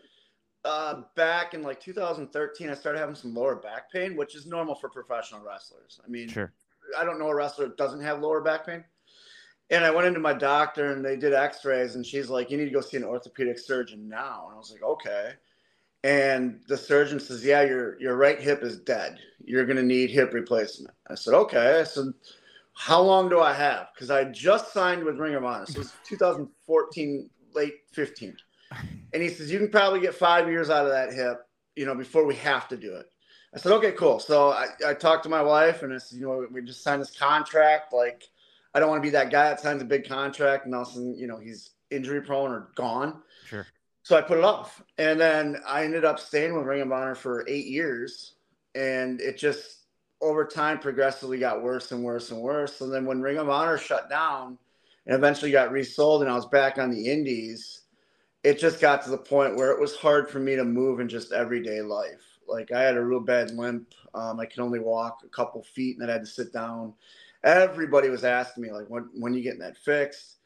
uh, 0.64 1.02
back 1.14 1.52
in 1.52 1.62
like 1.62 1.80
2013. 1.80 2.70
I 2.70 2.74
started 2.74 2.98
having 2.98 3.14
some 3.14 3.34
lower 3.34 3.56
back 3.56 3.92
pain, 3.92 4.16
which 4.16 4.34
is 4.34 4.46
normal 4.46 4.74
for 4.74 4.88
professional 4.88 5.42
wrestlers. 5.42 6.00
I 6.02 6.08
mean, 6.08 6.28
sure. 6.28 6.54
I 6.96 7.04
don't 7.04 7.18
know 7.18 7.28
a 7.28 7.34
wrestler 7.34 7.66
that 7.68 7.76
doesn't 7.76 8.00
have 8.00 8.20
lower 8.20 8.40
back 8.40 8.64
pain. 8.64 8.82
And 9.70 9.84
I 9.84 9.90
went 9.90 10.06
into 10.06 10.20
my 10.20 10.32
doctor 10.32 10.92
and 10.92 11.04
they 11.04 11.16
did 11.16 11.34
x 11.34 11.64
rays, 11.64 11.94
and 11.94 12.04
she's 12.04 12.30
like, 12.30 12.50
You 12.50 12.56
need 12.56 12.66
to 12.66 12.70
go 12.70 12.80
see 12.80 12.96
an 12.96 13.04
orthopedic 13.04 13.58
surgeon 13.58 14.08
now. 14.08 14.46
And 14.46 14.54
I 14.54 14.58
was 14.58 14.72
like, 14.72 14.82
Okay. 14.82 15.32
And 16.04 16.60
the 16.68 16.76
surgeon 16.76 17.20
says, 17.20 17.44
Yeah, 17.44 17.62
your, 17.62 18.00
your 18.00 18.16
right 18.16 18.40
hip 18.40 18.62
is 18.62 18.78
dead. 18.78 19.18
You're 19.44 19.66
going 19.66 19.76
to 19.76 19.82
need 19.82 20.10
hip 20.10 20.32
replacement. 20.32 20.94
I 21.08 21.14
said, 21.14 21.34
Okay. 21.34 21.80
I 21.80 21.84
said, 21.84 22.12
how 22.78 23.02
long 23.02 23.28
do 23.28 23.40
I 23.40 23.52
have? 23.52 23.88
Because 23.92 24.08
I 24.08 24.22
just 24.22 24.72
signed 24.72 25.02
with 25.02 25.18
Ring 25.18 25.34
of 25.34 25.44
Honor. 25.44 25.66
So 25.66 25.72
it 25.72 25.78
was 25.78 25.92
2014, 26.04 27.28
late 27.52 27.74
15. 27.92 28.36
And 29.14 29.22
he 29.22 29.30
says, 29.30 29.50
you 29.50 29.58
can 29.58 29.70
probably 29.70 30.00
get 30.00 30.14
five 30.14 30.50
years 30.50 30.68
out 30.68 30.84
of 30.84 30.92
that 30.92 31.14
hip, 31.14 31.38
you 31.74 31.86
know, 31.86 31.94
before 31.94 32.26
we 32.26 32.34
have 32.34 32.68
to 32.68 32.76
do 32.76 32.94
it. 32.94 33.06
I 33.54 33.58
said, 33.58 33.72
okay, 33.72 33.92
cool. 33.92 34.20
So 34.20 34.50
I, 34.50 34.66
I 34.86 34.92
talked 34.92 35.22
to 35.22 35.30
my 35.30 35.40
wife 35.40 35.82
and 35.82 35.94
I 35.94 35.96
said, 35.96 36.18
you 36.18 36.26
know, 36.26 36.46
we 36.52 36.60
just 36.60 36.84
signed 36.84 37.00
this 37.00 37.18
contract. 37.18 37.94
Like, 37.94 38.24
I 38.74 38.80
don't 38.80 38.88
want 38.88 39.02
to 39.02 39.06
be 39.06 39.10
that 39.10 39.30
guy 39.30 39.48
that 39.48 39.60
signs 39.60 39.82
a 39.82 39.84
big 39.84 40.08
contract 40.08 40.66
and 40.66 40.74
all 40.74 40.82
of 40.82 40.88
a 40.88 40.92
sudden, 40.92 41.16
you 41.16 41.26
know, 41.26 41.38
he's 41.38 41.70
injury 41.90 42.20
prone 42.20 42.50
or 42.50 42.70
gone. 42.74 43.22
Sure. 43.46 43.66
So 44.02 44.16
I 44.16 44.22
put 44.22 44.38
it 44.38 44.44
off. 44.44 44.82
And 44.98 45.20
then 45.20 45.56
I 45.66 45.84
ended 45.84 46.04
up 46.04 46.18
staying 46.18 46.54
with 46.54 46.64
Ring 46.64 46.82
of 46.82 46.92
Honor 46.92 47.14
for 47.14 47.44
eight 47.48 47.66
years. 47.66 48.34
And 48.74 49.20
it 49.20 49.38
just, 49.38 49.78
over 50.20 50.44
time 50.44 50.78
progressively 50.78 51.38
got 51.38 51.62
worse 51.62 51.92
and 51.92 52.02
worse 52.02 52.30
and 52.30 52.40
worse. 52.40 52.80
And 52.80 52.92
then 52.92 53.04
when 53.06 53.20
Ring 53.20 53.38
of 53.38 53.48
Honor 53.48 53.78
shut 53.78 54.10
down 54.10 54.58
and 55.06 55.14
eventually 55.14 55.50
got 55.50 55.70
resold 55.70 56.22
and 56.22 56.30
I 56.30 56.34
was 56.34 56.46
back 56.46 56.78
on 56.78 56.90
the 56.90 57.08
indies, 57.08 57.82
it 58.42 58.58
just 58.58 58.80
got 58.80 59.02
to 59.04 59.10
the 59.10 59.18
point 59.18 59.56
where 59.56 59.70
it 59.70 59.80
was 59.80 59.94
hard 59.96 60.28
for 60.28 60.38
me 60.38 60.56
to 60.56 60.64
move 60.64 61.00
in 61.00 61.08
just 61.08 61.32
everyday 61.32 61.82
life. 61.82 62.38
Like 62.46 62.72
I 62.72 62.82
had 62.82 62.96
a 62.96 63.04
real 63.04 63.20
bad 63.20 63.50
limp. 63.52 63.92
Um, 64.14 64.40
I 64.40 64.46
could 64.46 64.60
only 64.60 64.80
walk 64.80 65.20
a 65.24 65.28
couple 65.28 65.62
feet 65.62 65.96
and 65.96 66.02
then 66.02 66.10
I 66.10 66.14
had 66.14 66.24
to 66.24 66.30
sit 66.30 66.52
down. 66.52 66.94
Everybody 67.44 68.08
was 68.08 68.24
asking 68.24 68.64
me 68.64 68.72
like, 68.72 68.86
when, 68.88 69.08
when 69.14 69.34
you 69.34 69.42
getting 69.42 69.60
that 69.60 69.76
fixed? 69.78 70.36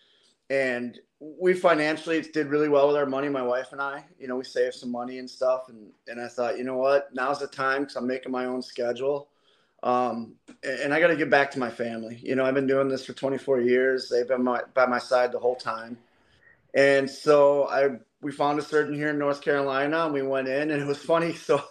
And 0.50 0.98
we 1.18 1.54
financially 1.54 2.20
did 2.20 2.48
really 2.48 2.68
well 2.68 2.88
with 2.88 2.96
our 2.96 3.06
money, 3.06 3.28
my 3.28 3.42
wife 3.42 3.72
and 3.72 3.80
I. 3.80 4.04
You 4.18 4.28
know, 4.28 4.36
we 4.36 4.44
saved 4.44 4.74
some 4.74 4.90
money 4.90 5.18
and 5.18 5.30
stuff. 5.30 5.68
And, 5.68 5.90
and 6.08 6.20
I 6.20 6.28
thought, 6.28 6.58
you 6.58 6.64
know 6.64 6.76
what, 6.76 7.14
now's 7.14 7.40
the 7.40 7.46
time 7.46 7.82
because 7.82 7.96
I'm 7.96 8.06
making 8.06 8.32
my 8.32 8.44
own 8.44 8.60
schedule 8.60 9.28
um, 9.82 10.34
and 10.62 10.94
I 10.94 11.00
got 11.00 11.08
to 11.08 11.16
get 11.16 11.28
back 11.28 11.50
to 11.52 11.58
my 11.58 11.70
family. 11.70 12.20
You 12.22 12.36
know, 12.36 12.44
I've 12.44 12.54
been 12.54 12.68
doing 12.68 12.88
this 12.88 13.04
for 13.04 13.14
24 13.14 13.62
years. 13.62 14.08
They've 14.08 14.28
been 14.28 14.44
my, 14.44 14.60
by 14.74 14.86
my 14.86 14.98
side 14.98 15.32
the 15.32 15.40
whole 15.40 15.56
time. 15.56 15.98
And 16.74 17.10
so 17.10 17.68
I 17.68 17.98
we 18.22 18.30
found 18.30 18.58
a 18.60 18.62
surgeon 18.62 18.94
here 18.94 19.10
in 19.10 19.18
North 19.18 19.42
Carolina, 19.42 20.04
and 20.04 20.14
we 20.14 20.22
went 20.22 20.46
in, 20.46 20.70
and 20.70 20.80
it 20.80 20.86
was 20.86 20.98
funny. 20.98 21.34
So 21.42 21.62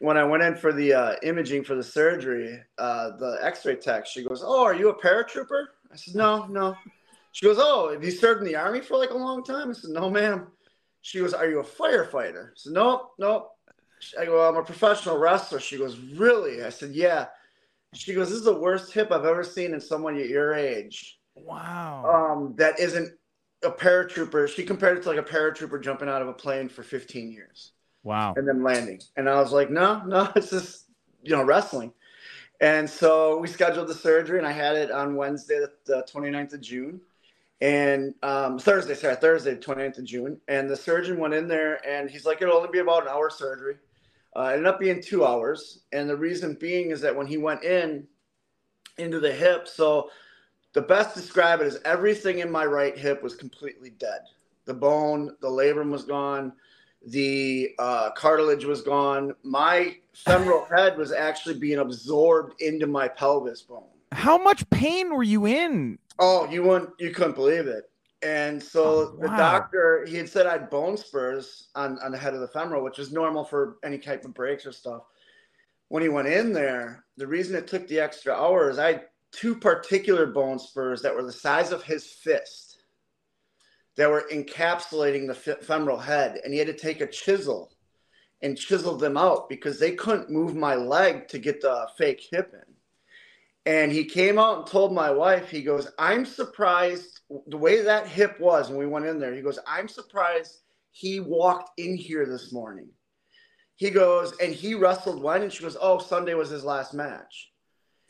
when 0.00 0.16
I 0.16 0.24
went 0.24 0.42
in 0.42 0.54
for 0.54 0.72
the 0.72 0.92
uh, 0.92 1.14
imaging 1.22 1.64
for 1.64 1.74
the 1.74 1.82
surgery, 1.82 2.60
uh, 2.78 3.16
the 3.16 3.38
X-ray 3.42 3.76
tech, 3.76 4.06
she 4.06 4.24
goes, 4.24 4.42
"Oh, 4.44 4.64
are 4.64 4.74
you 4.74 4.90
a 4.90 5.00
paratrooper?" 5.00 5.66
I 5.92 5.96
said, 5.96 6.14
"No, 6.14 6.46
no." 6.46 6.76
She 7.32 7.46
goes, 7.46 7.56
"Oh, 7.58 7.92
have 7.92 8.04
you 8.04 8.10
served 8.10 8.40
in 8.40 8.46
the 8.46 8.56
army 8.56 8.80
for 8.80 8.96
like 8.96 9.10
a 9.10 9.16
long 9.16 9.42
time?" 9.42 9.70
I 9.70 9.72
said, 9.72 9.90
"No, 9.90 10.10
ma'am." 10.10 10.48
She 11.00 11.20
goes, 11.20 11.32
"Are 11.32 11.48
you 11.48 11.60
a 11.60 11.64
firefighter?" 11.64 12.48
I 12.48 12.54
said, 12.56 12.72
"Nope, 12.72 13.12
nope." 13.18 13.52
I 14.18 14.26
go, 14.26 14.46
"I'm 14.46 14.56
a 14.56 14.62
professional 14.62 15.18
wrestler." 15.18 15.60
She 15.60 15.78
goes, 15.78 15.98
"Really?" 15.98 16.62
I 16.62 16.70
said, 16.70 16.92
"Yeah." 16.92 17.26
She 17.94 18.12
goes, 18.12 18.28
"This 18.28 18.38
is 18.38 18.44
the 18.44 18.58
worst 18.58 18.92
hip 18.92 19.10
I've 19.10 19.24
ever 19.24 19.44
seen 19.44 19.72
in 19.72 19.80
someone 19.80 20.16
your 20.16 20.54
age." 20.54 21.18
Wow. 21.34 22.34
Um, 22.34 22.54
that 22.56 22.78
isn't 22.78 23.12
a 23.62 23.70
paratrooper. 23.70 24.48
She 24.48 24.64
compared 24.64 24.98
it 24.98 25.02
to 25.04 25.08
like 25.08 25.18
a 25.18 25.22
paratrooper 25.22 25.82
jumping 25.82 26.08
out 26.08 26.20
of 26.20 26.28
a 26.28 26.32
plane 26.34 26.68
for 26.68 26.82
15 26.82 27.32
years 27.32 27.72
Wow. 28.06 28.34
and 28.36 28.46
then 28.46 28.62
landing. 28.62 29.00
And 29.16 29.28
I 29.28 29.40
was 29.40 29.50
like, 29.50 29.68
no, 29.68 30.00
no, 30.06 30.30
it's 30.36 30.50
just, 30.50 30.84
you 31.24 31.32
know, 31.32 31.42
wrestling. 31.42 31.92
And 32.60 32.88
so 32.88 33.38
we 33.38 33.48
scheduled 33.48 33.88
the 33.88 33.94
surgery 33.94 34.38
and 34.38 34.46
I 34.46 34.52
had 34.52 34.76
it 34.76 34.92
on 34.92 35.16
Wednesday, 35.16 35.60
the 35.84 36.06
29th 36.08 36.54
of 36.54 36.60
June 36.60 37.00
and 37.60 38.14
um, 38.22 38.58
Thursday, 38.58 38.94
sorry, 38.94 39.16
Thursday, 39.16 39.56
29th 39.56 39.98
of 39.98 40.04
June. 40.04 40.40
And 40.46 40.70
the 40.70 40.76
surgeon 40.76 41.18
went 41.18 41.34
in 41.34 41.48
there 41.48 41.84
and 41.86 42.08
he's 42.08 42.24
like, 42.24 42.40
it'll 42.40 42.56
only 42.56 42.68
be 42.70 42.78
about 42.78 43.02
an 43.02 43.08
hour 43.08 43.28
surgery. 43.28 43.76
Uh, 44.36 44.50
ended 44.52 44.66
up 44.66 44.78
being 44.78 45.02
two 45.02 45.26
hours. 45.26 45.80
And 45.92 46.08
the 46.08 46.16
reason 46.16 46.54
being 46.54 46.92
is 46.92 47.00
that 47.00 47.14
when 47.14 47.26
he 47.26 47.38
went 47.38 47.64
in 47.64 48.06
into 48.98 49.18
the 49.18 49.32
hip, 49.32 49.66
so 49.66 50.10
the 50.74 50.82
best 50.82 51.14
describe 51.14 51.60
it 51.60 51.66
is 51.66 51.80
everything 51.84 52.38
in 52.38 52.52
my 52.52 52.64
right 52.64 52.96
hip 52.96 53.22
was 53.22 53.34
completely 53.34 53.90
dead. 53.90 54.20
The 54.64 54.74
bone, 54.74 55.34
the 55.40 55.48
labrum 55.48 55.90
was 55.90 56.04
gone, 56.04 56.52
the 57.04 57.70
uh, 57.78 58.10
cartilage 58.12 58.64
was 58.64 58.82
gone. 58.82 59.34
My 59.42 59.96
femoral 60.14 60.66
head 60.76 60.96
was 60.96 61.12
actually 61.12 61.58
being 61.58 61.78
absorbed 61.78 62.60
into 62.60 62.86
my 62.86 63.08
pelvis 63.08 63.62
bone. 63.62 63.84
How 64.12 64.38
much 64.38 64.68
pain 64.70 65.14
were 65.14 65.22
you 65.22 65.46
in? 65.46 65.98
Oh, 66.18 66.48
you 66.50 66.62
wouldn't, 66.62 66.90
you 66.98 67.10
couldn't 67.10 67.34
believe 67.34 67.66
it. 67.66 67.90
And 68.22 68.62
so 68.62 68.82
Oh, 68.84 69.18
the 69.20 69.28
doctor, 69.28 70.04
he 70.08 70.16
had 70.16 70.28
said 70.28 70.46
I 70.46 70.52
had 70.52 70.70
bone 70.70 70.96
spurs 70.96 71.68
on, 71.74 71.98
on 72.00 72.12
the 72.12 72.18
head 72.18 72.34
of 72.34 72.40
the 72.40 72.48
femoral, 72.48 72.82
which 72.82 72.98
is 72.98 73.12
normal 73.12 73.44
for 73.44 73.76
any 73.84 73.98
type 73.98 74.24
of 74.24 74.34
breaks 74.34 74.64
or 74.66 74.72
stuff. 74.72 75.02
When 75.88 76.02
he 76.02 76.08
went 76.08 76.28
in 76.28 76.52
there, 76.52 77.04
the 77.16 77.26
reason 77.26 77.54
it 77.54 77.68
took 77.68 77.86
the 77.86 78.00
extra 78.00 78.34
hour 78.34 78.70
is 78.70 78.78
I 78.78 78.92
had 78.92 79.04
two 79.32 79.54
particular 79.54 80.26
bone 80.26 80.58
spurs 80.58 81.02
that 81.02 81.14
were 81.14 81.22
the 81.22 81.32
size 81.32 81.70
of 81.70 81.84
his 81.84 82.06
fist 82.06 82.65
that 83.96 84.10
were 84.10 84.26
encapsulating 84.32 85.26
the 85.26 85.34
femoral 85.34 85.98
head. 85.98 86.40
And 86.44 86.52
he 86.52 86.58
had 86.58 86.68
to 86.68 86.74
take 86.74 87.00
a 87.00 87.06
chisel 87.06 87.72
and 88.42 88.56
chisel 88.56 88.96
them 88.96 89.16
out 89.16 89.48
because 89.48 89.80
they 89.80 89.92
couldn't 89.92 90.30
move 90.30 90.54
my 90.54 90.74
leg 90.74 91.28
to 91.28 91.38
get 91.38 91.60
the 91.60 91.88
fake 91.96 92.22
hip 92.30 92.52
in. 92.52 92.74
And 93.66 93.90
he 93.90 94.04
came 94.04 94.38
out 94.38 94.58
and 94.58 94.66
told 94.66 94.92
my 94.92 95.10
wife, 95.10 95.50
he 95.50 95.62
goes, 95.62 95.90
I'm 95.98 96.24
surprised 96.24 97.20
the 97.48 97.56
way 97.56 97.82
that 97.82 98.06
hip 98.06 98.38
was 98.38 98.68
when 98.68 98.78
we 98.78 98.86
went 98.86 99.06
in 99.06 99.18
there. 99.18 99.34
He 99.34 99.42
goes, 99.42 99.58
I'm 99.66 99.88
surprised 99.88 100.60
he 100.92 101.18
walked 101.18 101.78
in 101.78 101.96
here 101.96 102.26
this 102.26 102.52
morning. 102.52 102.88
He 103.74 103.90
goes, 103.90 104.34
and 104.38 104.54
he 104.54 104.74
wrestled 104.74 105.22
when? 105.22 105.42
And 105.42 105.52
she 105.52 105.62
goes, 105.62 105.76
Oh, 105.80 105.98
Sunday 105.98 106.34
was 106.34 106.48
his 106.48 106.64
last 106.64 106.94
match. 106.94 107.50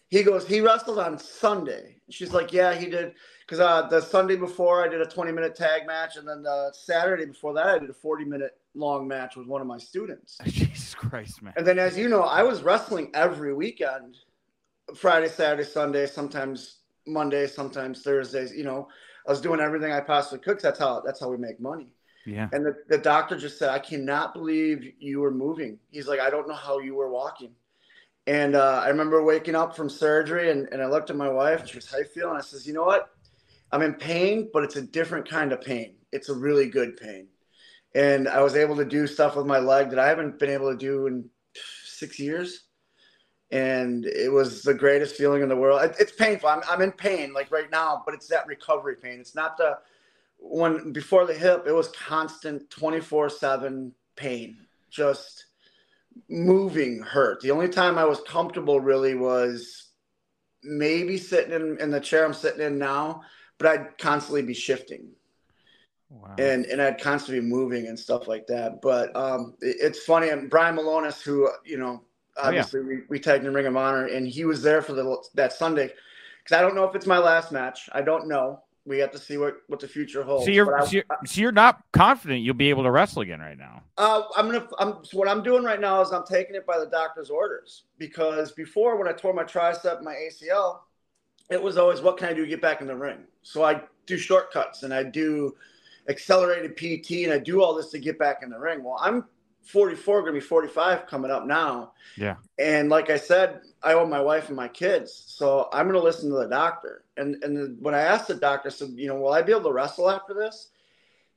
He 0.08 0.22
goes, 0.22 0.46
He 0.46 0.60
wrestled 0.60 0.98
on 0.98 1.18
Sunday. 1.18 1.95
She's 2.10 2.32
like, 2.32 2.52
Yeah, 2.52 2.74
he 2.74 2.86
did. 2.86 3.14
Because 3.40 3.60
uh, 3.60 3.88
the 3.88 4.00
Sunday 4.00 4.36
before, 4.36 4.84
I 4.84 4.88
did 4.88 5.00
a 5.00 5.06
20 5.06 5.32
minute 5.32 5.54
tag 5.54 5.86
match. 5.86 6.16
And 6.16 6.26
then 6.26 6.42
the 6.42 6.72
Saturday 6.72 7.26
before 7.26 7.54
that, 7.54 7.66
I 7.66 7.78
did 7.78 7.90
a 7.90 7.94
40 7.94 8.24
minute 8.24 8.58
long 8.74 9.06
match 9.06 9.36
with 9.36 9.46
one 9.46 9.60
of 9.60 9.66
my 9.66 9.78
students. 9.78 10.38
Jesus 10.44 10.94
Christ, 10.94 11.42
man. 11.42 11.54
And 11.56 11.66
then, 11.66 11.78
as 11.78 11.96
you 11.96 12.08
know, 12.08 12.22
I 12.22 12.42
was 12.42 12.62
wrestling 12.62 13.10
every 13.14 13.54
weekend 13.54 14.16
Friday, 14.94 15.28
Saturday, 15.28 15.68
Sunday, 15.68 16.06
sometimes 16.06 16.78
Monday, 17.06 17.46
sometimes 17.46 18.02
Thursdays. 18.02 18.52
You 18.52 18.64
know, 18.64 18.88
I 19.26 19.30
was 19.30 19.40
doing 19.40 19.60
everything 19.60 19.92
I 19.92 20.00
possibly 20.00 20.38
could. 20.40 20.60
that's 20.60 20.78
how 20.78 21.00
that's 21.04 21.20
how 21.20 21.28
we 21.28 21.36
make 21.36 21.60
money. 21.60 21.88
Yeah. 22.26 22.48
And 22.52 22.66
the, 22.66 22.76
the 22.88 22.98
doctor 22.98 23.36
just 23.36 23.58
said, 23.58 23.70
I 23.70 23.78
cannot 23.78 24.34
believe 24.34 24.92
you 24.98 25.20
were 25.20 25.30
moving. 25.30 25.78
He's 25.90 26.08
like, 26.08 26.18
I 26.18 26.28
don't 26.28 26.48
know 26.48 26.54
how 26.54 26.80
you 26.80 26.94
were 26.96 27.08
walking. 27.08 27.52
And 28.26 28.56
uh, 28.56 28.82
I 28.84 28.88
remember 28.88 29.22
waking 29.22 29.54
up 29.54 29.76
from 29.76 29.88
surgery 29.88 30.50
and, 30.50 30.68
and 30.72 30.82
I 30.82 30.86
looked 30.86 31.10
at 31.10 31.16
my 31.16 31.28
wife 31.28 31.60
and 31.60 31.68
she 31.68 31.76
was, 31.76 31.90
How 31.90 31.98
you 31.98 32.04
feeling? 32.04 32.36
I 32.36 32.40
says, 32.40 32.66
You 32.66 32.72
know 32.74 32.84
what? 32.84 33.10
I'm 33.72 33.82
in 33.82 33.94
pain, 33.94 34.48
but 34.52 34.64
it's 34.64 34.76
a 34.76 34.82
different 34.82 35.28
kind 35.28 35.52
of 35.52 35.60
pain. 35.60 35.94
It's 36.12 36.28
a 36.28 36.34
really 36.34 36.68
good 36.68 36.96
pain. 36.96 37.28
And 37.94 38.28
I 38.28 38.42
was 38.42 38.56
able 38.56 38.76
to 38.76 38.84
do 38.84 39.06
stuff 39.06 39.36
with 39.36 39.46
my 39.46 39.58
leg 39.58 39.90
that 39.90 39.98
I 39.98 40.08
haven't 40.08 40.38
been 40.38 40.50
able 40.50 40.70
to 40.70 40.76
do 40.76 41.06
in 41.06 41.28
six 41.84 42.18
years. 42.18 42.64
And 43.50 44.04
it 44.06 44.32
was 44.32 44.62
the 44.62 44.74
greatest 44.74 45.14
feeling 45.16 45.42
in 45.42 45.48
the 45.48 45.56
world. 45.56 45.82
It- 45.82 45.96
It's 45.98 46.12
painful. 46.12 46.48
I'm, 46.48 46.62
I'm 46.68 46.82
in 46.82 46.92
pain 46.92 47.32
like 47.32 47.50
right 47.52 47.70
now, 47.70 48.02
but 48.04 48.14
it's 48.14 48.28
that 48.28 48.46
recovery 48.46 48.96
pain. 48.96 49.20
It's 49.20 49.34
not 49.34 49.56
the 49.56 49.78
when 50.38 50.92
before 50.92 51.26
the 51.26 51.34
hip, 51.34 51.64
it 51.66 51.72
was 51.72 51.88
constant 51.88 52.68
24 52.70 53.30
7 53.30 53.92
pain, 54.16 54.56
just 54.90 55.45
moving 56.28 57.00
hurt. 57.00 57.40
The 57.40 57.50
only 57.50 57.68
time 57.68 57.98
I 57.98 58.04
was 58.04 58.20
comfortable 58.22 58.80
really 58.80 59.14
was 59.14 59.90
maybe 60.62 61.16
sitting 61.18 61.52
in, 61.52 61.78
in 61.80 61.90
the 61.90 62.00
chair 62.00 62.24
I'm 62.24 62.34
sitting 62.34 62.60
in 62.60 62.78
now, 62.78 63.22
but 63.58 63.68
I'd 63.68 63.98
constantly 63.98 64.42
be 64.42 64.54
shifting 64.54 65.08
Wow. 66.08 66.36
and 66.38 66.66
and 66.66 66.80
I'd 66.80 67.00
constantly 67.00 67.40
be 67.40 67.46
moving 67.46 67.88
and 67.88 67.98
stuff 67.98 68.28
like 68.28 68.46
that. 68.46 68.80
But 68.80 69.14
um, 69.16 69.54
it- 69.60 69.76
it's 69.80 70.04
funny. 70.04 70.28
And 70.28 70.48
Brian 70.48 70.76
Milonas, 70.76 71.20
who 71.22 71.50
you 71.64 71.78
know, 71.78 72.02
Oh, 72.38 72.42
yeah. 72.42 72.60
obviously 72.60 72.80
we, 72.82 72.98
we 73.08 73.18
tagged 73.18 73.44
in 73.46 73.54
Ring 73.54 73.64
of 73.66 73.76
Honor, 73.76 74.06
and 74.06 74.28
he 74.28 74.44
was 74.44 74.62
there 74.62 74.82
for 74.82 74.92
the 74.92 75.16
that 75.34 75.52
Sunday. 75.54 75.90
Because 76.44 76.58
I 76.58 76.60
don't 76.62 76.74
know 76.74 76.84
if 76.84 76.94
it's 76.94 77.06
my 77.06 77.18
last 77.18 77.50
match. 77.50 77.88
I 77.92 78.02
don't 78.02 78.28
know. 78.28 78.62
We 78.86 78.98
have 79.00 79.10
to 79.12 79.18
see 79.18 79.36
what 79.36 79.56
what 79.66 79.80
the 79.80 79.88
future 79.88 80.22
holds. 80.22 80.44
so 80.44 80.50
you're, 80.52 80.78
I- 80.80 80.84
so 80.84 80.90
you're 80.92 81.04
so 81.26 81.40
you're 81.40 81.52
not 81.52 81.82
confident 81.92 82.40
you'll 82.42 82.54
be 82.54 82.70
able 82.70 82.84
to 82.84 82.90
wrestle 82.90 83.22
again 83.22 83.40
right 83.40 83.58
now. 83.58 83.82
Uh, 83.98 84.22
I'm 84.36 84.46
gonna. 84.46 84.66
I'm 84.78 85.04
so 85.04 85.18
what 85.18 85.28
I'm 85.28 85.42
doing 85.42 85.64
right 85.64 85.80
now 85.80 86.00
is 86.00 86.12
I'm 86.12 86.24
taking 86.24 86.54
it 86.54 86.64
by 86.66 86.78
the 86.78 86.86
doctor's 86.86 87.28
orders 87.28 87.84
because 87.98 88.52
before 88.52 88.96
when 88.96 89.08
I 89.08 89.12
tore 89.12 89.32
my 89.34 89.42
tricep, 89.44 90.02
my 90.02 90.14
ACL, 90.14 90.78
it 91.50 91.60
was 91.60 91.76
always 91.76 92.00
what 92.00 92.16
can 92.16 92.28
I 92.28 92.32
do 92.32 92.42
to 92.42 92.48
get 92.48 92.62
back 92.62 92.80
in 92.80 92.86
the 92.86 92.94
ring. 92.96 93.24
So 93.42 93.64
I 93.64 93.82
do 94.06 94.16
shortcuts 94.16 94.84
and 94.84 94.94
I 94.94 95.02
do 95.02 95.56
accelerated 96.08 96.76
PT 96.76 97.24
and 97.24 97.32
I 97.32 97.38
do 97.38 97.62
all 97.62 97.74
this 97.74 97.90
to 97.90 97.98
get 97.98 98.18
back 98.18 98.42
in 98.42 98.50
the 98.50 98.58
ring. 98.58 98.84
Well, 98.84 98.98
I'm 99.00 99.24
44, 99.64 100.20
gonna 100.20 100.32
be 100.32 100.40
45 100.40 101.06
coming 101.08 101.30
up 101.32 101.44
now. 101.44 101.92
Yeah. 102.16 102.36
And 102.58 102.88
like 102.88 103.10
I 103.10 103.16
said, 103.16 103.62
I 103.86 103.94
owe 103.94 104.06
my 104.06 104.20
wife 104.20 104.48
and 104.48 104.56
my 104.56 104.68
kids, 104.68 105.24
so 105.26 105.68
I'm 105.72 105.86
gonna 105.86 106.00
listen 106.00 106.28
to 106.30 106.36
the 106.36 106.48
doctor. 106.48 107.04
And 107.16 107.42
and 107.42 107.56
the, 107.56 107.76
when 107.80 107.94
I 107.94 108.00
asked 108.00 108.28
the 108.28 108.34
doctor, 108.34 108.68
I 108.68 108.72
said, 108.72 108.90
you 108.96 109.08
know, 109.08 109.16
will 109.16 109.32
I 109.32 109.42
be 109.42 109.52
able 109.52 109.64
to 109.64 109.72
wrestle 109.72 110.10
after 110.10 110.34
this? 110.34 110.70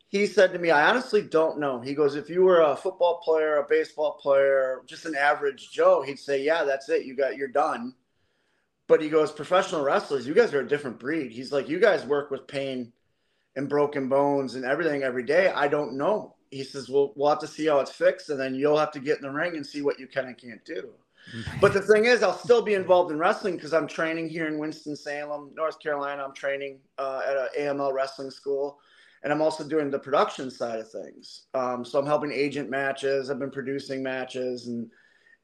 he 0.09 0.25
said 0.25 0.51
to 0.51 0.59
me, 0.59 0.71
I 0.71 0.89
honestly 0.89 1.21
don't 1.21 1.59
know. 1.59 1.79
He 1.79 1.93
goes, 1.93 2.15
if 2.15 2.31
you 2.31 2.41
were 2.41 2.61
a 2.61 2.75
football 2.75 3.21
player, 3.23 3.57
a 3.57 3.67
baseball 3.69 4.13
player, 4.13 4.81
just 4.87 5.05
an 5.05 5.15
average 5.15 5.69
Joe, 5.71 6.01
he'd 6.01 6.17
say, 6.17 6.43
yeah, 6.43 6.63
that's 6.63 6.89
it. 6.89 7.05
You 7.05 7.15
got, 7.15 7.37
you're 7.37 7.47
done. 7.47 7.93
But 8.87 9.03
he 9.03 9.09
goes, 9.09 9.31
professional 9.31 9.83
wrestlers, 9.83 10.25
you 10.25 10.33
guys 10.33 10.51
are 10.55 10.61
a 10.61 10.67
different 10.67 10.99
breed. 10.99 11.31
He's 11.31 11.51
like, 11.51 11.69
you 11.69 11.79
guys 11.79 12.07
work 12.07 12.31
with 12.31 12.47
pain 12.47 12.91
and 13.55 13.69
broken 13.69 14.09
bones 14.09 14.55
and 14.55 14.65
everything 14.65 15.03
every 15.03 15.23
day. 15.23 15.49
I 15.49 15.67
don't 15.67 15.95
know. 15.95 16.35
He 16.51 16.63
says, 16.63 16.89
well, 16.89 17.13
we'll 17.15 17.29
have 17.29 17.39
to 17.39 17.47
see 17.47 17.67
how 17.67 17.79
it's 17.79 17.91
fixed. 17.91 18.29
And 18.29 18.39
then 18.39 18.55
you'll 18.55 18.77
have 18.77 18.91
to 18.93 18.99
get 18.99 19.17
in 19.17 19.23
the 19.23 19.31
ring 19.31 19.55
and 19.55 19.65
see 19.65 19.81
what 19.81 19.99
you 19.99 20.07
can 20.07 20.25
and 20.25 20.37
can't 20.37 20.63
do. 20.65 20.89
But 21.61 21.73
the 21.73 21.81
thing 21.81 22.05
is, 22.05 22.23
I'll 22.23 22.37
still 22.37 22.61
be 22.61 22.73
involved 22.73 23.11
in 23.11 23.19
wrestling 23.19 23.55
because 23.55 23.73
I'm 23.73 23.87
training 23.87 24.29
here 24.29 24.47
in 24.47 24.57
Winston-Salem, 24.57 25.51
North 25.55 25.79
Carolina. 25.79 26.23
I'm 26.23 26.33
training 26.33 26.79
uh, 26.97 27.21
at 27.27 27.37
an 27.37 27.77
AML 27.77 27.93
wrestling 27.93 28.31
school 28.31 28.79
and 29.23 29.33
I'm 29.33 29.41
also 29.41 29.67
doing 29.67 29.89
the 29.89 29.99
production 29.99 30.49
side 30.49 30.79
of 30.79 30.89
things. 30.89 31.43
Um, 31.53 31.83
so 31.83 31.99
I'm 31.99 32.05
helping 32.05 32.31
agent 32.31 32.69
matches. 32.69 33.29
I've 33.29 33.39
been 33.39 33.51
producing 33.51 34.03
matches 34.03 34.67
and 34.67 34.89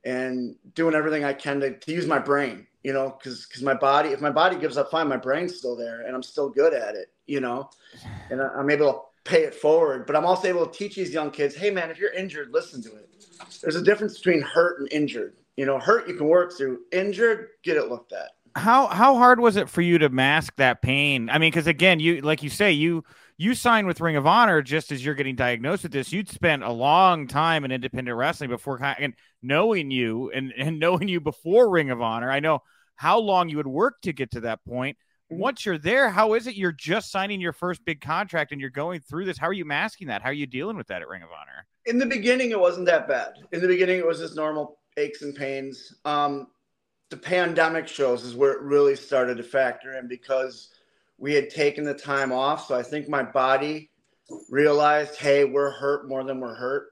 and 0.06 0.56
doing 0.76 0.94
everything 0.94 1.24
I 1.24 1.34
can 1.34 1.60
to, 1.62 1.72
to 1.72 1.92
use 1.92 2.06
my 2.06 2.20
brain, 2.20 2.68
you 2.84 2.94
know, 2.94 3.18
because 3.18 3.46
because 3.46 3.64
my 3.64 3.74
body, 3.74 4.10
if 4.10 4.22
my 4.22 4.30
body 4.30 4.56
gives 4.56 4.78
up, 4.78 4.92
fine, 4.92 5.08
my 5.08 5.18
brain's 5.18 5.58
still 5.58 5.76
there 5.76 6.02
and 6.02 6.16
I'm 6.16 6.24
still 6.24 6.50
good 6.50 6.74
at 6.74 6.96
it, 6.96 7.12
you 7.26 7.40
know, 7.40 7.70
and 8.30 8.42
I- 8.42 8.50
I'm 8.56 8.70
able 8.70 8.94
to 8.94 9.00
pay 9.26 9.44
it 9.44 9.54
forward. 9.54 10.06
But 10.06 10.16
I'm 10.16 10.26
also 10.26 10.48
able 10.48 10.66
to 10.66 10.78
teach 10.78 10.96
these 10.96 11.14
young 11.14 11.32
kids, 11.32 11.56
hey 11.56 11.72
man, 11.72 11.92
if 11.92 12.00
you're 12.00 12.14
injured, 12.14 12.52
listen 12.54 12.82
to 12.84 12.96
it. 12.96 13.10
There's 13.62 13.76
a 13.76 13.84
difference 13.84 14.18
between 14.18 14.42
hurt 14.42 14.80
and 14.80 14.88
injured. 14.92 15.36
You 15.58 15.66
know, 15.66 15.80
hurt 15.80 16.08
you 16.08 16.16
can 16.16 16.28
work 16.28 16.54
through. 16.56 16.80
Injured, 16.92 17.50
get 17.64 17.76
it 17.78 17.90
looked 17.90 18.14
at. 18.14 18.30
How 18.56 18.88
how 18.88 19.16
hard 19.16 19.42
was 19.42 19.58
it 19.58 19.70
for 19.70 19.82
you 19.82 19.98
to 19.98 20.10
mask 20.10 20.54
that 20.58 20.82
pain? 20.82 21.30
I 21.30 21.40
mean, 21.40 21.52
because 21.52 21.68
again, 21.68 22.00
you 22.00 22.22
like 22.22 22.42
you 22.42 22.50
say, 22.50 22.72
you 22.72 23.04
you 23.38 23.54
signed 23.54 23.88
with 23.88 24.00
Ring 24.00 24.16
of 24.16 24.26
Honor 24.26 24.62
just 24.62 24.92
as 24.92 25.04
you're 25.04 25.16
getting 25.16 25.36
diagnosed 25.36 25.84
with 25.84 25.92
this. 25.92 26.14
You'd 26.14 26.30
spent 26.30 26.64
a 26.64 26.72
long 26.72 27.28
time 27.28 27.66
in 27.66 27.72
independent 27.72 28.16
wrestling 28.16 28.50
before 28.50 28.82
and 28.98 29.14
knowing 29.42 29.92
you 29.92 30.32
and, 30.32 30.54
and 30.58 30.80
knowing 30.80 31.10
you 31.10 31.20
before 31.20 31.70
Ring 31.70 31.90
of 31.90 32.02
Honor. 32.02 32.32
I 32.32 32.40
know 32.40 32.62
how 32.96 33.20
long 33.20 33.50
you 33.50 33.58
would 33.58 33.68
work 33.68 33.96
to 34.04 34.14
get 34.14 34.32
to 34.32 34.42
that 34.42 34.64
point. 34.64 34.98
Once 35.30 35.66
you're 35.66 35.78
there, 35.78 36.10
how 36.10 36.34
is 36.34 36.48
it 36.48 36.56
you're 36.56 36.72
just 36.72 37.12
signing 37.12 37.42
your 37.42 37.54
first 37.54 37.84
big 37.84 38.00
contract 38.00 38.52
and 38.52 38.62
you're 38.62 38.70
going 38.70 39.00
through 39.00 39.26
this? 39.26 39.38
How 39.38 39.48
are 39.48 39.54
you 39.54 39.66
masking 39.66 40.08
that? 40.08 40.22
How 40.22 40.30
are 40.30 40.34
you 40.34 40.46
dealing 40.46 40.78
with 40.78 40.88
that 40.88 41.02
at 41.02 41.08
Ring 41.08 41.24
of 41.24 41.30
Honor? 41.30 41.66
in 41.88 42.00
the 42.00 42.06
beginning 42.06 42.50
it 42.50 42.60
wasn't 42.60 42.84
that 42.84 43.08
bad 43.08 43.34
in 43.52 43.62
the 43.62 43.68
beginning 43.68 44.00
it 44.00 44.08
was 44.08 44.18
just 44.18 44.36
normal 44.36 44.80
aches 44.98 45.22
and 45.22 45.36
pains 45.36 45.94
um, 46.04 46.48
the 47.10 47.18
pandemic 47.18 47.88
shows 47.88 48.24
is 48.24 48.36
where 48.36 48.52
it 48.52 48.62
really 48.62 48.96
started 48.96 49.38
to 49.38 49.44
factor 49.44 49.98
in 49.98 50.08
because 50.08 50.70
we 51.18 51.34
had 51.34 51.50
taken 51.50 51.84
the 51.84 51.94
time 51.94 52.32
off. 52.32 52.68
So 52.68 52.76
I 52.76 52.84
think 52.84 53.08
my 53.08 53.24
body 53.24 53.90
realized, 54.50 55.16
hey, 55.16 55.46
we're 55.46 55.72
hurt 55.72 56.10
more 56.10 56.24
than 56.24 56.40
we're 56.40 56.56
hurt. 56.56 56.88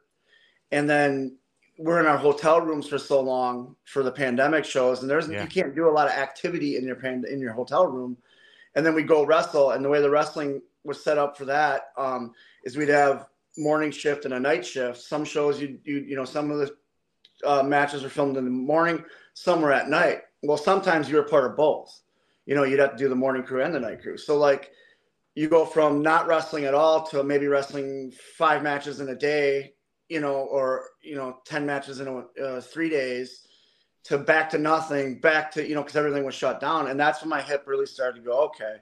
And 0.72 0.90
then 0.90 1.38
we're 1.84 2.00
in 2.00 2.06
our 2.06 2.18
hotel 2.18 2.62
rooms 2.62 2.88
for 2.88 2.98
so 2.98 3.20
long 3.20 3.76
for 3.84 4.04
the 4.04 4.12
pandemic 4.12 4.64
shows, 4.64 5.02
and 5.02 5.10
there's 5.10 5.28
yeah. 5.28 5.42
you 5.42 5.50
can't 5.50 5.76
do 5.76 5.90
a 5.90 5.92
lot 5.92 6.08
of 6.08 6.14
activity 6.14 6.78
in 6.78 6.86
your 6.86 6.96
pan, 6.96 7.26
in 7.30 7.42
your 7.42 7.52
hotel 7.52 7.88
room. 7.88 8.16
And 8.76 8.86
then 8.86 8.96
we 8.96 9.04
go 9.04 9.26
wrestle, 9.26 9.72
and 9.72 9.84
the 9.84 9.90
way 9.90 10.02
the 10.02 10.10
wrestling 10.10 10.62
was 10.86 11.04
set 11.04 11.18
up 11.18 11.38
for 11.38 11.44
that 11.46 11.90
um, 11.98 12.32
is 12.64 12.78
we'd 12.78 12.88
have 12.88 13.28
morning 13.58 13.92
shift 13.92 14.24
and 14.24 14.34
a 14.34 14.40
night 14.40 14.66
shift. 14.66 14.98
Some 14.98 15.26
shows 15.26 15.62
you 15.62 15.78
you 15.84 16.00
you 16.00 16.16
know 16.16 16.24
some 16.24 16.52
of 16.52 16.60
the 16.60 16.76
uh, 17.46 17.64
matches 17.64 18.02
were 18.02 18.10
filmed 18.10 18.38
in 18.38 18.46
the 18.46 18.50
morning, 18.50 19.04
some 19.34 19.62
were 19.62 19.74
at 19.74 19.90
night. 19.90 20.22
Well, 20.42 20.58
sometimes 20.58 21.10
you 21.10 21.18
were 21.18 21.24
part 21.24 21.46
of 21.46 21.58
both. 21.58 22.02
You 22.46 22.56
know, 22.56 22.64
you'd 22.64 22.80
have 22.80 22.92
to 22.92 22.98
do 22.98 23.10
the 23.10 23.16
morning 23.16 23.44
crew 23.44 23.62
and 23.62 23.76
the 23.76 23.80
night 23.82 24.02
crew. 24.02 24.18
So 24.18 24.38
like 24.38 24.72
you 25.36 25.50
go 25.50 25.66
from 25.66 26.02
not 26.02 26.28
wrestling 26.28 26.64
at 26.64 26.74
all 26.74 27.04
to 27.08 27.24
maybe 27.24 27.48
wrestling 27.48 28.14
five 28.38 28.64
matches 28.64 29.02
in 29.02 29.10
a 29.10 29.16
day, 29.16 29.74
you 30.10 30.20
know, 30.20 30.36
or 30.36 30.90
you 31.02 31.16
know, 31.16 31.38
ten 31.46 31.66
matches 31.66 32.00
in 32.00 32.08
a, 32.08 32.42
uh, 32.42 32.62
three 32.62 32.90
days, 32.90 33.48
to 34.06 34.18
back 34.18 34.50
to 34.52 34.58
nothing, 34.58 35.20
back 35.20 35.52
to 35.52 35.68
you 35.68 35.76
know, 35.76 35.82
because 35.82 35.96
everything 35.96 36.26
was 36.26 36.36
shut 36.36 36.60
down, 36.60 36.88
and 36.88 37.00
that's 37.00 37.22
when 37.22 37.30
my 37.30 37.42
hip 37.42 37.64
really 37.66 37.86
started 37.86 38.20
to 38.20 38.26
go 38.26 38.44
okay, 38.46 38.78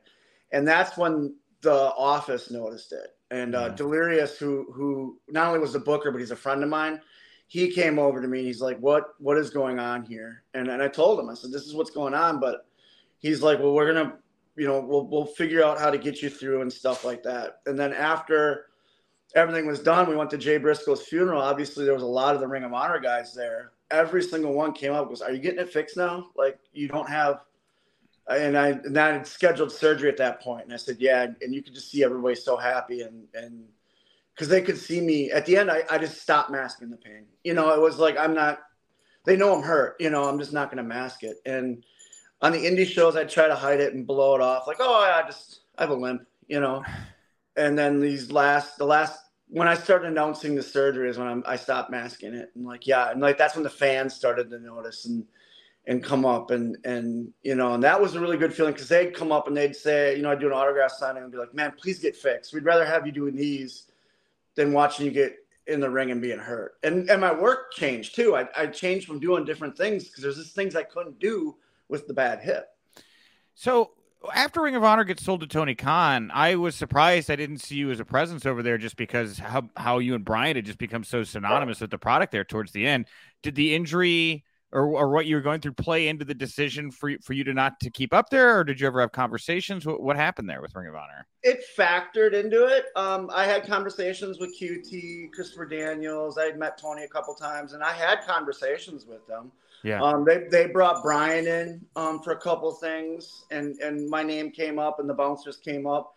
and 0.51 0.67
that's 0.67 0.97
when 0.97 1.35
the 1.61 1.93
office 1.95 2.49
noticed 2.51 2.91
it, 2.91 3.15
and 3.29 3.55
uh, 3.55 3.69
Delirious, 3.69 4.37
who 4.37 4.71
who 4.73 5.19
not 5.29 5.47
only 5.47 5.59
was 5.59 5.73
the 5.73 5.79
booker 5.79 6.11
but 6.11 6.19
he's 6.19 6.31
a 6.31 6.35
friend 6.35 6.63
of 6.63 6.69
mine, 6.69 6.99
he 7.47 7.71
came 7.71 7.99
over 7.99 8.21
to 8.21 8.27
me. 8.27 8.39
And 8.39 8.47
he's 8.47 8.61
like, 8.61 8.79
"What 8.79 9.09
what 9.19 9.37
is 9.37 9.49
going 9.49 9.79
on 9.79 10.03
here?" 10.03 10.43
And 10.53 10.67
and 10.67 10.81
I 10.81 10.87
told 10.87 11.19
him, 11.19 11.29
I 11.29 11.35
said, 11.35 11.51
"This 11.51 11.63
is 11.63 11.73
what's 11.73 11.91
going 11.91 12.13
on," 12.13 12.39
but 12.39 12.65
he's 13.19 13.41
like, 13.41 13.59
"Well, 13.59 13.73
we're 13.73 13.93
gonna 13.93 14.17
you 14.55 14.67
know, 14.67 14.79
we'll 14.79 15.07
we'll 15.07 15.25
figure 15.25 15.63
out 15.63 15.79
how 15.79 15.89
to 15.89 15.97
get 15.97 16.21
you 16.21 16.29
through 16.29 16.61
and 16.61 16.71
stuff 16.71 17.05
like 17.05 17.23
that. 17.23 17.61
And 17.65 17.79
then 17.79 17.93
after 17.93 18.67
everything 19.35 19.65
was 19.65 19.79
done, 19.79 20.09
we 20.09 20.15
went 20.15 20.29
to 20.31 20.37
Jay 20.37 20.57
Briscoe's 20.57 21.03
funeral. 21.03 21.41
Obviously, 21.41 21.85
there 21.85 21.93
was 21.93 22.03
a 22.03 22.07
lot 22.07 22.35
of 22.35 22.41
the 22.41 22.47
Ring 22.47 22.63
of 22.63 22.73
Honor 22.73 22.99
guys 22.99 23.33
there. 23.33 23.71
Every 23.89 24.23
single 24.23 24.53
one 24.53 24.73
came 24.73 24.93
up 24.93 25.09
was, 25.09 25.21
"Are 25.21 25.31
you 25.31 25.39
getting 25.39 25.59
it 25.59 25.71
fixed 25.71 25.97
now? 25.97 26.29
Like 26.35 26.59
you 26.73 26.87
don't 26.87 27.09
have." 27.09 27.41
And 28.29 28.57
I 28.57 28.69
and 28.69 28.97
I 28.97 29.13
had 29.13 29.27
scheduled 29.27 29.71
surgery 29.71 30.09
at 30.09 30.17
that 30.17 30.41
point, 30.41 30.65
and 30.65 30.73
I 30.73 30.77
said, 30.77 30.97
"Yeah." 30.99 31.27
And 31.41 31.53
you 31.53 31.61
could 31.61 31.73
just 31.73 31.91
see 31.91 32.03
everybody 32.03 32.35
so 32.35 32.55
happy, 32.57 33.01
and 33.01 33.27
and 33.33 33.65
because 34.33 34.47
they 34.47 34.61
could 34.61 34.77
see 34.77 35.01
me 35.01 35.31
at 35.31 35.45
the 35.45 35.57
end, 35.57 35.69
I, 35.69 35.83
I 35.89 35.97
just 35.97 36.21
stopped 36.21 36.49
masking 36.49 36.89
the 36.89 36.97
pain. 36.97 37.25
You 37.43 37.53
know, 37.53 37.73
it 37.73 37.81
was 37.81 37.99
like 37.99 38.17
I'm 38.17 38.33
not. 38.33 38.59
They 39.25 39.35
know 39.37 39.53
I'm 39.55 39.63
hurt. 39.63 39.97
You 39.99 40.09
know, 40.09 40.23
I'm 40.23 40.39
just 40.39 40.53
not 40.53 40.69
going 40.71 40.83
to 40.83 40.87
mask 40.87 41.23
it, 41.23 41.37
and 41.45 41.83
on 42.41 42.51
the 42.51 42.65
indie 42.65 42.87
shows, 42.87 43.15
I 43.15 43.23
try 43.23 43.47
to 43.47 43.55
hide 43.55 43.79
it 43.79 43.93
and 43.93 44.05
blow 44.05 44.35
it 44.35 44.41
off, 44.41 44.67
like, 44.67 44.77
oh, 44.79 44.95
I 44.95 45.23
just 45.25 45.61
I 45.77 45.83
have 45.83 45.91
a 45.91 45.95
limp, 45.95 46.23
you 46.47 46.59
know. 46.59 46.83
And 47.55 47.77
then 47.77 47.99
these 47.99 48.31
last, 48.31 48.77
the 48.77 48.85
last 48.85 49.20
when 49.51 49.67
I 49.67 49.73
started 49.73 50.07
announcing 50.07 50.55
the 50.55 50.63
surgery 50.63 51.09
is 51.09 51.17
when 51.17 51.27
I'm, 51.27 51.43
I 51.45 51.57
stopped 51.57 51.91
masking 51.91 52.33
it, 52.33 52.51
and 52.55 52.65
like, 52.65 52.87
yeah, 52.87 53.11
and 53.11 53.19
like 53.19 53.37
that's 53.37 53.53
when 53.53 53.63
the 53.63 53.69
fans 53.69 54.13
started 54.13 54.49
to 54.49 54.59
notice 54.59 55.05
and 55.05 55.25
and 55.87 56.01
come 56.01 56.25
up 56.25 56.51
and 56.51 56.77
and 56.85 57.33
you 57.43 57.55
know, 57.55 57.73
and 57.73 57.83
that 57.83 58.01
was 58.01 58.15
a 58.15 58.19
really 58.19 58.37
good 58.37 58.53
feeling 58.53 58.71
because 58.71 58.87
they'd 58.87 59.13
come 59.13 59.31
up 59.31 59.47
and 59.47 59.57
they'd 59.57 59.75
say, 59.75 60.15
you 60.15 60.21
know, 60.21 60.31
I'd 60.31 60.39
do 60.39 60.47
an 60.47 60.53
autograph 60.53 60.91
signing 60.91 61.23
and 61.23 61.31
be 61.31 61.37
like, 61.37 61.53
man, 61.53 61.73
please 61.77 61.99
get 61.99 62.15
fixed. 62.15 62.53
We'd 62.53 62.63
rather 62.63 62.85
have 62.85 63.05
you 63.05 63.11
doing 63.11 63.35
these 63.35 63.91
than 64.55 64.71
watching 64.71 65.05
you 65.05 65.11
get 65.11 65.35
in 65.67 65.81
the 65.81 65.89
ring 65.89 66.11
and 66.11 66.21
being 66.21 66.39
hurt. 66.39 66.75
And 66.83 67.09
and 67.09 67.19
my 67.19 67.33
work 67.33 67.73
changed 67.73 68.15
too. 68.15 68.37
I, 68.37 68.47
I 68.55 68.67
changed 68.67 69.05
from 69.05 69.19
doing 69.19 69.43
different 69.43 69.77
things 69.77 70.05
because 70.05 70.23
there's 70.23 70.37
just 70.37 70.55
things 70.55 70.77
I 70.77 70.83
couldn't 70.83 71.19
do 71.19 71.57
with 71.89 72.07
the 72.07 72.13
bad 72.13 72.39
hip. 72.39 72.69
So 73.53 73.91
after 74.33 74.61
Ring 74.61 74.75
of 74.75 74.83
Honor 74.83 75.03
gets 75.03 75.23
sold 75.23 75.41
to 75.41 75.47
Tony 75.47 75.75
Khan, 75.75 76.31
I 76.33 76.55
was 76.55 76.75
surprised 76.75 77.31
I 77.31 77.35
didn't 77.35 77.59
see 77.59 77.75
you 77.75 77.91
as 77.91 77.99
a 77.99 78.05
presence 78.05 78.45
over 78.45 78.61
there 78.61 78.77
just 78.77 78.95
because 78.95 79.39
how, 79.39 79.69
how 79.75 79.99
you 79.99 80.15
and 80.15 80.23
Brian 80.23 80.55
had 80.55 80.65
just 80.65 80.77
become 80.77 81.03
so 81.03 81.23
synonymous 81.23 81.81
with 81.81 81.91
the 81.91 81.97
product 81.97 82.31
there 82.31 82.43
towards 82.43 82.71
the 82.71 82.85
end. 82.85 83.07
Did 83.41 83.55
the 83.55 83.73
injury 83.73 84.43
or, 84.71 84.83
or 84.85 85.09
what 85.09 85.25
you 85.25 85.35
were 85.35 85.41
going 85.41 85.59
through 85.59 85.73
play 85.73 86.07
into 86.07 86.23
the 86.23 86.33
decision 86.33 86.91
for, 86.91 87.11
for 87.21 87.33
you 87.33 87.43
to 87.43 87.53
not 87.53 87.79
to 87.81 87.89
keep 87.89 88.13
up 88.13 88.29
there? 88.29 88.59
Or 88.59 88.63
did 88.63 88.79
you 88.79 88.87
ever 88.87 89.01
have 89.01 89.11
conversations? 89.11 89.85
What, 89.85 90.01
what 90.01 90.15
happened 90.15 90.49
there 90.49 90.61
with 90.61 90.75
Ring 90.75 90.87
of 90.87 90.95
Honor? 90.95 91.27
It 91.43 91.63
factored 91.77 92.33
into 92.33 92.65
it. 92.67 92.85
Um, 92.95 93.29
I 93.33 93.45
had 93.45 93.65
conversations 93.65 94.39
with 94.39 94.57
QT, 94.59 95.31
Christopher 95.33 95.65
Daniels. 95.65 96.37
I 96.37 96.45
had 96.45 96.57
met 96.57 96.77
Tony 96.77 97.03
a 97.03 97.07
couple 97.07 97.33
times 97.33 97.73
and 97.73 97.83
I 97.83 97.91
had 97.91 98.21
conversations 98.25 99.05
with 99.05 99.25
them. 99.27 99.51
Yeah. 99.83 100.01
Um, 100.01 100.25
they, 100.25 100.45
they 100.49 100.67
brought 100.67 101.03
Brian 101.03 101.47
in 101.47 101.85
um, 101.95 102.21
for 102.21 102.31
a 102.33 102.37
couple 102.37 102.71
things, 102.73 103.45
and, 103.51 103.75
and 103.79 104.09
my 104.09 104.23
name 104.23 104.51
came 104.51 104.79
up, 104.79 104.99
and 104.99 105.09
the 105.09 105.13
bouncers 105.13 105.57
came 105.57 105.87
up. 105.87 106.13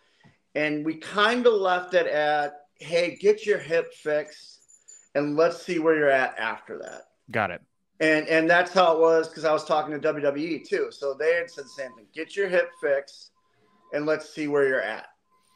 And 0.55 0.85
we 0.85 0.97
kind 0.97 1.47
of 1.47 1.55
left 1.55 1.95
it 1.95 2.07
at, 2.07 2.67
hey, 2.79 3.17
get 3.21 3.47
your 3.47 3.59
hip 3.59 3.93
fixed, 3.95 4.61
and 5.15 5.37
let's 5.37 5.63
see 5.63 5.79
where 5.79 5.97
you're 5.97 6.11
at 6.11 6.39
after 6.39 6.79
that. 6.79 7.03
Got 7.31 7.51
it. 7.51 7.63
And 8.01 8.27
and 8.29 8.51
that's 8.51 8.73
how 8.73 8.95
it 8.95 9.01
was 9.01 9.29
because 9.29 9.45
I 9.45 9.53
was 9.53 9.65
talking 9.65 9.99
to 9.99 10.13
WWE 10.13 10.69
too. 10.69 10.89
So 10.91 11.15
they 11.15 11.35
had 11.35 11.49
said 11.49 11.65
the 11.65 11.69
same 11.69 11.95
thing: 11.95 12.07
get 12.13 12.35
your 12.37 12.49
hip 12.49 12.71
fixed, 12.81 13.31
and 13.93 14.05
let's 14.05 14.35
see 14.35 14.49
where 14.49 14.67
you're 14.67 14.83
at. 14.83 15.07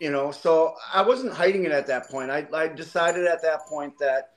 You 0.00 0.12
know, 0.12 0.30
so 0.30 0.74
I 0.94 1.02
wasn't 1.02 1.32
hiding 1.32 1.64
it 1.64 1.72
at 1.72 1.88
that 1.88 2.08
point. 2.08 2.30
I, 2.30 2.46
I 2.54 2.68
decided 2.68 3.26
at 3.26 3.42
that 3.42 3.66
point 3.66 3.98
that 3.98 4.30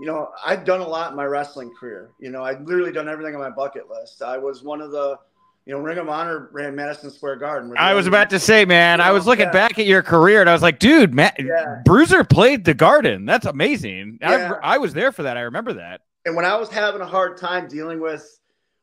you 0.00 0.06
know, 0.06 0.30
I've 0.44 0.64
done 0.64 0.80
a 0.80 0.88
lot 0.88 1.10
in 1.10 1.16
my 1.16 1.24
wrestling 1.24 1.72
career. 1.78 2.10
You 2.18 2.30
know, 2.30 2.42
I've 2.42 2.62
literally 2.62 2.92
done 2.92 3.08
everything 3.08 3.34
on 3.34 3.40
my 3.40 3.50
bucket 3.50 3.88
list. 3.88 4.22
I 4.22 4.38
was 4.38 4.62
one 4.62 4.80
of 4.80 4.90
the, 4.90 5.18
you 5.66 5.72
know, 5.72 5.80
Ring 5.80 5.98
of 5.98 6.08
Honor 6.08 6.48
ran 6.52 6.74
Madison 6.74 7.10
Square 7.10 7.36
Garden. 7.36 7.72
I 7.76 7.94
was 7.94 8.06
about 8.06 8.30
to 8.30 8.38
say, 8.38 8.64
man, 8.64 9.00
I 9.00 9.12
was 9.12 9.26
looking 9.26 9.46
yeah. 9.46 9.52
back 9.52 9.78
at 9.78 9.86
your 9.86 10.02
career 10.02 10.40
and 10.40 10.50
I 10.50 10.52
was 10.52 10.62
like, 10.62 10.78
dude, 10.78 11.14
Matt, 11.14 11.36
yeah. 11.38 11.80
Bruiser 11.84 12.24
played 12.24 12.64
the 12.64 12.74
Garden. 12.74 13.24
That's 13.24 13.46
amazing. 13.46 14.18
Yeah. 14.20 14.54
I, 14.62 14.74
I 14.74 14.78
was 14.78 14.92
there 14.92 15.12
for 15.12 15.22
that. 15.22 15.36
I 15.36 15.42
remember 15.42 15.74
that. 15.74 16.02
And 16.26 16.34
when 16.34 16.44
I 16.44 16.56
was 16.56 16.70
having 16.70 17.00
a 17.00 17.06
hard 17.06 17.36
time 17.36 17.68
dealing 17.68 18.00
with 18.00 18.40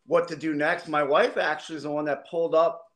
what 0.07 0.28
to 0.30 0.36
do 0.36 0.53
next, 0.53 0.88
my 0.88 1.03
wife 1.03 1.38
actually 1.38 1.78
is 1.78 1.84
the 1.84 1.91
one 1.91 2.05
that 2.05 2.28
pulled 2.30 2.55
up 2.55 2.88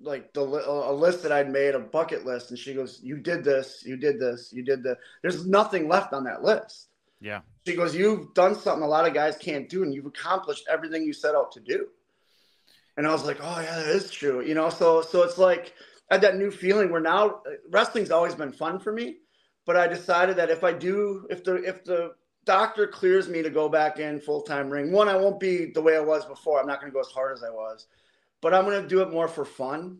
like 0.00 0.32
the 0.32 0.40
a 0.40 0.92
list 0.92 1.22
that 1.22 1.32
I'd 1.32 1.50
made, 1.50 1.74
a 1.74 1.78
bucket 1.78 2.26
list, 2.26 2.50
and 2.50 2.58
she 2.58 2.74
goes, 2.74 3.00
"You 3.02 3.16
did 3.16 3.44
this, 3.44 3.82
you 3.86 3.96
did 3.96 4.18
this, 4.18 4.52
you 4.52 4.62
did 4.62 4.82
the." 4.82 4.98
There's 5.22 5.46
nothing 5.46 5.88
left 5.88 6.12
on 6.12 6.24
that 6.24 6.42
list. 6.42 6.88
Yeah. 7.22 7.40
She 7.66 7.76
goes, 7.76 7.94
You've 7.94 8.34
done 8.34 8.54
something 8.54 8.82
a 8.82 8.88
lot 8.88 9.06
of 9.06 9.14
guys 9.14 9.36
can't 9.36 9.68
do, 9.68 9.84
and 9.84 9.94
you've 9.94 10.06
accomplished 10.06 10.64
everything 10.70 11.04
you 11.04 11.12
set 11.12 11.34
out 11.34 11.52
to 11.52 11.60
do. 11.60 11.86
And 12.96 13.06
I 13.06 13.12
was 13.12 13.24
like, 13.24 13.38
Oh, 13.40 13.60
yeah, 13.60 13.76
that 13.76 13.86
is 13.86 14.10
true. 14.10 14.44
You 14.44 14.54
know, 14.54 14.68
so 14.68 15.00
so 15.00 15.22
it's 15.22 15.38
like 15.38 15.74
I 16.10 16.14
had 16.14 16.22
that 16.22 16.36
new 16.36 16.50
feeling 16.50 16.90
where 16.90 17.00
now 17.00 17.26
uh, 17.46 17.52
wrestling's 17.70 18.10
always 18.10 18.34
been 18.34 18.52
fun 18.52 18.78
for 18.78 18.92
me. 18.92 19.18
But 19.64 19.76
I 19.76 19.86
decided 19.86 20.36
that 20.36 20.50
if 20.50 20.64
I 20.64 20.72
do, 20.72 21.26
if 21.30 21.44
the 21.44 21.54
if 21.62 21.84
the 21.84 22.12
doctor 22.44 22.88
clears 22.88 23.28
me 23.28 23.42
to 23.42 23.50
go 23.50 23.68
back 23.68 24.00
in 24.00 24.20
full 24.20 24.42
time 24.42 24.68
ring, 24.68 24.90
one, 24.90 25.08
I 25.08 25.16
won't 25.16 25.38
be 25.38 25.70
the 25.72 25.80
way 25.80 25.96
I 25.96 26.00
was 26.00 26.24
before. 26.24 26.60
I'm 26.60 26.66
not 26.66 26.80
gonna 26.80 26.92
go 26.92 27.00
as 27.00 27.06
hard 27.06 27.32
as 27.32 27.44
I 27.44 27.50
was. 27.50 27.86
But 28.40 28.52
I'm 28.52 28.64
gonna 28.64 28.86
do 28.86 29.00
it 29.02 29.12
more 29.12 29.28
for 29.28 29.44
fun 29.44 29.98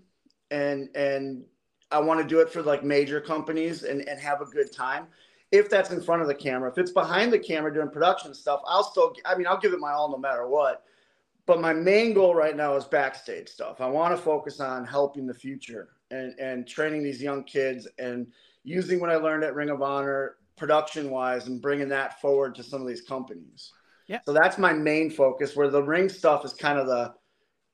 and 0.51 0.89
and 0.97 1.45
I 1.93 2.01
want 2.01 2.21
to 2.21 2.27
do 2.27 2.41
it 2.41 2.51
for 2.51 2.63
like 2.63 2.83
major 2.83 3.21
companies 3.21 3.85
and, 3.85 4.09
and 4.09 4.19
have 4.19 4.41
a 4.41 4.47
good 4.47 4.73
time 4.73 5.07
if 5.53 5.69
that's 5.69 5.91
in 5.91 6.01
front 6.01 6.23
of 6.23 6.29
the 6.29 6.35
camera. 6.35 6.71
If 6.71 6.79
it's 6.79 6.91
behind 6.91 7.33
the 7.33 7.39
camera 7.39 7.73
doing 7.73 7.91
production 7.91 8.35
stuff, 8.35 8.63
I'll 8.67 8.83
still, 8.83 9.15
I 9.27 9.37
mean, 9.37 9.47
I'll 9.47 9.61
give 9.61 9.75
it 9.75 9.79
my 9.79 9.93
all 9.93 10.11
no 10.11 10.17
matter 10.17 10.49
what. 10.49 10.83
But 11.45 11.61
my 11.61 11.75
main 11.75 12.15
goal 12.15 12.35
right 12.35 12.57
now 12.57 12.75
is 12.77 12.85
backstage 12.85 13.49
stuff. 13.49 13.81
I 13.81 13.87
want 13.87 14.17
to 14.17 14.23
focus 14.23 14.61
on 14.61 14.87
helping 14.87 15.27
the 15.27 15.35
future 15.35 15.91
and, 16.11 16.39
and 16.39 16.67
training 16.67 17.03
these 17.03 17.21
young 17.21 17.45
kids 17.45 17.87
and 17.99 18.27
using 18.65 18.99
what 18.99 19.11
I 19.11 19.17
learned 19.17 19.45
at 19.45 19.55
Ring 19.55 19.69
of 19.69 19.83
Honor 19.83 20.37
production 20.57 21.11
wise 21.11 21.49
and 21.49 21.61
bringing 21.61 21.89
that 21.89 22.21
forward 22.21 22.55
to 22.55 22.63
some 22.63 22.81
of 22.81 22.89
these 22.89 23.03
companies. 23.03 23.73
Yeah. 24.07 24.21
So 24.25 24.33
that's 24.33 24.57
my 24.57 24.73
main 24.73 25.11
focus 25.11 25.55
where 25.55 25.69
the 25.69 25.83
ring 25.83 26.09
stuff 26.09 26.45
is 26.45 26.55
kind 26.55 26.79
of 26.79 26.87
the, 26.87 27.15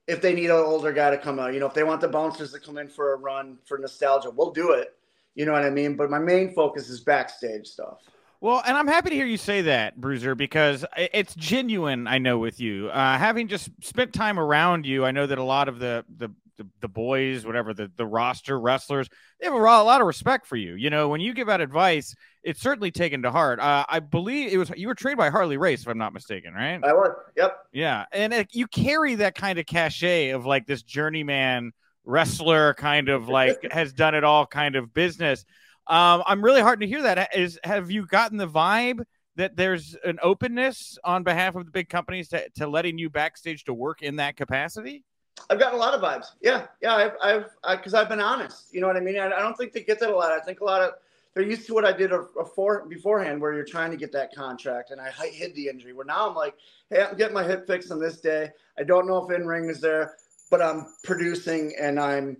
if 0.07 0.21
they 0.23 0.33
need 0.33 0.47
an 0.47 0.53
older 0.53 0.93
guy 0.93 1.11
to 1.11 1.19
come 1.19 1.39
out, 1.39 1.53
you 1.53 1.61
know, 1.61 1.67
if 1.67 1.75
they 1.75 1.85
want 1.85 2.01
the 2.01 2.09
bouncers 2.09 2.53
to 2.53 2.61
come 2.61 2.79
in 2.79 2.89
for 2.89 3.13
a 3.13 3.17
run 3.17 3.59
for 3.67 3.79
nostalgia, 3.79 4.31
we'll 4.31 4.53
do 4.53 4.73
it 4.73 4.98
you 5.39 5.47
know 5.47 5.53
what 5.53 5.63
I 5.63 5.71
mean? 5.71 5.95
But 5.95 6.11
my 6.11 6.19
main 6.19 6.53
focus 6.53 6.89
is 6.89 7.01
backstage 7.01 7.69
stuff. 7.69 8.01
Well, 8.41 8.61
and 8.67 8.77
I'm 8.77 8.89
happy 8.89 9.11
to 9.11 9.17
hear 9.17 9.25
you 9.25 9.37
say 9.37 9.63
that, 9.63 10.01
Bruiser, 10.01 10.35
because 10.35 10.85
it's 10.97 11.35
genuine. 11.37 12.09
I 12.09 12.19
know 12.19 12.39
with 12.39 12.61
you, 12.61 12.89
uh, 12.89 13.17
having 13.17 13.47
just 13.47 13.71
spent 13.81 14.13
time 14.13 14.39
around 14.39 14.85
you, 14.85 15.05
I 15.05 15.13
know 15.13 15.27
that 15.27 15.39
a 15.39 15.43
lot 15.45 15.69
of 15.69 15.79
the 15.79 16.05
the 16.19 16.31
the, 16.57 16.67
the 16.81 16.89
boys, 16.89 17.47
whatever 17.47 17.73
the 17.73 17.89
the 17.97 18.05
roster 18.05 18.59
wrestlers, 18.59 19.09
they 19.39 19.47
have 19.47 19.55
a, 19.55 19.59
a, 19.59 19.61
lot 19.61 20.01
of 20.01 20.09
respect 20.09 20.45
for 20.45 20.57
you. 20.57 20.75
You 20.75 20.91
know, 20.91 21.09
when 21.09 21.21
you 21.21 21.33
give 21.33 21.49
out 21.49 21.61
advice, 21.61 22.17
it's 22.43 22.61
certainly 22.61 22.91
taken 22.91 23.23
to 23.23 23.31
heart. 23.31 23.61
Uh, 23.61 23.85
I 23.89 24.01
believe 24.01 24.53
it 24.53 24.57
was 24.57 24.73
you 24.77 24.89
were 24.89 24.97
trained 24.97 25.19
by 25.19 25.31
Harley 25.31 25.57
Race, 25.57 25.83
if 25.83 25.89
I'm 25.89 25.99
not 25.99 26.13
mistaken, 26.13 26.53
right? 26.53 26.83
I 26.83 26.93
was. 26.93 27.11
Yep. 27.37 27.57
Yeah, 27.73 28.07
and 28.11 28.33
it, 28.33 28.55
you 28.57 28.67
carry 28.67 29.15
that 29.17 29.37
kind 29.37 29.61
of 29.61 29.67
cachet 29.67 30.31
of 30.31 30.47
like 30.47 30.67
this 30.67 30.83
journeyman 30.83 31.73
wrestler 32.09 32.75
kind 32.75 33.09
of 33.09 33.29
like 33.29 33.59
has 33.71 33.93
done 33.93 34.15
it 34.15 34.25
all 34.25 34.47
kind 34.47 34.75
of 34.75 34.93
business. 34.93 35.45
Um, 35.87 36.23
I'm 36.27 36.43
really 36.43 36.61
hard 36.61 36.81
to 36.81 36.87
hear 36.87 37.03
that. 37.03 37.37
Is 37.37 37.59
have 37.63 37.91
you 37.91 38.07
gotten 38.07 38.39
the 38.39 38.49
vibe 38.49 39.05
that 39.37 39.57
there's 39.57 39.97
an 40.05 40.19
openness 40.23 40.99
on 41.05 41.23
behalf 41.23 41.55
of 41.55 41.65
the 41.65 41.71
big 41.71 41.89
companies 41.89 42.29
to, 42.29 42.49
to 42.57 42.67
letting 42.67 42.99
you 42.99 43.09
backstage 43.09 43.65
to 43.65 43.75
work 43.75 44.03
in 44.03 44.17
that 44.17 44.37
capacity? 44.37 45.05
I've 45.49 45.61
gotten 45.61 45.77
a 45.77 45.81
lot 45.81 45.95
of 45.95 46.01
vibes. 46.01 46.27
Yeah, 46.43 46.67
yeah. 46.83 46.95
I've, 46.95 47.13
I've, 47.23 47.79
because 47.79 47.95
I've 47.95 48.09
been 48.09 48.21
honest. 48.21 48.75
You 48.75 48.81
know 48.81 48.89
what 48.89 48.97
I 48.97 49.01
mean? 49.01 49.19
I, 49.19 49.27
I, 49.27 49.41
don't 49.41 49.57
think 49.57 49.73
they 49.73 49.83
get 49.83 50.01
that 50.01 50.11
a 50.11 50.17
lot. 50.17 50.33
I 50.33 50.41
think 50.41 50.61
a 50.61 50.65
lot 50.65 50.83
of 50.83 50.95
they're 51.35 51.45
used 51.45 51.67
to 51.69 51.75
what 51.75 51.85
I 51.85 51.93
did 51.93 52.11
before 52.37 52.85
beforehand, 52.89 53.41
where 53.41 53.55
you're 53.55 53.65
trying 53.65 53.93
to 53.93 53.97
get 53.97 54.11
that 54.13 54.35
contract, 54.35 54.91
and 54.91 55.01
I 55.01 55.11
hid 55.29 55.55
the 55.55 55.69
injury. 55.69 55.93
Where 55.93 56.05
now 56.05 56.29
I'm 56.29 56.35
like, 56.35 56.55
hey, 56.91 57.05
I'm 57.05 57.17
getting 57.17 57.35
my 57.35 57.45
hip 57.45 57.67
fixed 57.67 57.93
on 57.93 58.01
this 58.01 58.21
day. 58.21 58.51
I 58.77 58.83
don't 58.83 59.07
know 59.07 59.25
if 59.25 59.31
in 59.31 59.47
ring 59.47 59.71
is 59.71 59.81
there, 59.81 60.17
but 60.51 60.63
I'm 60.63 60.87
producing 61.05 61.75
and 61.79 61.99
I'm 61.99 62.37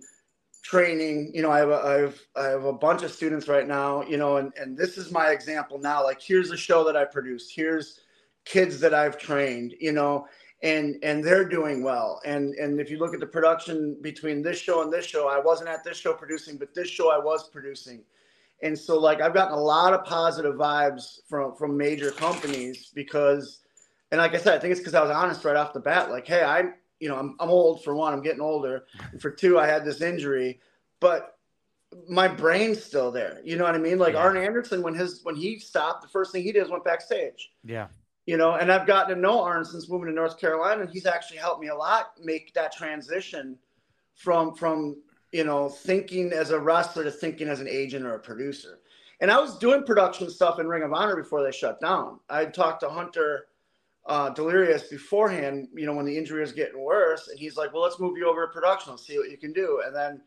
training. 0.63 1.31
You 1.33 1.41
know, 1.41 1.51
I 1.51 1.59
have 1.59 1.69
a, 1.69 1.81
I 1.85 1.93
have 1.99 2.19
I 2.35 2.43
have 2.45 2.65
a 2.65 2.73
bunch 2.73 3.03
of 3.03 3.11
students 3.11 3.47
right 3.47 3.67
now. 3.67 4.03
You 4.03 4.17
know, 4.17 4.37
and 4.37 4.53
and 4.59 4.77
this 4.77 4.97
is 4.97 5.11
my 5.11 5.29
example 5.29 5.79
now. 5.79 6.03
Like, 6.03 6.21
here's 6.21 6.51
a 6.51 6.57
show 6.57 6.83
that 6.85 6.95
I 6.95 7.05
produced. 7.05 7.53
Here's 7.53 7.99
kids 8.45 8.79
that 8.79 8.93
I've 8.93 9.17
trained. 9.17 9.73
You 9.79 9.91
know, 9.91 10.27
and 10.61 10.97
and 11.03 11.23
they're 11.23 11.47
doing 11.47 11.83
well. 11.83 12.21
And 12.25 12.53
and 12.55 12.79
if 12.79 12.89
you 12.89 12.99
look 12.99 13.13
at 13.13 13.19
the 13.19 13.27
production 13.27 13.97
between 14.01 14.41
this 14.41 14.59
show 14.59 14.81
and 14.81 14.91
this 14.91 15.05
show, 15.05 15.27
I 15.27 15.39
wasn't 15.39 15.69
at 15.69 15.83
this 15.83 15.97
show 15.97 16.13
producing, 16.13 16.57
but 16.57 16.73
this 16.73 16.89
show 16.89 17.11
I 17.11 17.17
was 17.17 17.49
producing. 17.49 18.03
And 18.61 18.77
so 18.77 18.99
like 18.99 19.21
I've 19.21 19.33
gotten 19.33 19.57
a 19.57 19.61
lot 19.61 19.93
of 19.93 20.03
positive 20.03 20.55
vibes 20.55 21.19
from 21.29 21.55
from 21.55 21.77
major 21.77 22.11
companies 22.11 22.91
because 22.93 23.59
and 24.11 24.19
like 24.19 24.33
I 24.33 24.37
said, 24.37 24.55
I 24.55 24.59
think 24.59 24.71
it's 24.71 24.79
because 24.79 24.95
I 24.95 25.01
was 25.01 25.11
honest 25.11 25.45
right 25.45 25.55
off 25.55 25.73
the 25.73 25.79
bat. 25.79 26.09
Like, 26.09 26.27
hey, 26.27 26.43
I'm 26.43 26.73
you 26.99 27.09
know, 27.09 27.15
I'm 27.15 27.35
I'm 27.39 27.49
old 27.49 27.83
for 27.83 27.95
one, 27.95 28.13
I'm 28.13 28.21
getting 28.21 28.41
older. 28.41 28.85
And 29.11 29.21
for 29.21 29.31
two, 29.31 29.59
I 29.59 29.67
had 29.67 29.85
this 29.85 30.01
injury, 30.01 30.59
but 30.99 31.37
my 32.07 32.27
brain's 32.27 32.83
still 32.83 33.11
there. 33.11 33.41
You 33.43 33.57
know 33.57 33.63
what 33.63 33.75
I 33.75 33.79
mean? 33.79 33.97
Like 33.97 34.13
yeah. 34.13 34.21
Arn 34.21 34.37
Anderson, 34.37 34.81
when 34.81 34.93
his 34.93 35.21
when 35.23 35.35
he 35.35 35.59
stopped, 35.59 36.01
the 36.01 36.07
first 36.07 36.31
thing 36.31 36.43
he 36.43 36.51
did 36.51 36.61
was 36.61 36.71
went 36.71 36.83
backstage. 36.83 37.51
Yeah 37.63 37.87
you 38.29 38.37
know, 38.37 38.53
and 38.53 38.71
I've 38.71 38.85
gotten 38.85 39.15
to 39.15 39.19
know 39.19 39.41
Arn 39.41 39.65
since 39.65 39.89
moving 39.89 40.07
to 40.07 40.13
North 40.13 40.39
Carolina, 40.39 40.81
and 40.81 40.89
he's 40.91 41.07
actually 41.07 41.37
helped 41.37 41.61
me 41.61 41.69
a 41.69 41.75
lot 41.75 42.11
make 42.23 42.53
that 42.53 42.71
transition 42.71 43.57
from 44.13 44.53
from 44.53 45.01
you 45.31 45.43
know 45.43 45.67
thinking 45.67 46.31
as 46.31 46.51
a 46.51 46.59
wrestler 46.59 47.03
to 47.05 47.09
thinking 47.09 47.47
as 47.47 47.59
an 47.59 47.67
agent 47.67 48.05
or 48.05 48.13
a 48.13 48.19
producer. 48.19 48.81
And 49.19 49.31
I 49.31 49.39
was 49.39 49.57
doing 49.57 49.81
production 49.81 50.29
stuff 50.29 50.59
in 50.59 50.67
Ring 50.67 50.83
of 50.83 50.93
Honor 50.93 51.15
before 51.15 51.43
they 51.43 51.51
shut 51.51 51.81
down. 51.81 52.19
I 52.29 52.45
talked 52.45 52.81
to 52.81 52.89
Hunter 52.89 53.47
uh, 54.09 54.29
Delirious 54.31 54.83
beforehand, 54.87 55.67
you 55.75 55.85
know, 55.85 55.93
when 55.93 56.05
the 56.05 56.17
injury 56.17 56.41
was 56.41 56.51
getting 56.51 56.81
worse, 56.81 57.27
and 57.27 57.39
he's 57.39 57.55
like, 57.55 57.71
"Well, 57.71 57.83
let's 57.83 57.99
move 57.99 58.17
you 58.17 58.27
over 58.27 58.47
to 58.47 58.51
production. 58.51 58.91
Let's 58.91 59.05
see 59.05 59.19
what 59.19 59.29
you 59.29 59.37
can 59.37 59.53
do." 59.53 59.83
And 59.85 59.95
then 59.95 60.21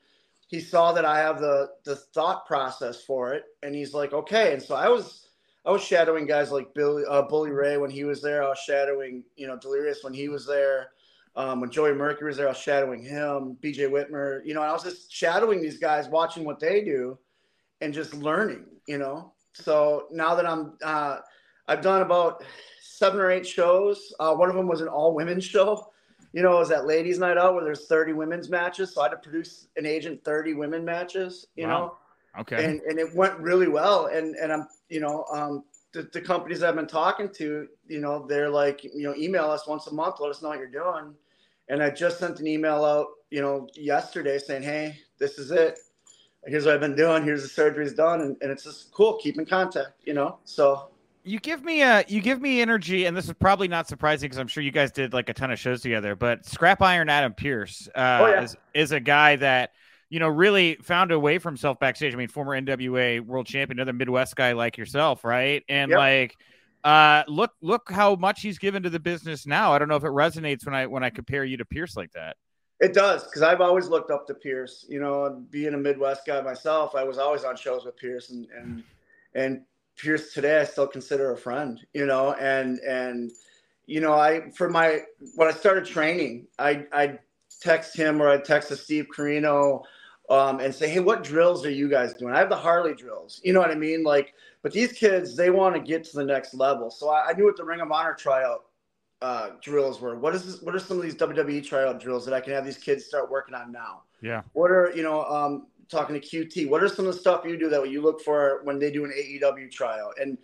he 0.47 0.61
saw 0.61 0.93
that 0.93 1.05
I 1.05 1.18
have 1.18 1.41
the 1.41 1.70
the 1.85 1.97
thought 1.97 2.47
process 2.47 3.03
for 3.03 3.35
it, 3.35 3.45
and 3.64 3.74
he's 3.74 3.93
like, 3.93 4.12
"Okay." 4.12 4.53
And 4.53 4.62
so 4.62 4.76
I 4.76 4.89
was 4.89 5.30
I 5.66 5.72
was 5.72 5.83
shadowing 5.83 6.26
guys 6.26 6.53
like 6.53 6.72
Billy 6.74 7.03
uh, 7.09 7.22
Bully 7.22 7.51
Ray 7.51 7.76
when 7.76 7.91
he 7.91 8.05
was 8.05 8.22
there. 8.22 8.45
I 8.45 8.49
was 8.49 8.61
shadowing 8.61 9.24
you 9.35 9.49
know 9.49 9.59
Delirious 9.59 10.05
when 10.05 10.14
he 10.14 10.28
was 10.28 10.47
there. 10.47 10.91
Um, 11.35 11.61
when 11.61 11.70
Joey 11.70 11.95
Mercury 11.95 12.28
was 12.28 12.37
there, 12.37 12.47
I 12.47 12.51
was 12.51 12.59
shadowing 12.59 13.03
him. 13.03 13.57
BJ 13.62 13.91
Whitmer, 13.91 14.43
you 14.45 14.53
know, 14.55 14.62
I 14.62 14.70
was 14.70 14.85
just 14.85 15.11
shadowing 15.12 15.61
these 15.61 15.78
guys, 15.78 16.07
watching 16.09 16.45
what 16.45 16.61
they 16.61 16.85
do, 16.85 17.18
and 17.80 17.93
just 17.93 18.14
learning. 18.14 18.66
You 18.87 18.99
know, 18.99 19.33
so 19.55 20.07
now 20.12 20.37
that 20.37 20.47
I'm, 20.47 20.74
uh, 20.85 21.18
I've 21.66 21.80
done 21.80 22.03
about 22.03 22.45
seven 23.03 23.20
or 23.20 23.30
eight 23.30 23.46
shows. 23.46 24.14
Uh, 24.20 24.34
one 24.34 24.48
of 24.48 24.55
them 24.55 24.68
was 24.68 24.80
an 24.80 24.88
all 24.88 25.12
women's 25.14 25.44
show. 25.44 25.90
You 26.32 26.42
know, 26.42 26.57
it 26.57 26.61
was 26.61 26.68
that 26.68 26.86
ladies' 26.86 27.18
night 27.18 27.36
out 27.36 27.55
where 27.55 27.64
there's 27.64 27.86
30 27.86 28.12
women's 28.12 28.48
matches. 28.48 28.94
So 28.94 29.00
I 29.00 29.05
had 29.05 29.11
to 29.11 29.16
produce 29.16 29.66
an 29.76 29.86
agent 29.86 30.24
30 30.24 30.55
women 30.55 30.84
matches. 30.84 31.46
You 31.57 31.66
wow. 31.66 31.78
know, 31.78 31.96
Okay. 32.38 32.64
And 32.64 32.80
and 32.82 32.98
it 32.98 33.14
went 33.14 33.38
really 33.38 33.68
well. 33.68 34.07
And 34.07 34.36
and 34.36 34.53
I'm 34.53 34.68
you 34.88 35.00
know 35.00 35.24
um 35.30 35.64
the, 35.92 36.09
the 36.12 36.20
companies 36.20 36.62
I've 36.62 36.76
been 36.76 36.86
talking 36.86 37.28
to, 37.34 37.68
you 37.86 38.00
know, 38.00 38.26
they're 38.26 38.48
like, 38.48 38.82
you 38.82 39.03
know, 39.03 39.14
email 39.14 39.50
us 39.50 39.66
once 39.66 39.86
a 39.88 39.94
month, 39.94 40.20
let 40.20 40.30
us 40.30 40.40
know 40.40 40.48
what 40.48 40.59
you're 40.59 40.68
doing. 40.68 41.14
And 41.68 41.82
I 41.82 41.90
just 41.90 42.18
sent 42.18 42.40
an 42.40 42.46
email 42.46 42.82
out, 42.82 43.09
you 43.30 43.42
know, 43.42 43.68
yesterday 43.74 44.38
saying, 44.38 44.62
hey, 44.62 44.96
this 45.18 45.38
is 45.38 45.50
it. 45.50 45.78
Here's 46.46 46.64
what 46.64 46.74
I've 46.74 46.80
been 46.80 46.96
doing. 46.96 47.22
Here's 47.24 47.42
the 47.42 47.48
surgery's 47.48 47.92
done, 47.92 48.22
and, 48.22 48.36
and 48.40 48.50
it's 48.50 48.64
just 48.64 48.90
cool. 48.90 49.18
Keep 49.18 49.38
in 49.38 49.44
contact, 49.44 50.00
you 50.05 50.14
know. 50.14 50.38
So 50.44 50.88
you 51.25 51.39
give 51.39 51.64
me 51.64 51.83
a 51.83 52.05
you 52.09 52.20
give 52.20 52.41
me 52.41 52.61
energy, 52.61 53.07
and 53.07 53.16
this 53.16 53.27
is 53.27 53.35
probably 53.35 53.68
not 53.68 53.89
surprising 53.89 54.29
because 54.29 54.39
I'm 54.39 54.49
sure 54.49 54.62
you 54.62 54.73
guys 54.73 54.93
did 54.93 55.12
like 55.12 55.29
a 55.29 55.35
ton 55.35 55.51
of 55.51 55.59
shows 55.59 55.83
together. 55.83 56.14
But 56.14 56.45
Scrap 56.47 56.83
Iron 56.83 57.09
Adam 57.09 57.35
Pearce 57.35 57.89
uh, 57.95 58.18
oh, 58.20 58.27
yeah. 58.27 58.43
is 58.43 58.57
is 58.75 58.93
a 58.93 59.01
guy 59.01 59.37
that 59.37 59.73
you 60.12 60.18
know, 60.18 60.29
really 60.29 60.75
found 60.83 61.11
a 61.11 61.18
way 61.18 61.39
for 61.39 61.49
himself 61.49 61.81
backstage. 61.81 62.12
I 62.12 62.18
mean, 62.18 62.29
former 62.29 62.53
NWA 62.61 63.23
world 63.23 63.47
champion, 63.47 63.79
another 63.79 63.95
Midwest 63.95 64.37
guy 64.37 64.53
like 64.53 64.77
yourself, 64.77 65.25
right? 65.25 65.64
And 65.70 65.91
yep. 65.91 65.99
like, 65.99 66.37
uh, 66.85 67.23
look, 67.29 67.53
look 67.62 67.91
how 67.91 68.16
much 68.16 68.43
he's 68.43 68.59
given 68.59 68.83
to 68.83 68.91
the 68.91 69.01
business 69.01 69.47
now. 69.47 69.73
I 69.73 69.79
don't 69.79 69.89
know 69.89 69.97
if 69.97 70.05
it 70.05 70.09
resonates 70.09 70.66
when 70.66 70.75
I 70.75 70.85
when 70.85 71.03
I 71.03 71.09
compare 71.09 71.47
you 71.47 71.57
to 71.57 71.64
Pearce 71.64 71.97
like 71.97 72.12
that. 72.12 72.37
It 72.79 72.93
does 72.93 73.25
because 73.25 73.41
I've 73.41 73.62
always 73.62 73.89
looked 73.89 74.11
up 74.11 74.27
to 74.27 74.35
Pearce. 74.35 74.85
You 74.87 75.01
know, 75.01 75.43
being 75.49 75.73
a 75.73 75.79
Midwest 75.79 76.27
guy 76.27 76.43
myself, 76.43 76.95
I 76.95 77.05
was 77.05 77.16
always 77.16 77.45
on 77.45 77.57
shows 77.57 77.87
with 77.87 77.97
Pearce, 77.97 78.29
and 78.29 78.47
and 78.55 78.85
and 79.35 79.62
Pearce 79.97 80.32
today 80.32 80.61
I 80.61 80.64
still 80.64 80.86
consider 80.86 81.32
a 81.32 81.36
friend. 81.36 81.80
You 81.95 82.07
know, 82.07 82.32
and 82.34 82.78
and 82.80 83.30
you 83.86 84.01
know, 84.01 84.14
I 84.14 84.51
for 84.51 84.68
my 84.68 85.01
when 85.34 85.49
I 85.49 85.53
started 85.53 85.84
training, 85.84 86.47
I 86.59 86.86
I 86.93 87.18
text 87.61 87.97
him 87.97 88.20
or 88.20 88.28
I 88.28 88.38
text 88.38 88.76
Steve 88.76 89.07
Corino, 89.14 89.82
um, 90.30 90.61
and 90.61 90.74
say, 90.74 90.88
hey, 90.88 91.01
what 91.01 91.22
drills 91.22 91.66
are 91.66 91.70
you 91.70 91.88
guys 91.88 92.14
doing? 92.14 92.34
I 92.34 92.38
have 92.38 92.49
the 92.49 92.57
Harley 92.57 92.95
drills. 92.95 93.40
You 93.45 93.53
know 93.53 93.61
what 93.61 93.70
I 93.70 93.74
mean? 93.74 94.03
Like, 94.03 94.34
but 94.62 94.72
these 94.72 94.93
kids, 94.93 95.36
they 95.36 95.51
want 95.51 95.74
to 95.74 95.80
get 95.80 96.05
to 96.05 96.16
the 96.16 96.24
next 96.24 96.55
level. 96.55 96.90
So 96.90 97.11
I, 97.11 97.30
I 97.30 97.32
knew 97.34 97.45
what 97.45 97.57
the 97.57 97.64
Ring 97.64 97.80
of 97.80 97.90
Honor 97.90 98.14
tryout 98.14 98.64
uh, 99.20 99.51
drills 99.61 100.01
were. 100.01 100.18
What 100.18 100.34
is 100.34 100.45
this, 100.45 100.62
what 100.62 100.74
are 100.74 100.78
some 100.78 100.97
of 100.97 101.03
these 101.03 101.14
WWE 101.16 101.64
tryout 101.64 102.01
drills 102.01 102.24
that 102.24 102.34
I 102.34 102.40
can 102.40 102.53
have 102.53 102.64
these 102.64 102.78
kids 102.78 103.05
start 103.05 103.30
working 103.30 103.55
on 103.55 103.72
now? 103.72 104.03
Yeah. 104.20 104.43
What 104.53 104.70
are 104.70 104.93
you 104.95 105.03
know 105.03 105.24
um, 105.24 105.66
talking 105.93 106.20
to 106.20 106.26
QT? 106.26 106.68
What 106.68 106.82
are 106.82 106.88
some 106.88 107.07
of 107.07 107.14
the 107.14 107.20
stuff 107.20 107.45
you 107.45 107.57
do 107.57 107.68
that 107.68 107.88
you 107.88 108.03
look 108.03 108.20
for 108.20 108.61
when 108.64 108.78
they 108.78 108.90
do 108.90 109.05
an 109.05 109.12
AEW 109.16 109.70
trial? 109.70 110.11
And 110.20 110.38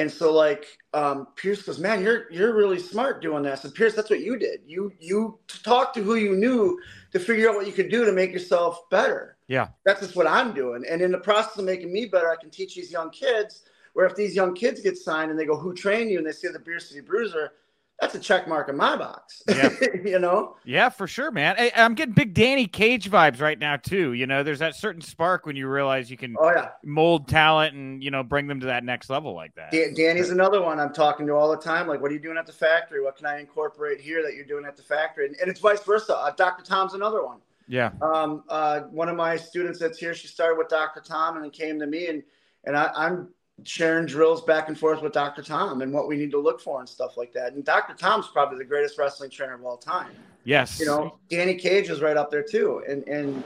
and 0.00 0.10
so 0.10 0.32
like 0.32 0.66
um, 0.94 1.28
Pearce 1.36 1.62
goes, 1.62 1.78
man, 1.78 2.02
you're 2.02 2.30
you're 2.32 2.54
really 2.54 2.78
smart 2.78 3.20
doing 3.22 3.42
that. 3.44 3.58
So 3.58 3.70
Pearce, 3.70 3.94
that's 3.94 4.10
what 4.10 4.20
you 4.20 4.38
did. 4.38 4.60
You 4.66 4.92
you 4.98 5.38
talked 5.46 5.94
to 5.94 6.02
who 6.02 6.14
you 6.14 6.36
knew 6.36 6.80
to 7.12 7.18
figure 7.18 7.48
out 7.48 7.56
what 7.56 7.66
you 7.66 7.72
could 7.72 7.90
do 7.90 8.04
to 8.04 8.12
make 8.12 8.32
yourself 8.32 8.88
better. 8.90 9.36
Yeah, 9.46 9.68
that's 9.84 10.00
just 10.00 10.16
what 10.16 10.26
I'm 10.26 10.52
doing. 10.54 10.84
And 10.88 11.02
in 11.02 11.12
the 11.12 11.18
process 11.18 11.58
of 11.58 11.64
making 11.64 11.92
me 11.92 12.06
better, 12.06 12.30
I 12.30 12.36
can 12.36 12.50
teach 12.50 12.74
these 12.74 12.90
young 12.90 13.10
kids. 13.10 13.62
Where 13.92 14.06
if 14.06 14.14
these 14.14 14.36
young 14.36 14.54
kids 14.54 14.80
get 14.80 14.96
signed 14.96 15.32
and 15.32 15.38
they 15.38 15.44
go, 15.44 15.56
who 15.56 15.74
trained 15.74 16.10
you? 16.10 16.18
And 16.18 16.26
they 16.26 16.32
see 16.32 16.46
the 16.48 16.60
Beer 16.60 16.78
City 16.78 17.00
Bruiser, 17.00 17.52
that's 18.00 18.14
a 18.14 18.18
check 18.18 18.48
mark 18.48 18.68
in 18.68 18.76
my 18.76 18.96
box. 18.96 19.42
Yeah. 19.46 19.70
you 20.04 20.18
know? 20.18 20.56
Yeah, 20.64 20.88
for 20.88 21.06
sure, 21.06 21.30
man. 21.30 21.54
I, 21.58 21.70
am 21.74 21.94
getting 21.94 22.14
big 22.14 22.32
Danny 22.32 22.66
Cage 22.66 23.10
vibes 23.10 23.40
right 23.40 23.58
now, 23.58 23.76
too. 23.76 24.14
You 24.14 24.26
know, 24.26 24.42
there's 24.42 24.60
that 24.60 24.74
certain 24.74 25.02
spark 25.02 25.44
when 25.44 25.54
you 25.54 25.68
realize 25.68 26.10
you 26.10 26.16
can 26.16 26.34
oh, 26.38 26.50
yeah. 26.50 26.70
mold 26.82 27.28
talent 27.28 27.74
and, 27.74 28.02
you 28.02 28.10
know, 28.10 28.22
bring 28.22 28.46
them 28.46 28.58
to 28.60 28.66
that 28.66 28.84
next 28.84 29.10
level 29.10 29.34
like 29.34 29.54
that. 29.56 29.72
Danny's 29.94 30.30
another 30.30 30.62
one 30.62 30.80
I'm 30.80 30.94
talking 30.94 31.26
to 31.26 31.34
all 31.34 31.50
the 31.50 31.58
time. 31.58 31.86
Like, 31.86 32.00
what 32.00 32.10
are 32.10 32.14
you 32.14 32.20
doing 32.20 32.38
at 32.38 32.46
the 32.46 32.52
factory? 32.52 33.02
What 33.02 33.16
can 33.16 33.26
I 33.26 33.38
incorporate 33.38 34.00
here 34.00 34.22
that 34.22 34.34
you're 34.34 34.46
doing 34.46 34.64
at 34.64 34.76
the 34.76 34.82
factory? 34.82 35.26
And, 35.26 35.36
and 35.36 35.50
it's 35.50 35.60
vice 35.60 35.82
versa. 35.82 36.16
Uh, 36.16 36.30
Dr. 36.30 36.64
Tom's 36.64 36.94
another 36.94 37.24
one. 37.24 37.38
Yeah. 37.68 37.92
Um, 38.00 38.44
uh, 38.48 38.80
one 38.90 39.08
of 39.08 39.16
my 39.16 39.36
students 39.36 39.78
that's 39.78 39.98
here, 39.98 40.14
she 40.14 40.26
started 40.26 40.56
with 40.56 40.68
Dr. 40.68 41.00
Tom 41.00 41.36
and 41.36 41.44
then 41.44 41.50
came 41.50 41.78
to 41.78 41.86
me 41.86 42.08
and, 42.08 42.22
and 42.64 42.76
I, 42.76 42.90
I'm 42.96 43.28
sharing 43.64 44.06
drills 44.06 44.42
back 44.42 44.68
and 44.68 44.78
forth 44.78 45.02
with 45.02 45.12
Dr. 45.12 45.42
Tom 45.42 45.82
and 45.82 45.92
what 45.92 46.08
we 46.08 46.16
need 46.16 46.30
to 46.30 46.38
look 46.38 46.60
for 46.60 46.80
and 46.80 46.88
stuff 46.88 47.16
like 47.16 47.32
that. 47.32 47.52
And 47.52 47.64
Dr. 47.64 47.94
Tom's 47.94 48.28
probably 48.28 48.58
the 48.58 48.64
greatest 48.64 48.98
wrestling 48.98 49.30
trainer 49.30 49.54
of 49.54 49.64
all 49.64 49.76
time. 49.76 50.10
Yes. 50.44 50.80
You 50.80 50.86
know, 50.86 51.18
Danny 51.28 51.54
Cage 51.54 51.90
is 51.90 52.00
right 52.00 52.16
up 52.16 52.30
there 52.30 52.42
too. 52.42 52.82
And 52.88 53.06
and 53.06 53.42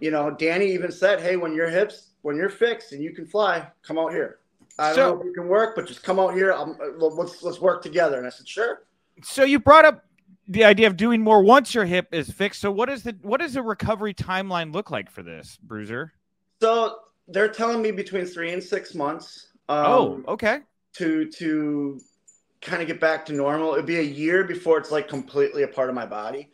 you 0.00 0.10
know, 0.10 0.30
Danny 0.30 0.72
even 0.72 0.90
said, 0.90 1.20
"Hey, 1.20 1.36
when 1.36 1.54
your 1.54 1.68
hips, 1.68 2.10
when 2.22 2.36
you're 2.36 2.48
fixed 2.48 2.92
and 2.92 3.02
you 3.02 3.12
can 3.12 3.26
fly, 3.26 3.66
come 3.82 3.98
out 3.98 4.12
here. 4.12 4.38
I 4.78 4.94
don't 4.94 5.16
know 5.16 5.20
if 5.20 5.26
you 5.26 5.32
can 5.34 5.48
work, 5.48 5.76
but 5.76 5.86
just 5.86 6.02
come 6.02 6.18
out 6.18 6.32
here. 6.34 6.52
I'm, 6.52 6.76
let's 6.98 7.42
let's 7.42 7.60
work 7.60 7.82
together." 7.82 8.18
And 8.18 8.26
I 8.26 8.30
said, 8.30 8.48
"Sure." 8.48 8.82
So 9.22 9.44
you 9.44 9.58
brought 9.58 9.84
up 9.84 10.06
the 10.48 10.64
idea 10.64 10.86
of 10.86 10.96
doing 10.96 11.20
more 11.20 11.42
once 11.42 11.74
your 11.74 11.84
hip 11.84 12.08
is 12.12 12.30
fixed. 12.30 12.60
So 12.60 12.72
what 12.72 12.88
is 12.88 13.02
the 13.02 13.16
what 13.22 13.40
does 13.40 13.54
the 13.54 13.62
recovery 13.62 14.14
timeline 14.14 14.72
look 14.72 14.90
like 14.90 15.10
for 15.10 15.22
this, 15.22 15.58
Bruiser? 15.62 16.12
So 16.60 16.96
they're 17.28 17.48
telling 17.48 17.82
me 17.82 17.90
between 17.90 18.24
three 18.24 18.52
and 18.52 18.62
six 18.62 18.94
months. 18.94 19.48
Um, 19.70 19.86
oh, 19.86 20.22
okay. 20.26 20.58
To 20.94 21.30
to 21.30 22.00
kind 22.60 22.82
of 22.82 22.88
get 22.88 23.00
back 23.00 23.24
to 23.26 23.32
normal. 23.32 23.74
It'd 23.74 23.86
be 23.86 24.00
a 24.00 24.02
year 24.02 24.42
before 24.42 24.78
it's 24.78 24.90
like 24.90 25.06
completely 25.06 25.62
a 25.62 25.68
part 25.68 25.88
of 25.88 25.94
my 25.94 26.06
body. 26.06 26.50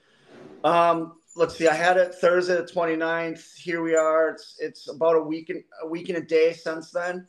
Um, 0.64 1.14
let's 1.34 1.56
see. 1.56 1.66
I 1.66 1.74
had 1.74 1.96
it 1.96 2.14
Thursday 2.14 2.56
the 2.56 2.62
29th. 2.64 3.56
Here 3.56 3.82
we 3.82 3.96
are. 3.96 4.28
It's 4.28 4.58
it's 4.60 4.90
about 4.90 5.16
a 5.16 5.20
week 5.20 5.48
and 5.48 5.64
a 5.82 5.88
week 5.88 6.10
and 6.10 6.18
a 6.18 6.20
day 6.20 6.52
since 6.52 6.90
then. 6.90 7.26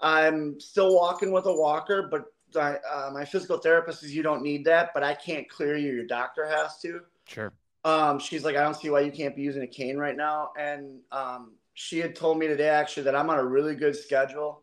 I'm 0.00 0.58
still 0.58 0.92
walking 0.92 1.30
with 1.30 1.46
a 1.46 1.52
walker, 1.52 2.08
but 2.10 2.24
I, 2.60 2.78
uh, 2.90 3.10
my 3.12 3.24
physical 3.24 3.58
therapist 3.58 4.00
says 4.00 4.14
you 4.14 4.24
don't 4.24 4.42
need 4.42 4.64
that, 4.64 4.90
but 4.92 5.04
I 5.04 5.14
can't 5.14 5.48
clear 5.48 5.76
you. 5.76 5.92
Your 5.92 6.06
doctor 6.06 6.46
has 6.46 6.80
to. 6.80 7.00
Sure. 7.26 7.52
Um, 7.84 8.18
she's 8.18 8.44
like, 8.44 8.56
I 8.56 8.62
don't 8.62 8.74
see 8.74 8.90
why 8.90 9.00
you 9.00 9.12
can't 9.12 9.36
be 9.36 9.42
using 9.42 9.62
a 9.62 9.66
cane 9.68 9.98
right 9.98 10.16
now. 10.16 10.50
And 10.58 10.98
um, 11.12 11.52
she 11.74 11.98
had 12.00 12.16
told 12.16 12.38
me 12.38 12.48
today 12.48 12.68
actually 12.68 13.04
that 13.04 13.14
I'm 13.14 13.30
on 13.30 13.38
a 13.38 13.44
really 13.44 13.76
good 13.76 13.94
schedule. 13.94 14.62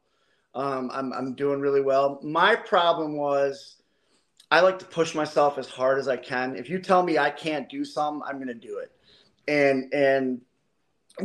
Um, 0.56 0.90
I'm, 0.94 1.12
I'm 1.14 1.34
doing 1.36 1.60
really 1.60 1.82
well. 1.82 2.20
My 2.24 2.56
problem 2.56 3.18
was 3.18 3.76
I 4.50 4.62
like 4.62 4.80
to 4.80 4.86
push 4.86 5.14
myself 5.14 5.58
as 5.58 5.68
hard 5.68 6.00
as 6.00 6.08
I 6.08 6.18
can. 6.18 6.56
If 6.56 6.70
you 6.70 6.80
tell 6.80 7.04
me 7.04 7.18
I 7.18 7.30
can't 7.30 7.68
do 7.70 7.84
something, 7.84 8.22
I'm 8.26 8.36
going 8.36 8.48
to 8.48 8.54
do 8.54 8.78
it. 8.78 8.92
And 9.48 9.94
and 9.94 10.42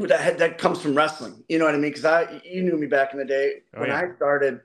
that 0.08 0.38
that 0.38 0.58
comes 0.58 0.80
from 0.80 0.94
wrestling. 0.94 1.44
You 1.48 1.58
know 1.58 1.64
what 1.64 1.74
I 1.74 1.78
mean? 1.78 1.90
Because 1.90 2.04
I 2.04 2.40
you 2.44 2.62
knew 2.62 2.76
me 2.76 2.86
back 2.86 3.12
in 3.12 3.18
the 3.18 3.24
day 3.24 3.62
Oh, 3.74 3.80
when 3.80 3.88
yeah. 3.90 4.00
I 4.00 4.16
started. 4.16 4.60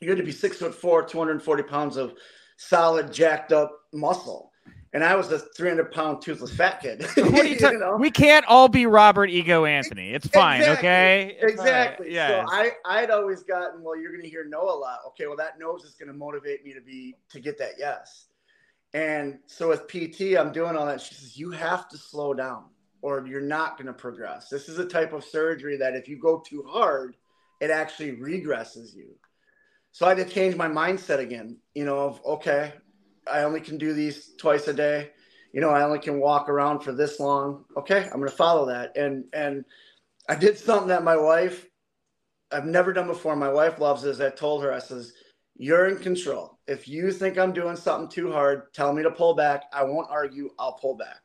You 0.00 0.10
had 0.10 0.18
to 0.18 0.24
be 0.24 0.32
six 0.32 0.58
foot 0.58 0.74
four, 0.74 1.02
240 1.04 1.62
pounds 1.62 1.96
of 1.96 2.14
solid, 2.58 3.12
jacked 3.12 3.50
up 3.52 3.72
muscle, 3.92 4.52
and 4.96 5.04
I 5.04 5.14
was 5.14 5.30
a 5.30 5.38
300 5.38 5.92
pound 5.92 6.22
toothless 6.22 6.54
fat 6.54 6.80
kid. 6.80 7.02
What 7.16 7.40
are 7.40 7.44
you 7.44 7.56
You 7.60 7.78
know? 7.78 7.98
we 7.98 8.10
can't 8.10 8.46
all 8.46 8.66
be 8.66 8.86
Robert 8.86 9.28
Ego 9.28 9.66
Anthony. 9.66 10.14
It's 10.14 10.26
fine, 10.26 10.60
Exactly. 10.62 10.88
okay? 10.88 11.36
It's 11.38 11.42
right. 11.42 11.50
Exactly. 11.52 12.12
Yes. 12.14 12.48
So 12.48 12.56
I 12.56 12.70
I'd 12.86 13.10
always 13.10 13.42
gotten 13.42 13.82
well. 13.82 13.94
You're 13.94 14.10
going 14.10 14.22
to 14.24 14.28
hear 14.30 14.46
no 14.48 14.62
a 14.62 14.72
lot. 14.72 15.00
Okay. 15.08 15.26
Well, 15.26 15.36
that 15.36 15.58
nose 15.58 15.84
is 15.84 15.96
going 15.96 16.08
to 16.08 16.14
motivate 16.14 16.64
me 16.64 16.72
to 16.72 16.80
be 16.80 17.14
to 17.28 17.40
get 17.40 17.58
that 17.58 17.72
yes. 17.78 18.28
And 18.94 19.38
so 19.46 19.68
with 19.68 19.86
PT, 19.86 20.38
I'm 20.38 20.50
doing 20.50 20.74
all 20.78 20.86
that. 20.86 21.02
She 21.02 21.14
says 21.14 21.36
you 21.36 21.50
have 21.50 21.90
to 21.90 21.98
slow 21.98 22.32
down, 22.32 22.64
or 23.02 23.26
you're 23.26 23.42
not 23.42 23.76
going 23.76 23.88
to 23.88 23.92
progress. 23.92 24.48
This 24.48 24.66
is 24.70 24.78
a 24.78 24.86
type 24.86 25.12
of 25.12 25.24
surgery 25.24 25.76
that 25.76 25.94
if 25.94 26.08
you 26.08 26.18
go 26.18 26.38
too 26.38 26.64
hard, 26.66 27.16
it 27.60 27.70
actually 27.70 28.12
regresses 28.16 28.94
you. 28.96 29.14
So 29.92 30.06
I 30.06 30.14
had 30.14 30.26
to 30.26 30.34
change 30.34 30.56
my 30.56 30.68
mindset 30.68 31.18
again. 31.18 31.58
You 31.74 31.84
know, 31.84 31.98
of 31.98 32.20
okay, 32.24 32.72
I 33.30 33.42
only 33.42 33.60
can 33.60 33.78
do 33.78 33.92
these 33.92 34.34
twice 34.38 34.68
a 34.68 34.72
day. 34.72 35.10
You 35.52 35.60
know, 35.60 35.70
I 35.70 35.82
only 35.82 35.98
can 35.98 36.20
walk 36.20 36.48
around 36.48 36.80
for 36.80 36.92
this 36.92 37.18
long. 37.18 37.64
Okay, 37.76 38.04
I'm 38.04 38.18
going 38.18 38.28
to 38.28 38.36
follow 38.36 38.66
that. 38.66 38.96
And 38.96 39.24
and 39.32 39.64
I 40.28 40.34
did 40.34 40.58
something 40.58 40.88
that 40.88 41.04
my 41.04 41.16
wife 41.16 41.66
I've 42.52 42.66
never 42.66 42.92
done 42.92 43.06
before. 43.06 43.34
My 43.36 43.52
wife 43.52 43.78
loves 43.78 44.02
this. 44.02 44.20
I 44.20 44.30
told 44.30 44.62
her, 44.62 44.72
I 44.72 44.78
says, 44.78 45.12
You're 45.56 45.88
in 45.88 45.98
control. 45.98 46.58
If 46.66 46.88
you 46.88 47.12
think 47.12 47.38
I'm 47.38 47.52
doing 47.52 47.76
something 47.76 48.08
too 48.08 48.32
hard, 48.32 48.72
tell 48.72 48.92
me 48.92 49.02
to 49.02 49.10
pull 49.10 49.34
back. 49.34 49.64
I 49.72 49.84
won't 49.84 50.10
argue. 50.10 50.50
I'll 50.58 50.74
pull 50.74 50.96
back. 50.96 51.20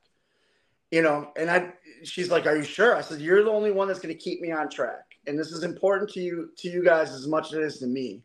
You 0.89 1.02
know, 1.02 1.32
and 1.38 1.49
I 1.49 1.74
she's 2.04 2.32
like, 2.32 2.45
Are 2.45 2.56
you 2.56 2.64
sure? 2.64 2.95
I 2.95 3.02
said, 3.02 3.22
You're 3.22 3.43
the 3.43 3.52
only 3.52 3.72
one 3.72 3.88
that's 3.88 3.99
gonna 3.99 4.16
keep 4.16 4.41
me 4.41 4.52
on 4.52 4.70
track. 4.70 5.04
And 5.28 5.38
this 5.38 5.52
is 5.52 5.64
important 5.64 6.10
to 6.12 6.20
you 6.20 6.49
to 6.58 6.70
you 6.70 6.84
guys 6.84 7.12
as 7.12 7.28
much 7.28 7.47
as 7.47 7.54
it 7.54 7.64
is 7.64 7.80
to 7.80 7.88
me. 7.88 8.24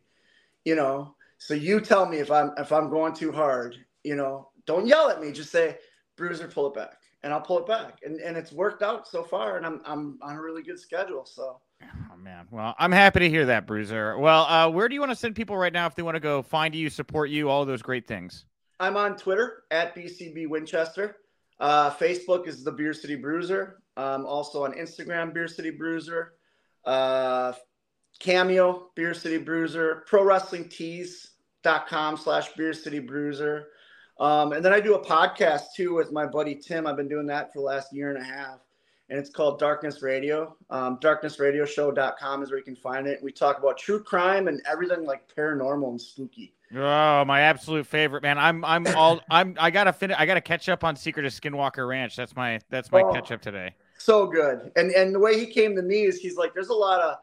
You 0.65 0.75
know, 0.77 1.15
so 1.39 1.55
you 1.55 1.81
tell 1.81 2.07
me 2.07 2.19
if 2.19 2.31
I'm 2.31 2.53
if 2.59 2.73
I'm 2.73 2.91
going 2.91 3.15
too 3.15 3.33
hard, 3.33 3.77
you 4.05 4.17
know, 4.17 4.51
don't 4.67 4.87
yell 4.87 5.11
at 5.11 5.21
me. 5.21 5.33
Just 5.33 5.51
say, 5.51 5.79
Bruiser, 6.17 6.49
pull 6.49 6.69
it 6.69 6.75
back. 6.75 6.99
And 7.23 7.33
I'll 7.33 7.41
pull 7.41 7.59
it 7.59 7.67
back. 7.67 7.99
And 8.05 8.21
and 8.21 8.37
it's 8.37 8.53
worked 8.53 8.83
out 8.83 9.09
so 9.09 9.23
far 9.23 9.57
and 9.57 9.67
I'm 9.67 9.81
I'm 9.85 10.19
on 10.23 10.37
a 10.37 10.41
really 10.41 10.63
good 10.63 10.79
schedule. 10.79 11.25
So 11.25 11.61
Oh 11.83 12.17
man. 12.17 12.47
Well, 12.51 12.75
I'm 12.79 12.93
happy 12.93 13.21
to 13.21 13.29
hear 13.29 13.47
that, 13.47 13.67
Bruiser. 13.67 14.19
Well, 14.19 14.45
uh, 14.45 14.71
where 14.71 14.89
do 14.89 14.95
you 14.95 15.01
want 15.01 15.13
to 15.13 15.17
send 15.17 15.35
people 15.35 15.57
right 15.57 15.73
now 15.73 15.87
if 15.87 15.95
they 15.95 16.03
want 16.03 16.15
to 16.15 16.21
go 16.21 16.43
find 16.43 16.75
you, 16.75 16.89
support 16.89 17.31
you, 17.31 17.49
all 17.49 17.65
those 17.65 17.83
great 17.83 18.07
things? 18.07 18.45
I'm 18.81 18.97
on 18.97 19.17
Twitter 19.17 19.65
at 19.71 19.95
BCB 19.95 20.49
Winchester. 20.49 21.17
Uh, 21.59 21.91
Facebook 21.91 22.47
is 22.47 22.65
the 22.65 22.73
Beer 22.73 22.93
City 22.93 23.15
Bruiser. 23.15 23.83
Um, 23.97 24.27
also 24.27 24.65
on 24.65 24.73
Instagram, 24.73 25.33
Beer 25.33 25.49
City 25.49 25.71
Bruiser. 25.71 26.35
Uh, 26.85 27.53
Cameo, 28.19 28.91
Beer 28.95 29.15
City 29.15 29.39
Bruiser. 29.39 30.05
Pro 30.07 30.23
Wrestling 30.25 30.69
Tees.com 30.69 32.17
slash 32.17 32.53
Beer 32.55 32.73
City 32.73 32.99
Bruiser. 32.99 33.69
Um, 34.19 34.53
and 34.53 34.65
then 34.65 34.73
I 34.73 34.81
do 34.81 34.95
a 34.95 35.05
podcast 35.05 35.75
too 35.77 35.95
with 35.95 36.11
my 36.13 36.25
buddy 36.27 36.55
Tim. 36.55 36.87
I've 36.87 36.97
been 36.97 37.09
doing 37.09 37.27
that 37.27 37.53
for 37.53 37.59
the 37.59 37.65
last 37.65 37.93
year 37.93 38.09
and 38.15 38.19
a 38.19 38.25
half. 38.25 38.61
And 39.09 39.19
it's 39.19 39.31
called 39.31 39.59
Darkness 39.61 40.03
Radio. 40.03 40.57
Um, 40.71 40.99
darknessradioshow.com 40.99 42.43
is 42.43 42.51
where 42.51 42.59
you 42.59 42.65
can 42.65 42.75
find 42.77 43.07
it. 43.07 43.23
We 43.23 43.31
talk 43.31 43.59
about 43.59 43.79
true 43.79 44.03
crime 44.03 44.49
and 44.49 44.61
everything 44.71 45.05
like 45.05 45.33
paranormal 45.35 45.91
and 45.91 46.01
spooky. 46.01 46.55
Oh, 46.75 47.25
my 47.25 47.43
absolute 47.43 47.87
favorite, 47.87 48.25
man. 48.25 48.39
I'm 48.39 48.65
I'm 48.65 48.85
all 48.97 49.21
I'm 49.31 49.55
I 49.61 49.71
gotta 49.71 49.93
finish 49.93 50.17
I 50.19 50.27
gotta 50.27 50.41
catch 50.41 50.69
up 50.69 50.83
on 50.83 50.97
Secret 50.97 51.25
of 51.25 51.33
Skinwalker 51.33 51.89
Ranch. 51.89 52.17
That's 52.17 52.35
my 52.35 52.59
that's 52.71 52.91
my 52.91 53.03
Oh. 53.03 53.13
catch 53.13 53.31
up 53.31 53.41
today. 53.41 53.75
so 53.99 54.27
good. 54.27 54.73
And 54.75 54.91
and 54.91 55.15
the 55.15 55.21
way 55.21 55.39
he 55.39 55.47
came 55.47 55.77
to 55.77 55.83
me 55.83 56.03
is 56.03 56.17
he's 56.19 56.37
like, 56.37 56.53
there's 56.55 56.71
a 56.71 56.75
lot 56.75 57.01
of 57.01 57.19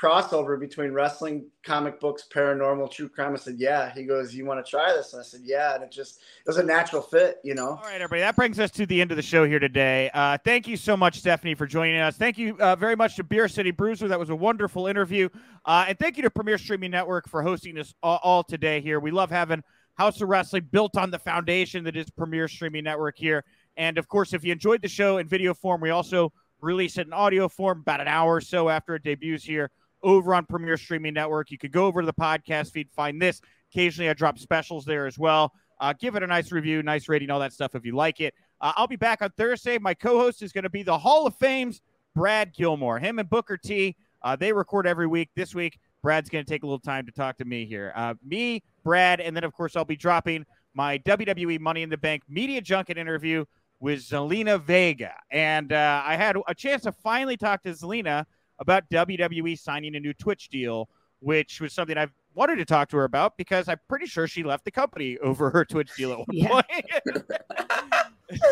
crossover 0.00 0.58
between 0.58 0.92
wrestling, 0.92 1.46
comic 1.64 1.98
books, 1.98 2.28
paranormal, 2.32 2.90
true 2.90 3.08
crime. 3.08 3.32
I 3.32 3.36
said, 3.36 3.56
yeah. 3.58 3.92
He 3.92 4.04
goes, 4.04 4.34
you 4.34 4.46
want 4.46 4.64
to 4.64 4.68
try 4.68 4.92
this? 4.92 5.12
And 5.12 5.20
I 5.20 5.24
said, 5.24 5.40
yeah. 5.42 5.74
And 5.74 5.82
it 5.82 5.90
just 5.90 6.18
it 6.18 6.46
was 6.46 6.58
a 6.58 6.62
natural 6.62 7.02
fit, 7.02 7.38
you 7.42 7.54
know. 7.54 7.70
All 7.70 7.82
right, 7.82 8.00
everybody. 8.00 8.20
That 8.20 8.36
brings 8.36 8.60
us 8.60 8.70
to 8.72 8.86
the 8.86 9.00
end 9.00 9.10
of 9.10 9.16
the 9.16 9.22
show 9.22 9.44
here 9.44 9.58
today. 9.58 10.10
Uh, 10.14 10.38
thank 10.44 10.68
you 10.68 10.76
so 10.76 10.96
much, 10.96 11.18
Stephanie, 11.18 11.54
for 11.54 11.66
joining 11.66 11.96
us. 11.96 12.16
Thank 12.16 12.38
you 12.38 12.56
uh, 12.58 12.76
very 12.76 12.94
much 12.94 13.16
to 13.16 13.24
Beer 13.24 13.48
City 13.48 13.72
Bruiser. 13.72 14.08
That 14.08 14.20
was 14.20 14.30
a 14.30 14.36
wonderful 14.36 14.86
interview. 14.86 15.28
Uh, 15.64 15.86
and 15.88 15.98
thank 15.98 16.16
you 16.16 16.22
to 16.22 16.30
Premier 16.30 16.58
Streaming 16.58 16.92
Network 16.92 17.28
for 17.28 17.42
hosting 17.42 17.76
us 17.78 17.92
all, 18.02 18.20
all 18.22 18.44
today 18.44 18.80
here. 18.80 19.00
We 19.00 19.10
love 19.10 19.30
having 19.30 19.64
Haus 19.98 20.20
of 20.20 20.28
Wrestling 20.28 20.68
built 20.70 20.96
on 20.96 21.10
the 21.10 21.18
foundation 21.18 21.82
that 21.84 21.96
is 21.96 22.08
Premier 22.10 22.46
Streaming 22.46 22.84
Network 22.84 23.18
here. 23.18 23.44
And 23.76 23.98
of 23.98 24.08
course, 24.08 24.32
if 24.32 24.44
you 24.44 24.52
enjoyed 24.52 24.82
the 24.82 24.88
show 24.88 25.18
in 25.18 25.26
video 25.26 25.54
form, 25.54 25.80
we 25.80 25.90
also 25.90 26.32
release 26.60 26.98
it 26.98 27.06
in 27.06 27.12
audio 27.12 27.48
form 27.48 27.80
about 27.80 28.00
an 28.00 28.08
hour 28.08 28.36
or 28.36 28.40
so 28.40 28.68
after 28.68 28.94
it 28.94 29.02
debuts 29.02 29.44
here 29.44 29.70
over 30.02 30.34
on 30.34 30.46
Premier 30.46 30.76
Streaming 30.76 31.14
Network. 31.14 31.50
You 31.50 31.58
could 31.58 31.72
go 31.72 31.86
over 31.86 32.00
to 32.00 32.06
the 32.06 32.12
podcast 32.12 32.72
feed, 32.72 32.90
find 32.90 33.20
this. 33.20 33.40
Occasionally, 33.72 34.08
I 34.08 34.14
drop 34.14 34.38
specials 34.38 34.84
there 34.84 35.06
as 35.06 35.18
well. 35.18 35.52
Uh, 35.80 35.92
give 35.98 36.16
it 36.16 36.22
a 36.22 36.26
nice 36.26 36.50
review, 36.50 36.82
nice 36.82 37.08
rating, 37.08 37.30
all 37.30 37.40
that 37.40 37.52
stuff 37.52 37.74
if 37.74 37.84
you 37.84 37.94
like 37.94 38.20
it. 38.20 38.34
Uh, 38.60 38.72
I'll 38.76 38.86
be 38.88 38.96
back 38.96 39.22
on 39.22 39.30
Thursday. 39.36 39.78
My 39.78 39.94
co-host 39.94 40.42
is 40.42 40.52
going 40.52 40.64
to 40.64 40.70
be 40.70 40.82
the 40.82 40.98
Hall 40.98 41.26
of 41.26 41.36
Fame's 41.36 41.80
Brad 42.14 42.52
Gilmore. 42.52 42.98
Him 42.98 43.18
and 43.18 43.30
Booker 43.30 43.56
T. 43.56 43.96
Uh, 44.22 44.34
they 44.34 44.52
record 44.52 44.86
every 44.86 45.06
week. 45.06 45.30
This 45.36 45.54
week, 45.54 45.78
Brad's 46.02 46.28
going 46.28 46.44
to 46.44 46.50
take 46.50 46.64
a 46.64 46.66
little 46.66 46.80
time 46.80 47.06
to 47.06 47.12
talk 47.12 47.36
to 47.38 47.44
me 47.44 47.64
here. 47.64 47.92
Uh, 47.94 48.14
me, 48.24 48.62
Brad, 48.82 49.20
and 49.20 49.36
then 49.36 49.44
of 49.44 49.52
course 49.52 49.76
I'll 49.76 49.84
be 49.84 49.96
dropping 49.96 50.44
my 50.74 50.98
WWE 50.98 51.60
Money 51.60 51.82
in 51.82 51.90
the 51.90 51.96
Bank 51.96 52.22
media 52.28 52.60
junket 52.60 52.98
interview 52.98 53.44
with 53.80 54.00
Zelina 54.00 54.60
Vega. 54.60 55.14
And 55.30 55.72
uh, 55.72 56.02
I 56.04 56.16
had 56.16 56.36
a 56.46 56.54
chance 56.54 56.82
to 56.82 56.92
finally 56.92 57.36
talk 57.36 57.62
to 57.62 57.70
Zelina 57.70 58.24
about 58.58 58.88
WWE 58.90 59.58
signing 59.58 59.96
a 59.96 60.00
new 60.00 60.12
Twitch 60.12 60.48
deal, 60.48 60.88
which 61.20 61.60
was 61.60 61.72
something 61.72 61.96
I've 61.96 62.12
wanted 62.34 62.56
to 62.56 62.64
talk 62.64 62.88
to 62.90 62.96
her 62.96 63.04
about 63.04 63.36
because 63.36 63.68
I'm 63.68 63.80
pretty 63.88 64.06
sure 64.06 64.26
she 64.28 64.42
left 64.44 64.64
the 64.64 64.70
company 64.70 65.18
over 65.18 65.50
her 65.50 65.64
Twitch 65.64 65.90
deal 65.96 66.12
at 66.12 66.18
one 66.18 66.26
Yeah. 66.30 66.48
point. 66.48 66.66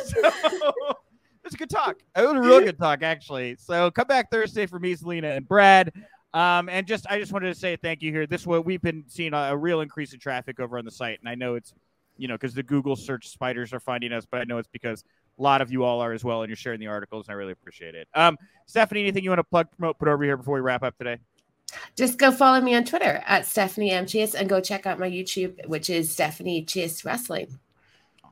so, 0.04 0.18
it 0.18 1.44
was 1.44 1.54
a 1.54 1.56
good 1.56 1.70
talk. 1.70 1.96
It 2.16 2.22
was 2.22 2.32
a 2.32 2.40
real 2.40 2.60
good 2.60 2.78
talk, 2.78 3.02
actually. 3.02 3.56
So 3.56 3.90
come 3.90 4.06
back 4.08 4.30
Thursday 4.30 4.66
for 4.66 4.78
me, 4.78 4.94
Zelina, 4.96 5.36
and 5.36 5.46
Brad. 5.46 5.92
Um, 6.34 6.68
and 6.68 6.86
just 6.86 7.06
I 7.08 7.18
just 7.18 7.32
wanted 7.32 7.48
to 7.52 7.58
say 7.58 7.76
thank 7.76 8.02
you 8.02 8.10
here. 8.12 8.26
This 8.26 8.46
what 8.46 8.64
we've 8.66 8.82
been 8.82 9.04
seeing 9.06 9.32
a, 9.32 9.36
a 9.52 9.56
real 9.56 9.80
increase 9.80 10.12
in 10.12 10.18
traffic 10.18 10.60
over 10.60 10.76
on 10.76 10.84
the 10.84 10.90
site, 10.90 11.18
and 11.20 11.28
I 11.28 11.34
know 11.34 11.54
it's 11.54 11.72
you 12.16 12.28
know 12.28 12.34
because 12.34 12.54
the 12.54 12.62
Google 12.62 12.96
search 12.96 13.28
spiders 13.28 13.72
are 13.72 13.80
finding 13.80 14.12
us, 14.12 14.26
but 14.30 14.40
I 14.40 14.44
know 14.44 14.58
it's 14.58 14.68
because 14.68 15.04
a 15.38 15.42
lot 15.42 15.60
of 15.60 15.70
you 15.70 15.84
all 15.84 16.00
are 16.00 16.12
as 16.12 16.24
well, 16.24 16.42
and 16.42 16.48
you're 16.48 16.56
sharing 16.56 16.80
the 16.80 16.86
articles, 16.86 17.26
and 17.28 17.34
I 17.34 17.36
really 17.36 17.52
appreciate 17.52 17.94
it. 17.94 18.08
Um, 18.14 18.36
Stephanie, 18.66 19.00
anything 19.02 19.24
you 19.24 19.30
want 19.30 19.40
to 19.40 19.44
plug, 19.44 19.68
promote, 19.76 19.98
put 19.98 20.08
over 20.08 20.24
here 20.24 20.36
before 20.36 20.54
we 20.54 20.60
wrap 20.60 20.82
up 20.82 20.96
today? 20.98 21.18
Just 21.96 22.18
go 22.18 22.30
follow 22.30 22.60
me 22.60 22.74
on 22.74 22.84
Twitter 22.84 23.22
at 23.26 23.46
Stephanie 23.46 23.90
M. 23.90 24.06
And 24.14 24.48
go 24.48 24.60
check 24.60 24.86
out 24.86 24.98
my 24.98 25.10
YouTube, 25.10 25.66
which 25.66 25.90
is 25.90 26.10
Stephanie 26.10 26.64
Chase 26.64 27.04
Wrestling. 27.04 27.58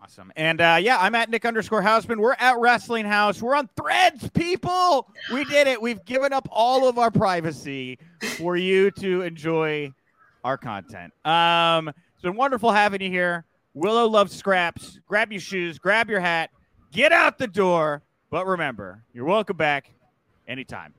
Awesome. 0.03 0.33
And 0.37 0.61
uh, 0.61 0.79
yeah, 0.81 0.99
I'm 1.01 1.15
at 1.15 1.31
Nick 1.31 1.47
underscore 1.47 1.83
Hausman. 1.83 2.19
We're 2.19 2.37
at 2.39 2.59
Wrestling 2.59 3.07
House. 3.07 3.41
We're 3.41 3.57
on 3.57 3.71
threads, 3.75 4.29
people. 4.31 5.09
We 5.33 5.45
did 5.45 5.67
it. 5.67 5.81
We've 5.81 6.05
given 6.05 6.33
up 6.33 6.47
all 6.51 6.87
of 6.87 6.99
our 6.99 7.11
privacy 7.11 7.99
for 8.37 8.55
you 8.55 8.91
to 8.93 9.23
enjoy 9.23 9.93
our 10.45 10.59
content. 10.59 11.13
Um, 11.25 11.89
it's 11.89 12.23
been 12.23 12.37
wonderful 12.37 12.71
having 12.71 13.01
you 13.01 13.09
here. 13.09 13.47
Willow 13.75 14.09
loves 14.09 14.35
scraps. 14.35 15.01
Grab 15.07 15.33
your 15.33 15.41
shoes, 15.41 15.79
grab 15.79 16.09
your 16.09 16.21
hat, 16.21 16.51
get 16.93 17.13
out 17.13 17.39
the 17.39 17.49
door. 17.49 18.03
But 18.31 18.47
remember, 18.47 19.05
you're 19.13 19.25
welcome 19.25 19.57
back 19.57 19.91
anytime. 20.49 20.95